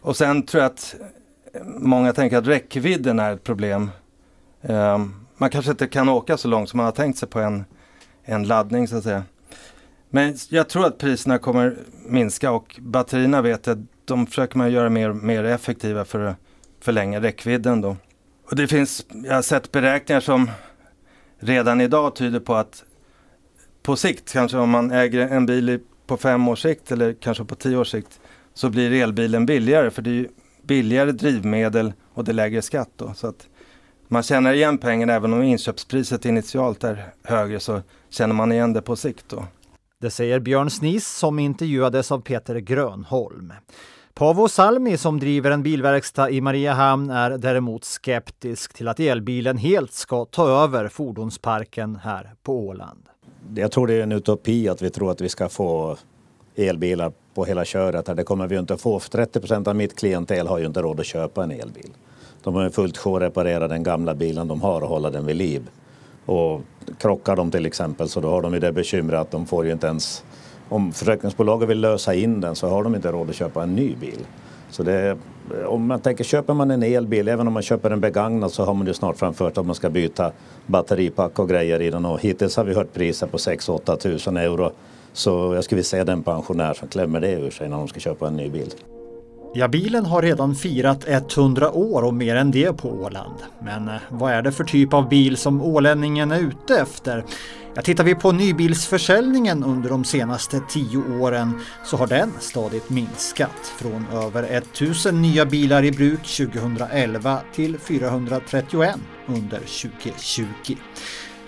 Och 0.00 0.16
sen 0.16 0.42
tror 0.42 0.62
jag 0.62 0.72
att 0.72 0.96
många 1.64 2.12
tänker 2.12 2.36
att 2.36 2.46
räckvidden 2.46 3.18
är 3.18 3.32
ett 3.32 3.44
problem. 3.44 3.90
Ehm, 4.62 5.14
man 5.36 5.50
kanske 5.50 5.70
inte 5.70 5.86
kan 5.86 6.08
åka 6.08 6.36
så 6.36 6.48
långt 6.48 6.68
som 6.68 6.76
man 6.76 6.84
har 6.84 6.92
tänkt 6.92 7.18
sig 7.18 7.28
på 7.28 7.40
en, 7.40 7.64
en 8.24 8.44
laddning 8.44 8.88
så 8.88 8.96
att 8.96 9.04
säga. 9.04 9.22
Men 10.10 10.36
jag 10.48 10.68
tror 10.68 10.86
att 10.86 10.98
priserna 10.98 11.38
kommer 11.38 11.76
minska 12.08 12.50
och 12.50 12.76
batterierna 12.80 13.42
vet 13.42 13.66
jag, 13.66 13.86
de 14.04 14.26
försöker 14.26 14.58
man 14.58 14.72
göra 14.72 14.90
mer, 14.90 15.12
mer 15.12 15.44
effektiva 15.44 16.04
för 16.04 16.20
att 16.20 16.36
förlänga 16.80 17.20
räckvidden 17.20 17.80
då. 17.80 17.96
Och 18.50 18.56
det 18.56 18.68
finns, 18.68 19.06
jag 19.24 19.34
har 19.34 19.42
sett 19.42 19.72
beräkningar 19.72 20.20
som 20.20 20.50
redan 21.38 21.80
idag 21.80 22.16
tyder 22.16 22.40
på 22.40 22.54
att 22.54 22.84
på 23.82 23.96
sikt, 23.96 24.32
kanske 24.32 24.58
om 24.58 24.70
man 24.70 24.90
äger 24.90 25.20
en 25.20 25.46
bil 25.46 25.80
på 26.06 26.16
fem 26.16 26.48
års 26.48 26.62
sikt 26.62 26.92
eller 26.92 27.12
kanske 27.12 27.44
på 27.44 27.54
tio 27.54 27.76
års 27.76 27.90
sikt, 27.90 28.20
så 28.54 28.70
blir 28.70 28.92
elbilen 28.92 29.46
billigare 29.46 29.90
för 29.90 30.02
det 30.02 30.10
är 30.10 30.28
billigare 30.66 31.12
drivmedel 31.12 31.92
och 32.14 32.24
det 32.24 32.30
är 32.30 32.34
lägre 32.34 32.62
skatt. 32.62 32.90
Då, 32.96 33.14
så 33.14 33.26
att 33.26 33.48
man 34.08 34.22
känner 34.22 34.52
igen 34.52 34.78
pengarna 34.78 35.12
även 35.12 35.32
om 35.32 35.42
inköpspriset 35.42 36.24
initialt 36.24 36.84
är 36.84 37.04
högre 37.22 37.60
så 37.60 37.82
känner 38.10 38.34
man 38.34 38.52
igen 38.52 38.72
det 38.72 38.82
på 38.82 38.96
sikt. 38.96 39.24
Då. 39.28 39.44
Det 40.00 40.10
säger 40.10 40.40
Björn 40.40 40.70
Snis 40.70 41.08
som 41.08 41.38
intervjuades 41.38 42.12
av 42.12 42.20
Peter 42.20 42.58
Grönholm. 42.58 43.52
Paavo 44.14 44.48
Salmi 44.48 44.96
som 44.96 45.20
driver 45.20 45.50
en 45.50 45.62
bilverkstad 45.62 46.30
i 46.30 46.40
Mariehamn 46.40 47.10
är 47.10 47.30
däremot 47.30 47.84
skeptisk 47.84 48.74
till 48.74 48.88
att 48.88 49.00
elbilen 49.00 49.56
helt 49.56 49.92
ska 49.92 50.24
ta 50.24 50.48
över 50.64 50.88
fordonsparken 50.88 51.96
här 51.96 52.34
på 52.42 52.66
Åland. 52.66 53.08
Jag 53.54 53.72
tror 53.72 53.86
det 53.86 53.94
är 53.94 54.02
en 54.02 54.12
utopi 54.12 54.68
att 54.68 54.82
vi 54.82 54.90
tror 54.90 55.10
att 55.10 55.20
vi 55.20 55.28
ska 55.28 55.48
få 55.48 55.96
elbilar 56.56 57.12
på 57.36 57.44
hela 57.44 57.64
köret. 57.64 58.16
Det 58.16 58.24
kommer 58.24 58.46
vi 58.46 58.58
inte 58.58 58.76
få. 58.76 59.00
30 59.00 59.40
procent 59.40 59.68
av 59.68 59.76
mitt 59.76 59.98
klientel 59.98 60.46
har 60.46 60.58
ju 60.58 60.66
inte 60.66 60.82
råd 60.82 61.00
att 61.00 61.06
köpa 61.06 61.44
en 61.44 61.50
elbil. 61.50 61.90
De 62.42 62.54
har 62.54 62.62
ju 62.62 62.70
fullt 62.70 62.96
sjå 62.96 63.16
att 63.16 63.22
reparera 63.22 63.68
den 63.68 63.82
gamla 63.82 64.14
bilen 64.14 64.48
de 64.48 64.60
har 64.60 64.80
och 64.80 64.88
hålla 64.88 65.10
den 65.10 65.26
vid 65.26 65.36
liv. 65.36 65.68
Och 66.26 66.60
krockar 66.98 67.36
de 67.36 67.50
till 67.50 67.66
exempel 67.66 68.08
så 68.08 68.20
då 68.20 68.28
har 68.28 68.42
de 68.42 68.54
ju 68.54 68.60
det 68.60 68.72
bekymret 68.72 69.20
att 69.20 69.30
de 69.30 69.46
får 69.46 69.66
ju 69.66 69.72
inte 69.72 69.86
ens... 69.86 70.24
Om 70.68 70.92
försäkringsbolaget 70.92 71.68
vill 71.68 71.80
lösa 71.80 72.14
in 72.14 72.40
den 72.40 72.54
så 72.54 72.68
har 72.68 72.84
de 72.84 72.94
inte 72.94 73.12
råd 73.12 73.30
att 73.30 73.36
köpa 73.36 73.62
en 73.62 73.74
ny 73.74 73.96
bil. 73.96 74.26
Så 74.70 74.82
det, 74.82 75.18
om 75.66 75.86
man 75.86 76.00
tänker, 76.00 76.24
köper 76.24 76.54
man 76.54 76.70
en 76.70 76.82
elbil, 76.82 77.28
även 77.28 77.46
om 77.46 77.52
man 77.52 77.62
köper 77.62 77.90
en 77.90 78.00
begagnad 78.00 78.52
så 78.52 78.64
har 78.64 78.74
man 78.74 78.86
ju 78.86 78.94
snart 78.94 79.16
framfört 79.16 79.58
att 79.58 79.66
man 79.66 79.74
ska 79.74 79.90
byta 79.90 80.32
batteripack 80.66 81.38
och 81.38 81.48
grejer 81.48 81.82
i 81.82 81.90
den 81.90 82.04
och 82.04 82.20
hittills 82.20 82.56
har 82.56 82.64
vi 82.64 82.74
hört 82.74 82.92
priser 82.92 83.26
på 83.26 83.36
6-8 83.36 83.96
tusen 83.96 84.36
euro 84.36 84.72
så 85.16 85.54
jag 85.54 85.64
skulle 85.64 85.76
vilja 85.76 85.88
se 85.88 86.04
den 86.04 86.22
pensionär 86.22 86.74
som 86.74 86.88
klämmer 86.88 87.20
det 87.20 87.32
ur 87.32 87.50
sig 87.50 87.68
när 87.68 87.76
de 87.76 87.88
ska 87.88 88.00
köpa 88.00 88.26
en 88.26 88.36
ny 88.36 88.48
bil. 88.48 88.70
Ja, 89.54 89.68
bilen 89.68 90.06
har 90.06 90.22
redan 90.22 90.54
firat 90.54 91.04
100 91.08 91.72
år 91.72 92.02
och 92.02 92.14
mer 92.14 92.36
än 92.36 92.50
det 92.50 92.72
på 92.72 92.88
Åland. 92.88 93.34
Men 93.62 93.88
eh, 93.88 93.94
vad 94.08 94.32
är 94.32 94.42
det 94.42 94.52
för 94.52 94.64
typ 94.64 94.94
av 94.94 95.08
bil 95.08 95.36
som 95.36 95.62
ålänningen 95.62 96.32
är 96.32 96.40
ute 96.40 96.80
efter? 96.80 97.24
Ja, 97.74 97.82
tittar 97.82 98.04
vi 98.04 98.14
på 98.14 98.32
nybilsförsäljningen 98.32 99.64
under 99.64 99.90
de 99.90 100.04
senaste 100.04 100.60
10 100.68 100.98
åren 101.20 101.60
så 101.84 101.96
har 101.96 102.06
den 102.06 102.32
stadigt 102.40 102.90
minskat 102.90 103.72
från 103.78 104.06
över 104.12 104.42
1000 104.42 105.22
nya 105.22 105.46
bilar 105.46 105.84
i 105.84 105.92
bruk 105.92 106.22
2011 106.22 107.40
till 107.54 107.78
431 107.78 108.96
under 109.26 109.58
2020. 109.58 110.44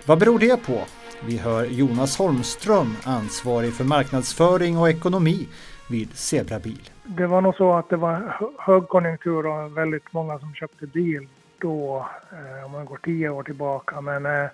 Vad 0.07 0.19
beror 0.19 0.39
det 0.39 0.57
på? 0.57 0.81
Vi 1.27 1.39
hör 1.39 1.65
Jonas 1.65 2.19
Holmström, 2.19 2.87
ansvarig 3.05 3.75
för 3.75 3.85
marknadsföring 3.85 4.79
och 4.79 4.89
ekonomi 4.89 5.49
vid 5.91 6.17
Zebrabil. 6.17 6.91
Det 7.05 7.27
var 7.27 7.41
nog 7.41 7.55
så 7.55 7.73
att 7.73 7.89
det 7.91 7.97
var 7.97 8.37
högkonjunktur 8.59 9.47
och 9.47 9.77
väldigt 9.79 10.13
många 10.13 10.39
som 10.39 10.55
köpte 10.55 10.87
bil 10.87 11.29
då, 11.59 12.07
eh, 12.33 12.65
om 12.65 12.73
man 12.73 12.85
går 12.85 12.99
tio 13.03 13.29
år 13.29 13.43
tillbaka. 13.43 14.01
Men 14.01 14.27
eh, 14.27 14.51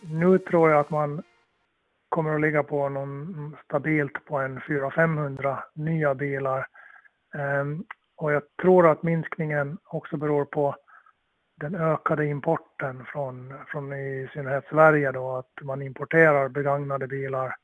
nu 0.00 0.38
tror 0.38 0.70
jag 0.70 0.80
att 0.80 0.90
man 0.90 1.22
kommer 2.08 2.34
att 2.34 2.40
ligga 2.40 2.62
på 2.62 2.88
någon 2.88 3.56
stabilt 3.64 4.24
på 4.24 4.38
en 4.38 4.60
400-500 4.60 5.58
nya 5.74 6.14
bilar. 6.14 6.66
Ehm, 7.34 7.84
och 8.16 8.32
jag 8.32 8.42
tror 8.62 8.90
att 8.90 9.02
minskningen 9.02 9.78
också 9.84 10.16
beror 10.16 10.44
på 10.44 10.76
den 11.60 11.74
ökade 11.74 12.26
importen 12.26 13.04
från, 13.12 13.54
från 13.66 13.92
i 13.92 14.28
synnerhet 14.32 14.64
Sverige 14.70 15.12
då, 15.12 15.36
att 15.36 15.64
man 15.64 15.82
importerar 15.82 16.48
begagnade 16.48 17.06
bilar, 17.06 17.56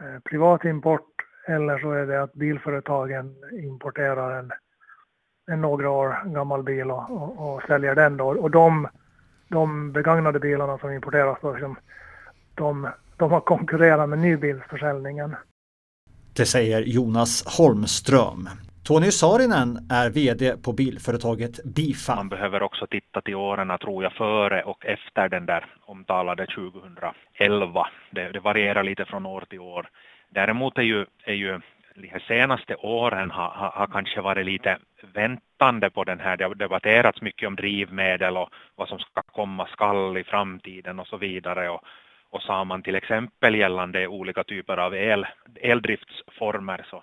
eh, 0.00 0.20
privat 0.24 0.64
import 0.64 1.14
eller 1.46 1.78
så 1.78 1.92
är 1.92 2.06
det 2.06 2.22
att 2.22 2.32
bilföretagen 2.32 3.34
importerar 3.52 4.38
en, 4.38 4.52
en 5.50 5.60
några 5.60 5.90
år 5.90 6.32
gammal 6.34 6.62
bil 6.62 6.90
och, 6.90 7.10
och, 7.10 7.54
och 7.54 7.62
säljer 7.62 7.94
den 7.94 8.16
då. 8.16 8.26
Och 8.26 8.50
de, 8.50 8.88
de 9.48 9.92
begagnade 9.92 10.40
bilarna 10.40 10.78
som 10.78 10.92
importeras 10.92 11.38
då, 11.42 11.52
liksom, 11.52 11.76
de, 12.54 12.88
de 13.16 13.30
har 13.30 13.40
konkurrerat 13.40 14.08
med 14.08 14.18
nybilsförsäljningen. 14.18 15.36
Det 16.36 16.46
säger 16.46 16.80
Jonas 16.80 17.44
Holmström. 17.58 18.48
Tony 18.88 19.10
Saarinen 19.10 19.78
är 19.90 20.10
VD 20.10 20.56
på 20.64 20.72
bilföretaget 20.72 21.64
Bifa. 21.64 22.14
Man 22.14 22.28
behöver 22.28 22.62
också 22.62 22.86
titta 22.86 23.20
till 23.20 23.34
åren, 23.34 23.78
tror 23.80 24.02
jag, 24.02 24.12
före 24.12 24.62
och 24.62 24.86
efter 24.86 25.28
den 25.28 25.46
där 25.46 25.64
omtalade 25.80 26.46
2011. 26.46 27.88
Det, 28.10 28.28
det 28.32 28.40
varierar 28.40 28.82
lite 28.84 29.04
från 29.04 29.26
år 29.26 29.44
till 29.50 29.60
år. 29.60 29.90
Däremot 30.30 30.78
är 30.78 30.82
ju, 30.82 31.06
är 31.24 31.34
ju 31.34 31.60
de 31.94 32.20
senaste 32.28 32.74
åren 32.76 33.30
har, 33.30 33.50
har, 33.50 33.70
har, 33.70 33.86
kanske 33.86 34.20
varit 34.20 34.46
lite 34.46 34.78
väntande 35.14 35.90
på 35.90 36.04
den 36.04 36.20
här. 36.20 36.36
Det 36.36 36.44
har 36.44 36.54
debatterats 36.54 37.22
mycket 37.22 37.46
om 37.46 37.56
drivmedel 37.56 38.36
och 38.36 38.48
vad 38.76 38.88
som 38.88 38.98
ska 38.98 39.22
komma 39.22 39.66
skall 39.66 40.18
i 40.18 40.24
framtiden 40.24 41.00
och 41.00 41.06
så 41.06 41.16
vidare. 41.16 41.70
Och, 41.70 41.82
och 42.30 42.42
sa 42.42 42.64
man 42.64 42.82
till 42.82 42.94
exempel 42.96 43.54
gällande 43.54 44.06
olika 44.06 44.44
typer 44.44 44.76
av 44.76 44.94
el, 44.94 45.26
eldriftsformer 45.62 46.86
så 46.90 47.02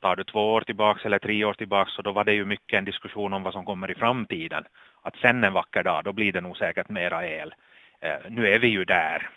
tar 0.00 0.16
du 0.16 0.24
två 0.24 0.52
år 0.52 0.60
tillbaks 0.60 1.04
eller 1.04 1.18
tre 1.18 1.44
år 1.44 1.54
tillbaks 1.54 1.92
så 1.92 2.02
då 2.02 2.12
var 2.12 2.24
det 2.24 2.32
ju 2.32 2.44
mycket 2.44 2.78
en 2.78 2.84
diskussion 2.84 3.32
om 3.32 3.42
vad 3.42 3.52
som 3.52 3.64
kommer 3.64 3.90
i 3.90 3.94
framtiden. 3.94 4.64
Att 5.02 5.16
sen 5.16 5.44
en 5.44 5.52
vacker 5.52 5.82
dag 5.82 6.04
då 6.04 6.12
blir 6.12 6.32
det 6.32 6.40
nog 6.40 6.56
säkert 6.56 6.88
mera 6.88 7.26
el. 7.26 7.54
Eh, 8.00 8.30
nu 8.30 8.48
är 8.48 8.58
vi 8.58 8.68
ju 8.68 8.84
där. 8.84 9.28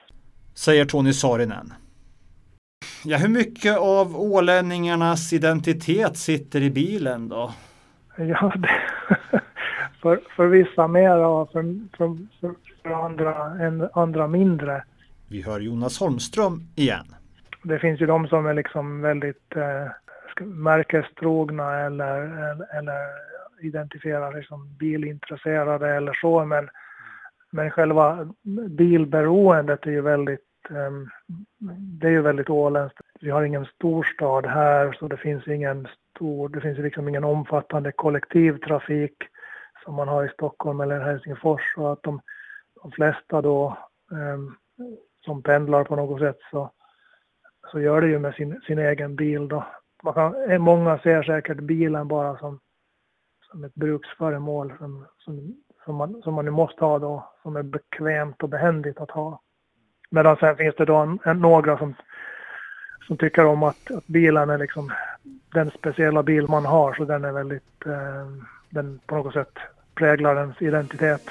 Säger 0.56 0.86
Tony 0.86 1.14
Saarinen. 1.14 1.74
Ja, 3.06 3.18
hur 3.18 3.30
mycket 3.30 3.78
av 3.78 4.16
ålänningarnas 4.16 5.34
identitet 5.34 6.18
sitter 6.18 6.62
i 6.62 6.72
bilen 6.72 7.30
då? 7.30 7.54
Ja, 8.18 8.54
det, 8.56 8.82
för, 10.02 10.20
för 10.36 10.48
vissa 10.48 10.88
mer 10.88 11.18
och 11.18 11.52
för, 11.52 11.64
för, 11.98 12.18
för, 12.40 12.54
för 12.84 12.90
andra, 12.90 13.36
en, 13.66 13.90
andra 13.94 14.28
mindre. 14.28 14.84
Vi 15.28 15.42
hör 15.42 15.60
Jonas 15.60 16.00
Holmström 16.00 16.60
igen. 16.76 17.06
Det 17.64 17.80
finns 17.80 18.02
ju 18.02 18.06
de 18.06 18.28
som 18.28 18.46
är 18.46 18.54
liksom 18.54 19.02
väldigt 19.02 19.56
eh, 19.56 19.92
märkestrogna 20.40 21.80
eller, 21.80 22.22
eller, 22.22 22.78
eller 22.78 23.08
identifiera 23.62 24.30
liksom 24.30 24.76
bilintresserade 24.80 25.90
eller 25.90 26.14
så 26.14 26.46
men, 26.46 26.70
men 27.52 27.72
själva 27.72 28.34
bilberoendet 28.70 29.86
är 29.86 29.92
ju 29.92 30.02
väldigt 30.02 30.48
um, 30.70 31.10
det 32.02 32.08
är 32.08 32.12
ju 32.12 32.22
väldigt 32.22 32.50
åländskt. 32.50 33.00
Vi 33.20 33.30
har 33.30 33.44
ingen 33.44 33.66
storstad 33.66 34.46
här 34.46 34.94
så 35.00 35.08
det 35.08 35.18
finns 35.18 35.48
ingen 35.48 35.88
stor, 36.16 36.50
det 36.50 36.62
finns 36.62 36.78
liksom 36.78 37.10
ingen 37.10 37.24
omfattande 37.24 37.92
kollektivtrafik 37.92 39.16
som 39.84 39.96
man 39.96 40.08
har 40.08 40.26
i 40.26 40.30
Stockholm 40.30 40.82
eller 40.82 41.00
Helsingfors 41.00 41.74
så 41.76 41.88
att 41.88 42.04
de, 42.04 42.22
de 42.82 42.92
flesta 42.92 43.42
då 43.42 43.78
um, 44.12 44.58
som 45.26 45.44
pendlar 45.44 45.84
på 45.84 45.96
något 45.96 46.20
sätt 46.20 46.40
så, 46.52 46.72
så 47.72 47.80
gör 47.80 48.02
det 48.02 48.08
ju 48.08 48.20
med 48.20 48.34
sin, 48.34 48.62
sin 48.68 48.80
egen 48.80 49.16
bil 49.16 49.48
då 49.48 49.66
man 50.04 50.14
kan, 50.14 50.52
eh, 50.52 50.60
många 50.60 50.98
ser 51.00 51.24
säkert 51.24 51.58
bilen 51.58 52.08
bara 52.08 52.38
som, 52.38 52.60
som 53.52 53.64
ett 53.64 53.76
bruksföremål 53.76 54.74
som, 54.78 55.06
som, 55.18 55.56
som, 55.86 55.96
man, 55.96 56.22
som 56.22 56.34
man 56.34 56.46
nu 56.46 56.52
måste 56.52 56.86
ha 56.86 57.00
då, 57.00 57.32
som 57.42 57.56
är 57.56 57.64
bekvämt 57.64 58.44
och 58.44 58.50
behändigt 58.50 58.98
att 58.98 59.12
ha. 59.12 59.42
Medan 60.10 60.38
sen 60.38 60.56
finns 60.56 60.76
det 60.76 60.86
då 60.86 60.96
en, 60.96 61.20
en, 61.24 61.40
några 61.40 61.78
som, 61.78 61.94
som 63.08 63.18
tycker 63.18 63.46
om 63.46 63.64
att, 63.64 63.92
att 63.92 64.08
bilen 64.08 64.50
är 64.50 64.58
liksom 64.58 64.92
den 65.54 65.72
speciella 65.72 66.24
bil 66.24 66.48
man 66.48 66.66
har, 66.66 66.94
så 66.94 67.06
den 67.06 67.26
är 67.26 67.32
väldigt, 67.32 67.86
eh, 67.86 68.28
den 68.70 69.00
på 69.06 69.16
något 69.16 69.34
sätt 69.34 69.58
präglar 69.96 70.36
ens 70.36 70.62
identitet. 70.62 71.30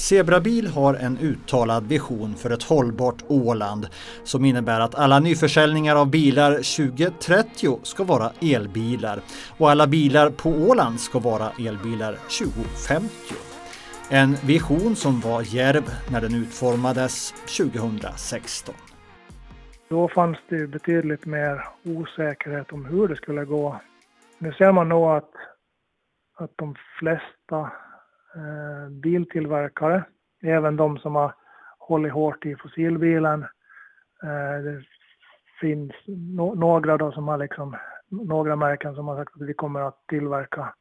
Zebrabil 0.00 0.66
har 0.66 0.94
en 0.94 1.18
uttalad 1.18 1.86
vision 1.86 2.34
för 2.34 2.50
ett 2.50 2.62
hållbart 2.62 3.24
Åland 3.28 3.86
som 4.24 4.44
innebär 4.44 4.80
att 4.80 4.94
alla 4.94 5.20
nyförsäljningar 5.20 5.96
av 5.96 6.10
bilar 6.10 6.52
2030 6.52 7.78
ska 7.82 8.04
vara 8.04 8.30
elbilar 8.42 9.20
och 9.58 9.70
alla 9.70 9.86
bilar 9.86 10.30
på 10.30 10.50
Åland 10.50 11.00
ska 11.00 11.18
vara 11.18 11.50
elbilar 11.58 12.12
2050. 12.12 13.10
En 14.10 14.34
vision 14.34 14.96
som 14.96 15.20
var 15.20 15.42
järv 15.54 15.84
när 16.12 16.20
den 16.20 16.34
utformades 16.34 17.34
2016. 17.58 18.74
Då 19.88 20.08
fanns 20.08 20.38
det 20.48 20.66
betydligt 20.66 21.26
mer 21.26 21.64
osäkerhet 21.84 22.72
om 22.72 22.84
hur 22.84 23.08
det 23.08 23.16
skulle 23.16 23.44
gå. 23.44 23.80
Nu 24.38 24.52
ser 24.52 24.72
man 24.72 24.88
nog 24.88 25.10
att, 25.10 25.32
att 26.38 26.52
de 26.56 26.74
flesta 26.98 27.72
Eh, 28.34 28.88
biltillverkare, 28.90 30.04
även 30.42 30.76
de 30.76 30.98
som 30.98 31.14
har 31.14 31.34
hållit 31.78 32.12
hårt 32.12 32.46
i 32.46 32.56
fossilbilen. 32.56 33.42
Eh, 34.22 34.62
det 34.64 34.84
finns 35.60 35.92
några 36.54 36.96
då 36.96 37.12
som 37.12 37.28
har 37.28 37.38
liksom, 37.38 37.76
några 38.08 38.56
märken 38.56 38.94
som 38.94 39.08
har 39.08 39.16
sagt 39.16 39.34
att 39.34 39.48
vi 39.48 39.54
kommer 39.54 39.80
att 39.80 40.06
tillverka 40.08 40.74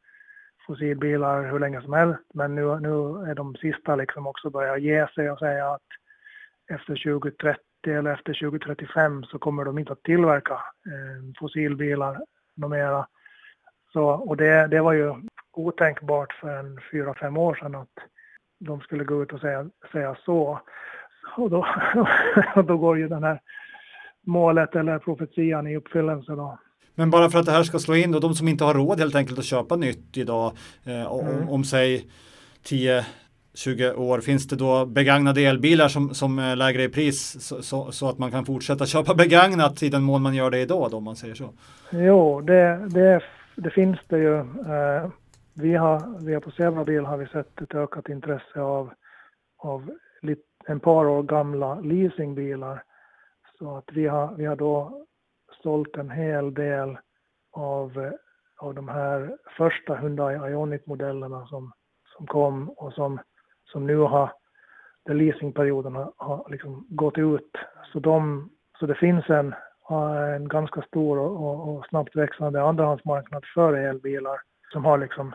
fossilbilar 0.68 1.52
hur 1.52 1.60
länge 1.60 1.82
som 1.82 1.94
helst. 1.94 2.24
Men 2.34 2.56
nu, 2.56 2.80
nu 2.80 3.30
är 3.30 3.36
de 3.36 3.56
sista 3.56 3.96
liksom 3.96 4.28
också 4.28 4.50
börjar 4.50 4.78
ge 4.78 5.08
sig 5.08 5.32
och 5.32 5.40
säga 5.40 5.72
att 5.72 5.88
efter 6.70 7.12
2030 7.12 7.64
eller 7.88 8.14
efter 8.14 8.34
2035 8.34 9.24
så 9.24 9.40
kommer 9.40 9.66
de 9.66 9.78
inte 9.78 9.94
att 9.94 10.04
tillverka 10.04 10.54
eh, 10.54 11.40
fossilbilar 11.40 12.22
mera. 12.56 13.08
Så, 13.94 14.04
och 14.04 14.38
det, 14.38 14.68
det 14.68 14.82
var 14.82 14.94
ju 14.94 15.16
otänkbart 15.54 16.34
för 16.34 16.60
en 16.60 16.80
fyra, 16.92 17.14
fem 17.14 17.38
år 17.38 17.56
sedan 17.56 17.76
att 17.76 17.88
de 18.60 18.82
skulle 18.82 19.04
gå 19.04 19.24
ut 19.24 19.34
och 19.34 19.40
säga, 19.40 19.70
säga 19.92 20.16
så. 20.26 20.60
Och 21.38 21.50
då, 21.50 21.66
och 22.56 22.66
då 22.66 22.78
går 22.78 22.98
ju 22.98 23.08
den 23.08 23.24
här 23.24 23.42
målet 24.26 24.76
eller 24.76 25.00
profetian 25.00 25.68
i 25.68 25.78
uppfyllelse 25.78 26.32
då. 26.32 26.60
Men 26.96 27.10
bara 27.10 27.30
för 27.30 27.40
att 27.40 27.46
det 27.46 27.52
här 27.52 27.64
ska 27.64 27.80
slå 27.80 27.96
in 27.96 28.12
då, 28.12 28.20
de 28.20 28.34
som 28.34 28.48
inte 28.48 28.64
har 28.64 28.74
råd 28.74 29.00
helt 29.00 29.16
enkelt 29.16 29.40
att 29.40 29.46
köpa 29.46 29.76
nytt 29.76 30.18
idag, 30.18 30.52
eh, 30.86 31.12
om, 31.12 31.28
mm. 31.28 31.50
om 31.50 31.64
säg 31.64 32.10
10 32.64 33.06
20 33.54 33.94
år, 33.94 34.22
finns 34.22 34.48
det 34.48 34.56
då 34.56 34.86
begagnade 34.86 35.42
elbilar 35.42 35.88
som, 35.88 36.14
som 36.14 36.40
är 36.40 36.56
lägre 36.56 36.84
i 36.84 36.90
pris 36.90 37.46
så, 37.48 37.62
så, 37.62 37.92
så, 37.92 38.10
att 38.10 38.18
man 38.18 38.32
kan 38.32 38.46
fortsätta 38.46 38.86
köpa 38.86 39.16
begagnat 39.16 39.84
i 39.84 39.90
den 39.90 40.04
mån 40.04 40.22
man 40.22 40.36
gör 40.36 40.52
det 40.52 40.60
idag 40.60 40.92
då, 40.92 40.98
om 40.98 41.04
man 41.04 41.16
säger 41.16 41.36
så? 41.36 41.50
Jo, 41.92 42.42
det, 42.42 42.88
det, 42.90 43.22
det 43.56 43.70
finns 43.70 44.00
det 44.08 44.18
ju. 44.18 44.38
Eh, 44.40 45.10
vi 45.54 45.76
har, 45.76 46.26
vi 46.26 46.34
har 46.34 46.42
på 46.42 46.52
Sävabil 46.52 47.06
har 47.06 47.18
vi 47.18 47.28
sett 47.28 47.62
ett 47.62 47.76
ökat 47.76 48.10
intresse 48.10 48.62
av, 48.62 48.94
av 49.58 49.92
en 50.68 50.80
par 50.80 51.06
år 51.06 51.24
gamla 51.24 51.80
leasingbilar. 51.80 52.84
Så 53.58 53.78
att 53.78 53.92
vi 53.92 54.08
har, 54.08 54.36
vi 54.36 54.46
har 54.46 54.56
då 54.56 55.06
sålt 55.64 55.98
en 55.98 56.10
hel 56.10 56.54
del 56.54 56.98
av, 57.52 58.00
eh, 58.00 58.12
av 58.58 58.74
de 58.74 58.88
här 58.88 59.38
första 59.58 59.96
Hyundai 59.96 60.36
Ioniq-modellerna 60.36 61.48
som, 61.48 61.72
som 62.18 62.28
kom 62.28 62.70
och 62.70 62.94
som, 62.94 63.20
som 63.72 63.88
nu 63.88 63.98
har, 63.98 64.32
där 65.06 65.14
leasingperioden 65.14 65.96
har, 65.96 66.14
har 66.18 66.48
liksom 66.50 66.88
gått 66.90 67.18
ut. 67.18 67.52
Så, 67.94 68.00
de, 68.00 68.50
så 68.80 68.86
det 68.86 68.96
finns 68.96 69.30
en, 69.30 69.56
en 69.90 70.48
ganska 70.48 70.82
stor 70.82 71.20
och, 71.20 71.70
och 71.70 71.86
snabbt 71.86 72.16
växande 72.16 72.62
andrahandsmarknad 72.62 73.46
för 73.54 73.74
elbilar 73.74 74.42
som 74.72 74.86
har 74.86 74.98
liksom 74.98 75.34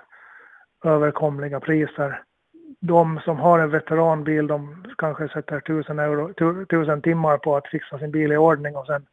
överkomliga 0.85 1.61
priser. 1.61 2.23
De 2.81 3.21
som 3.25 3.39
har 3.39 3.59
en 3.59 3.71
veteranbil, 3.71 4.47
de 4.47 4.85
kanske 4.99 5.29
sätter 5.29 5.61
tusen, 5.61 5.99
euro, 5.99 6.65
tusen 6.65 7.03
timmar 7.03 7.39
på 7.39 7.57
att 7.57 7.69
fixa 7.69 7.99
sin 7.99 8.11
bil 8.11 8.33
i 8.33 8.37
ordning 8.37 8.77
och 8.77 8.87
sen, 8.87 9.07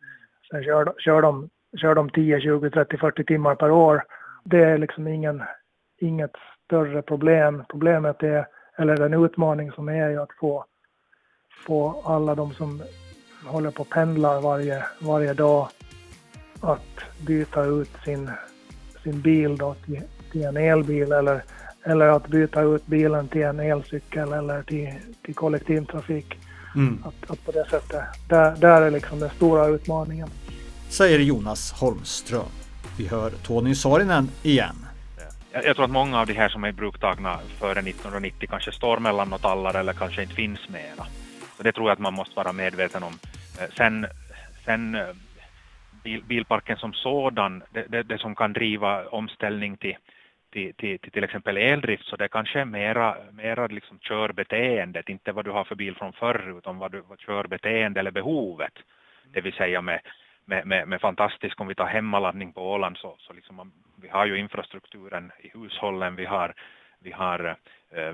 sen 0.52 0.64
kör, 0.64 0.94
kör, 0.98 1.22
de, 1.22 1.50
kör 1.78 1.96
de 1.96 2.10
10, 2.10 2.42
20, 2.42 2.70
30, 2.70 2.98
40 2.98 3.24
timmar 3.24 3.56
per 3.56 3.72
år. 3.72 4.04
Det 4.44 4.64
är 4.64 4.78
liksom 4.78 5.08
ingen, 5.08 5.44
inget 5.98 6.36
större 6.66 7.02
problem. 7.02 7.64
Problemet 7.70 8.24
är, 8.24 8.48
eller 8.78 8.98
den 8.98 9.26
utmaning 9.26 9.72
som 9.72 9.90
är, 9.90 10.18
att 10.20 10.34
få, 10.40 10.66
få 11.66 12.02
alla 12.06 12.36
de 12.36 12.52
som 12.52 12.82
håller 13.46 13.72
på 13.72 13.82
och 13.82 13.90
pendlar 13.90 14.42
varje, 14.42 14.84
varje 15.00 15.34
dag 15.34 15.68
att 16.62 17.26
byta 17.26 17.64
ut 17.64 17.90
sin, 18.06 18.32
sin 19.04 19.22
bil 19.22 19.58
då 19.58 19.76
till, 19.86 20.02
till 20.32 20.44
en 20.44 20.58
elbil 20.58 21.12
eller 21.12 21.44
eller 21.84 22.08
att 22.08 22.28
byta 22.28 22.62
ut 22.62 22.86
bilen 22.86 23.28
till 23.28 23.42
en 23.42 23.60
elcykel 23.60 24.34
eller 24.34 24.64
till, 24.64 24.94
till 25.26 25.36
kollektivtrafik. 25.36 26.40
Mm. 26.76 27.04
Att, 27.04 27.32
att 27.32 27.46
på 27.46 27.52
det 27.52 27.70
sättet, 27.70 28.02
där, 28.30 28.56
där 28.56 28.82
är 28.82 28.92
liksom 28.92 29.20
den 29.20 29.30
stora 29.30 29.68
utmaningen. 29.68 30.30
Säger 30.90 31.20
Jonas 31.20 31.72
Holmström. 31.72 32.42
Vi 32.98 33.08
hör 33.08 33.30
Tony 33.30 33.76
Saarinen 33.76 34.30
igen. 34.44 34.76
Jag, 35.52 35.66
jag 35.66 35.76
tror 35.76 35.86
att 35.86 35.92
många 35.92 36.20
av 36.20 36.28
de 36.28 36.34
här 36.34 36.50
som 36.50 36.64
är 36.64 36.72
bruktagna 36.72 37.40
före 37.60 37.80
1990 37.80 38.48
kanske 38.50 38.72
står 38.72 39.00
mellan 39.00 39.30
något 39.30 39.42
tallar 39.42 39.74
eller 39.74 39.94
kanske 39.94 40.22
inte 40.22 40.36
finns 40.36 40.60
mera. 40.70 41.06
Så 41.62 41.66
det 41.66 41.72
tror 41.72 41.90
jag 41.90 41.94
att 41.94 42.00
man 42.00 42.14
måste 42.14 42.36
vara 42.36 42.54
medveten 42.54 43.04
om. 43.04 43.14
Eh, 43.60 43.70
sen, 43.78 44.08
sen 44.66 44.96
eh, 44.96 45.08
bil, 46.04 46.24
bilparken 46.24 46.78
som 46.78 46.94
sådan, 46.94 47.64
det, 47.70 47.86
det, 47.90 48.04
det 48.04 48.18
som 48.18 48.36
kan 48.36 48.54
driva 48.54 49.08
omställning 49.08 49.78
till 49.78 49.98
till, 50.52 50.74
till, 50.74 51.00
till, 51.00 51.12
till 51.12 51.24
exempel 51.24 51.58
eldrift 51.58 52.06
så 52.06 52.16
det 52.16 52.28
kanske 52.28 52.60
är 52.60 52.66
mera, 52.66 53.18
mera 53.32 53.68
liksom 53.68 54.00
körbeteendet, 54.00 55.10
inte 55.10 55.32
vad 55.32 55.46
du 55.46 55.52
har 55.52 55.64
för 55.64 55.76
bil 55.76 55.96
från 55.96 56.14
förr 56.14 56.58
utan 56.58 56.78
vad, 56.78 56.92
du, 56.92 57.02
vad 57.02 57.20
körbeteende 57.20 58.00
eller 58.00 58.12
behovet. 58.12 58.74
Det 59.34 59.42
vill 59.42 59.54
säga 59.54 59.82
med, 59.82 60.00
med, 60.46 60.68
med, 60.68 60.88
med 60.88 61.02
fantastisk, 61.02 61.62
om 61.62 61.68
vi 61.68 61.76
tar 61.76 61.86
hemmaladdning 61.86 62.54
på 62.54 62.72
Åland 62.72 62.98
så, 62.98 63.16
så 63.20 63.34
liksom 63.34 63.56
man 63.56 63.72
vi 64.02 64.08
har 64.08 64.26
ju 64.26 64.40
infrastrukturen 64.40 65.32
i 65.40 65.50
hushållen, 65.54 66.16
vi 66.16 66.26
har, 66.26 66.54
vi 67.00 67.12
har 67.12 67.56
eh, 67.92 68.14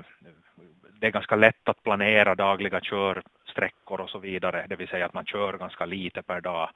det 1.00 1.06
är 1.06 1.10
ganska 1.10 1.36
lätt 1.36 1.68
att 1.68 1.82
planera 1.82 2.34
dagliga 2.34 2.80
kör 2.80 3.22
sträckor 3.58 4.00
och 4.00 4.10
så 4.10 4.18
vidare, 4.18 4.66
det 4.68 4.76
vill 4.76 4.88
säga 4.88 5.06
att 5.06 5.14
man 5.14 5.26
kör 5.26 5.58
ganska 5.58 5.86
lite 5.86 6.22
per 6.22 6.40
dag 6.40 6.70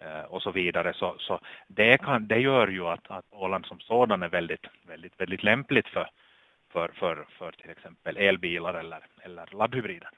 eh, 0.00 0.24
och 0.28 0.42
så 0.42 0.50
vidare. 0.50 0.92
Så, 0.94 1.14
så 1.18 1.40
det, 1.68 1.98
kan, 1.98 2.26
det 2.26 2.38
gör 2.38 2.68
ju 2.68 2.86
att, 2.86 3.10
att 3.10 3.24
Åland 3.30 3.66
som 3.66 3.80
sådan 3.80 4.22
är 4.22 4.28
väldigt, 4.28 4.66
väldigt, 4.86 5.20
väldigt 5.20 5.42
lämpligt 5.42 5.88
för, 5.88 6.10
för, 6.72 6.88
för, 6.94 7.26
för 7.38 7.52
till 7.52 7.70
exempel 7.70 8.16
elbilar 8.16 8.74
eller, 8.74 9.00
eller 9.22 9.56
laddhybrider. 9.58 10.10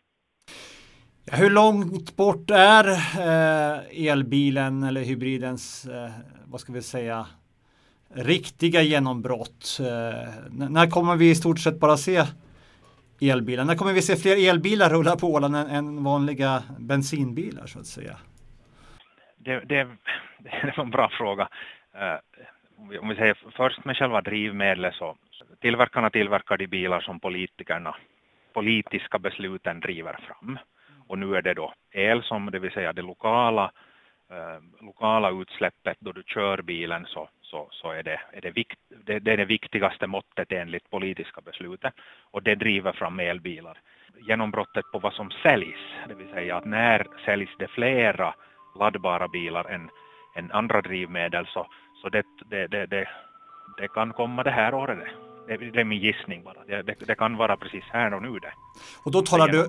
Ja, 1.25 1.37
hur 1.37 1.51
långt 1.51 2.17
bort 2.17 2.51
är 2.51 2.85
eh, 2.89 4.09
elbilen 4.09 4.83
eller 4.83 5.01
hybridens, 5.01 5.87
eh, 5.87 6.11
vad 6.45 6.61
ska 6.61 6.73
vi 6.73 6.83
säga, 6.83 7.27
riktiga 8.15 8.83
genombrott? 8.83 9.79
Eh, 9.81 10.69
när 10.69 10.91
kommer 10.91 11.17
vi 11.17 11.31
i 11.31 11.35
stort 11.35 11.59
sett 11.59 11.81
bara 11.81 11.97
se 11.97 12.23
elbilar? 13.31 13.65
När 13.65 13.75
kommer 13.75 13.93
vi 13.93 14.03
se 14.03 14.17
fler 14.17 14.49
elbilar 14.49 14.91
rulla 14.91 15.17
på 15.17 15.27
Åland 15.27 15.57
än, 15.57 15.67
än 15.67 16.05
vanliga 16.05 16.63
bensinbilar 16.79 17.67
så 17.67 17.79
att 17.79 17.87
säga? 17.87 18.17
Det, 19.37 19.61
det, 19.61 19.89
det 20.39 20.49
är 20.49 20.81
en 20.81 20.91
bra 20.91 21.09
fråga. 21.09 21.49
Eh, 21.95 22.19
om, 22.77 22.89
vi, 22.89 22.99
om 22.99 23.09
vi 23.09 23.17
säger 23.17 23.37
först 23.57 23.85
med 23.85 23.97
själva 23.97 24.21
drivmedlet 24.21 24.95
så 24.95 25.17
tillverkarna 25.61 26.11
tillverkar 26.11 26.57
de 26.57 26.67
bilar 26.67 27.01
som 27.01 27.21
politikerna, 27.21 27.97
politiska 28.53 29.19
besluten 29.19 29.81
driver 29.81 30.19
fram. 30.27 30.59
Och 31.07 31.19
nu 31.19 31.37
är 31.37 31.43
det 31.43 31.55
då 31.55 31.75
el 31.91 32.23
som, 32.23 32.51
det 32.51 32.59
vill 32.59 32.73
säga 32.73 32.93
det 32.93 33.03
lokala, 33.03 33.73
eh, 34.31 34.85
lokala 34.87 35.31
utsläppet 35.31 35.97
då 36.01 36.13
du 36.13 36.23
kör 36.27 36.63
bilen 36.63 37.07
så, 37.07 37.29
så, 37.53 37.69
så 37.71 37.91
är, 37.91 38.03
det, 38.03 38.21
är 38.33 38.41
det, 38.41 38.51
vikt, 38.51 38.79
det, 39.07 39.19
det, 39.19 39.33
är 39.33 39.37
det 39.37 39.45
viktigaste 39.45 40.07
måttet 40.07 40.53
enligt 40.53 40.91
politiska 40.91 41.41
beslutet 41.41 41.95
och 42.31 42.43
det 42.43 42.55
driver 42.55 42.93
fram 42.93 43.21
elbilar. 43.21 43.79
Genombrottet 44.29 44.85
på 44.93 44.99
vad 44.99 45.13
som 45.13 45.31
säljs, 45.31 45.83
det 46.09 46.15
vill 46.15 46.29
säga 46.29 46.57
att 46.57 46.65
när 46.65 47.07
säljs 47.25 47.51
det 47.59 47.69
flera 47.69 48.35
laddbara 48.79 49.29
bilar 49.29 49.65
än, 49.65 49.91
än 50.37 50.53
andra 50.53 50.83
drivmedel 50.83 51.47
så, 51.47 51.67
så 52.03 52.09
det, 52.09 52.25
det, 52.51 52.67
det, 52.67 53.09
det, 53.79 53.89
kan 53.89 54.13
komma 54.13 54.43
det 54.43 54.51
här 54.51 54.75
året. 54.75 54.99
Det, 55.49 55.57
det 55.57 55.81
är 55.81 55.85
min 55.85 56.01
gissning 56.01 56.43
bara. 56.45 56.65
Det, 56.67 56.83
det, 56.83 56.95
det, 57.07 57.15
kan 57.15 57.37
vara 57.37 57.57
precis 57.57 57.85
här 57.93 58.15
och 58.15 58.23
nu 58.23 58.39
det. 58.39 58.53
Och 59.05 59.13
då 59.13 59.23
talar 59.23 59.49
du... 59.49 59.69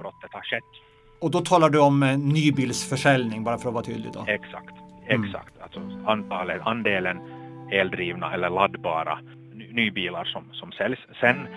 Och 1.21 1.31
då 1.31 1.39
talar 1.39 1.69
du 1.69 1.79
om 1.79 2.03
eh, 2.03 2.17
nybilsförsäljning 2.17 3.43
bara 3.43 3.57
för 3.57 3.69
att 3.69 3.73
vara 3.73 3.84
tydlig 3.84 4.13
då? 4.13 4.25
Exakt, 4.27 4.75
exakt. 5.07 5.55
Mm. 5.55 5.63
Alltså 5.63 5.79
antalet, 6.11 6.61
andelen 6.61 7.42
eldrivna 7.72 8.34
eller 8.34 8.49
laddbara 8.49 9.20
nybilar 9.72 10.24
som, 10.24 10.43
som 10.51 10.72
säljs. 10.72 10.99
Sen, 11.20 11.47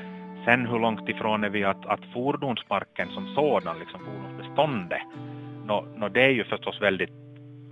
sen 0.45 0.67
hur 0.67 0.79
långt 0.79 1.09
ifrån 1.09 1.45
är 1.45 1.51
vi 1.51 1.65
att, 1.65 1.87
att 1.87 2.01
fordonsparken 2.15 3.09
som 3.09 3.35
sådan, 3.35 3.79
liksom 3.79 4.01
fordonsbeståndet, 4.01 5.03
no, 5.65 5.89
no, 5.97 6.09
det 6.09 6.23
är 6.23 6.31
ju 6.31 6.45
förstås 6.45 6.83
väldigt, 6.83 7.13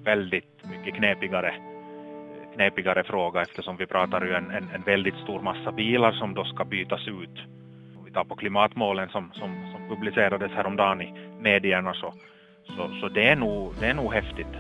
väldigt 0.05 0.64
mycket 0.64 0.95
knepigare 0.95 1.55
knepigare 2.55 3.05
fråga 3.05 3.43
eftersom 3.43 3.76
vi 3.76 3.87
pratar 3.87 4.24
ju 4.24 4.35
en, 4.35 4.51
en, 4.51 4.68
en 4.74 4.82
väldigt 4.82 5.14
stor 5.14 5.41
massa 5.41 5.72
bilar 5.72 6.12
som 6.12 6.35
då 6.35 6.45
ska 6.45 6.64
bytas 6.64 7.09
ut. 7.09 7.39
Om 7.99 8.05
vi 8.05 8.11
tar 8.11 8.24
på 8.24 8.37
klimatmålen 8.37 9.09
som, 9.09 9.30
som, 9.32 9.72
som 9.72 9.89
publicerades 9.89 10.53
häromdagen 10.53 11.03
i 11.03 11.14
medierna 11.41 11.95
så, 11.95 12.14
så, 12.66 13.01
så 13.01 13.09
det, 13.09 13.28
är 13.28 13.37
nog, 13.37 13.74
det 13.80 13.87
är 13.87 13.95
nog 13.95 14.12
häftigt 14.12 14.55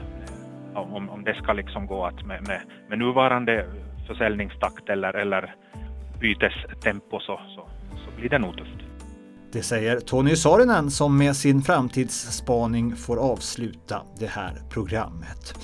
om, 0.74 1.10
om 1.10 1.24
det 1.24 1.34
ska 1.34 1.52
liksom 1.52 1.86
gå 1.86 2.04
att 2.06 2.26
med, 2.26 2.48
med, 2.48 2.60
med 2.88 2.98
nuvarande 2.98 3.66
försäljningstakt 4.06 4.88
eller, 4.88 5.14
eller 5.14 5.54
bytestempo 6.20 7.20
så, 7.20 7.40
så, 7.54 7.68
så 8.04 8.16
blir 8.16 8.28
det 8.28 8.38
nog 8.38 8.56
tufft. 8.56 8.84
Det 9.52 9.62
säger 9.62 10.00
Tony 10.00 10.36
Saarinen 10.36 10.90
som 10.90 11.18
med 11.18 11.36
sin 11.36 11.62
framtidsspaning 11.62 12.96
får 12.96 13.16
avsluta 13.16 14.02
det 14.18 14.26
här 14.26 14.52
programmet. 14.70 15.54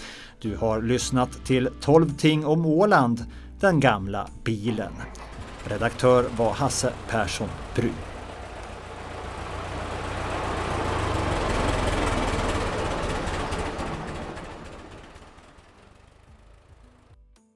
Du 0.41 0.57
har 0.57 0.83
lyssnat 0.83 1.45
till 1.47 1.69
12 1.81 2.09
ting 2.09 2.47
om 2.47 2.67
Åland, 2.67 3.21
den 3.61 3.81
gamla 3.81 4.29
bilen. 4.45 4.93
Redaktör 5.65 6.25
var 6.37 6.53
Hasse 6.53 6.93
Persson 7.09 7.49
Brun. 7.75 8.10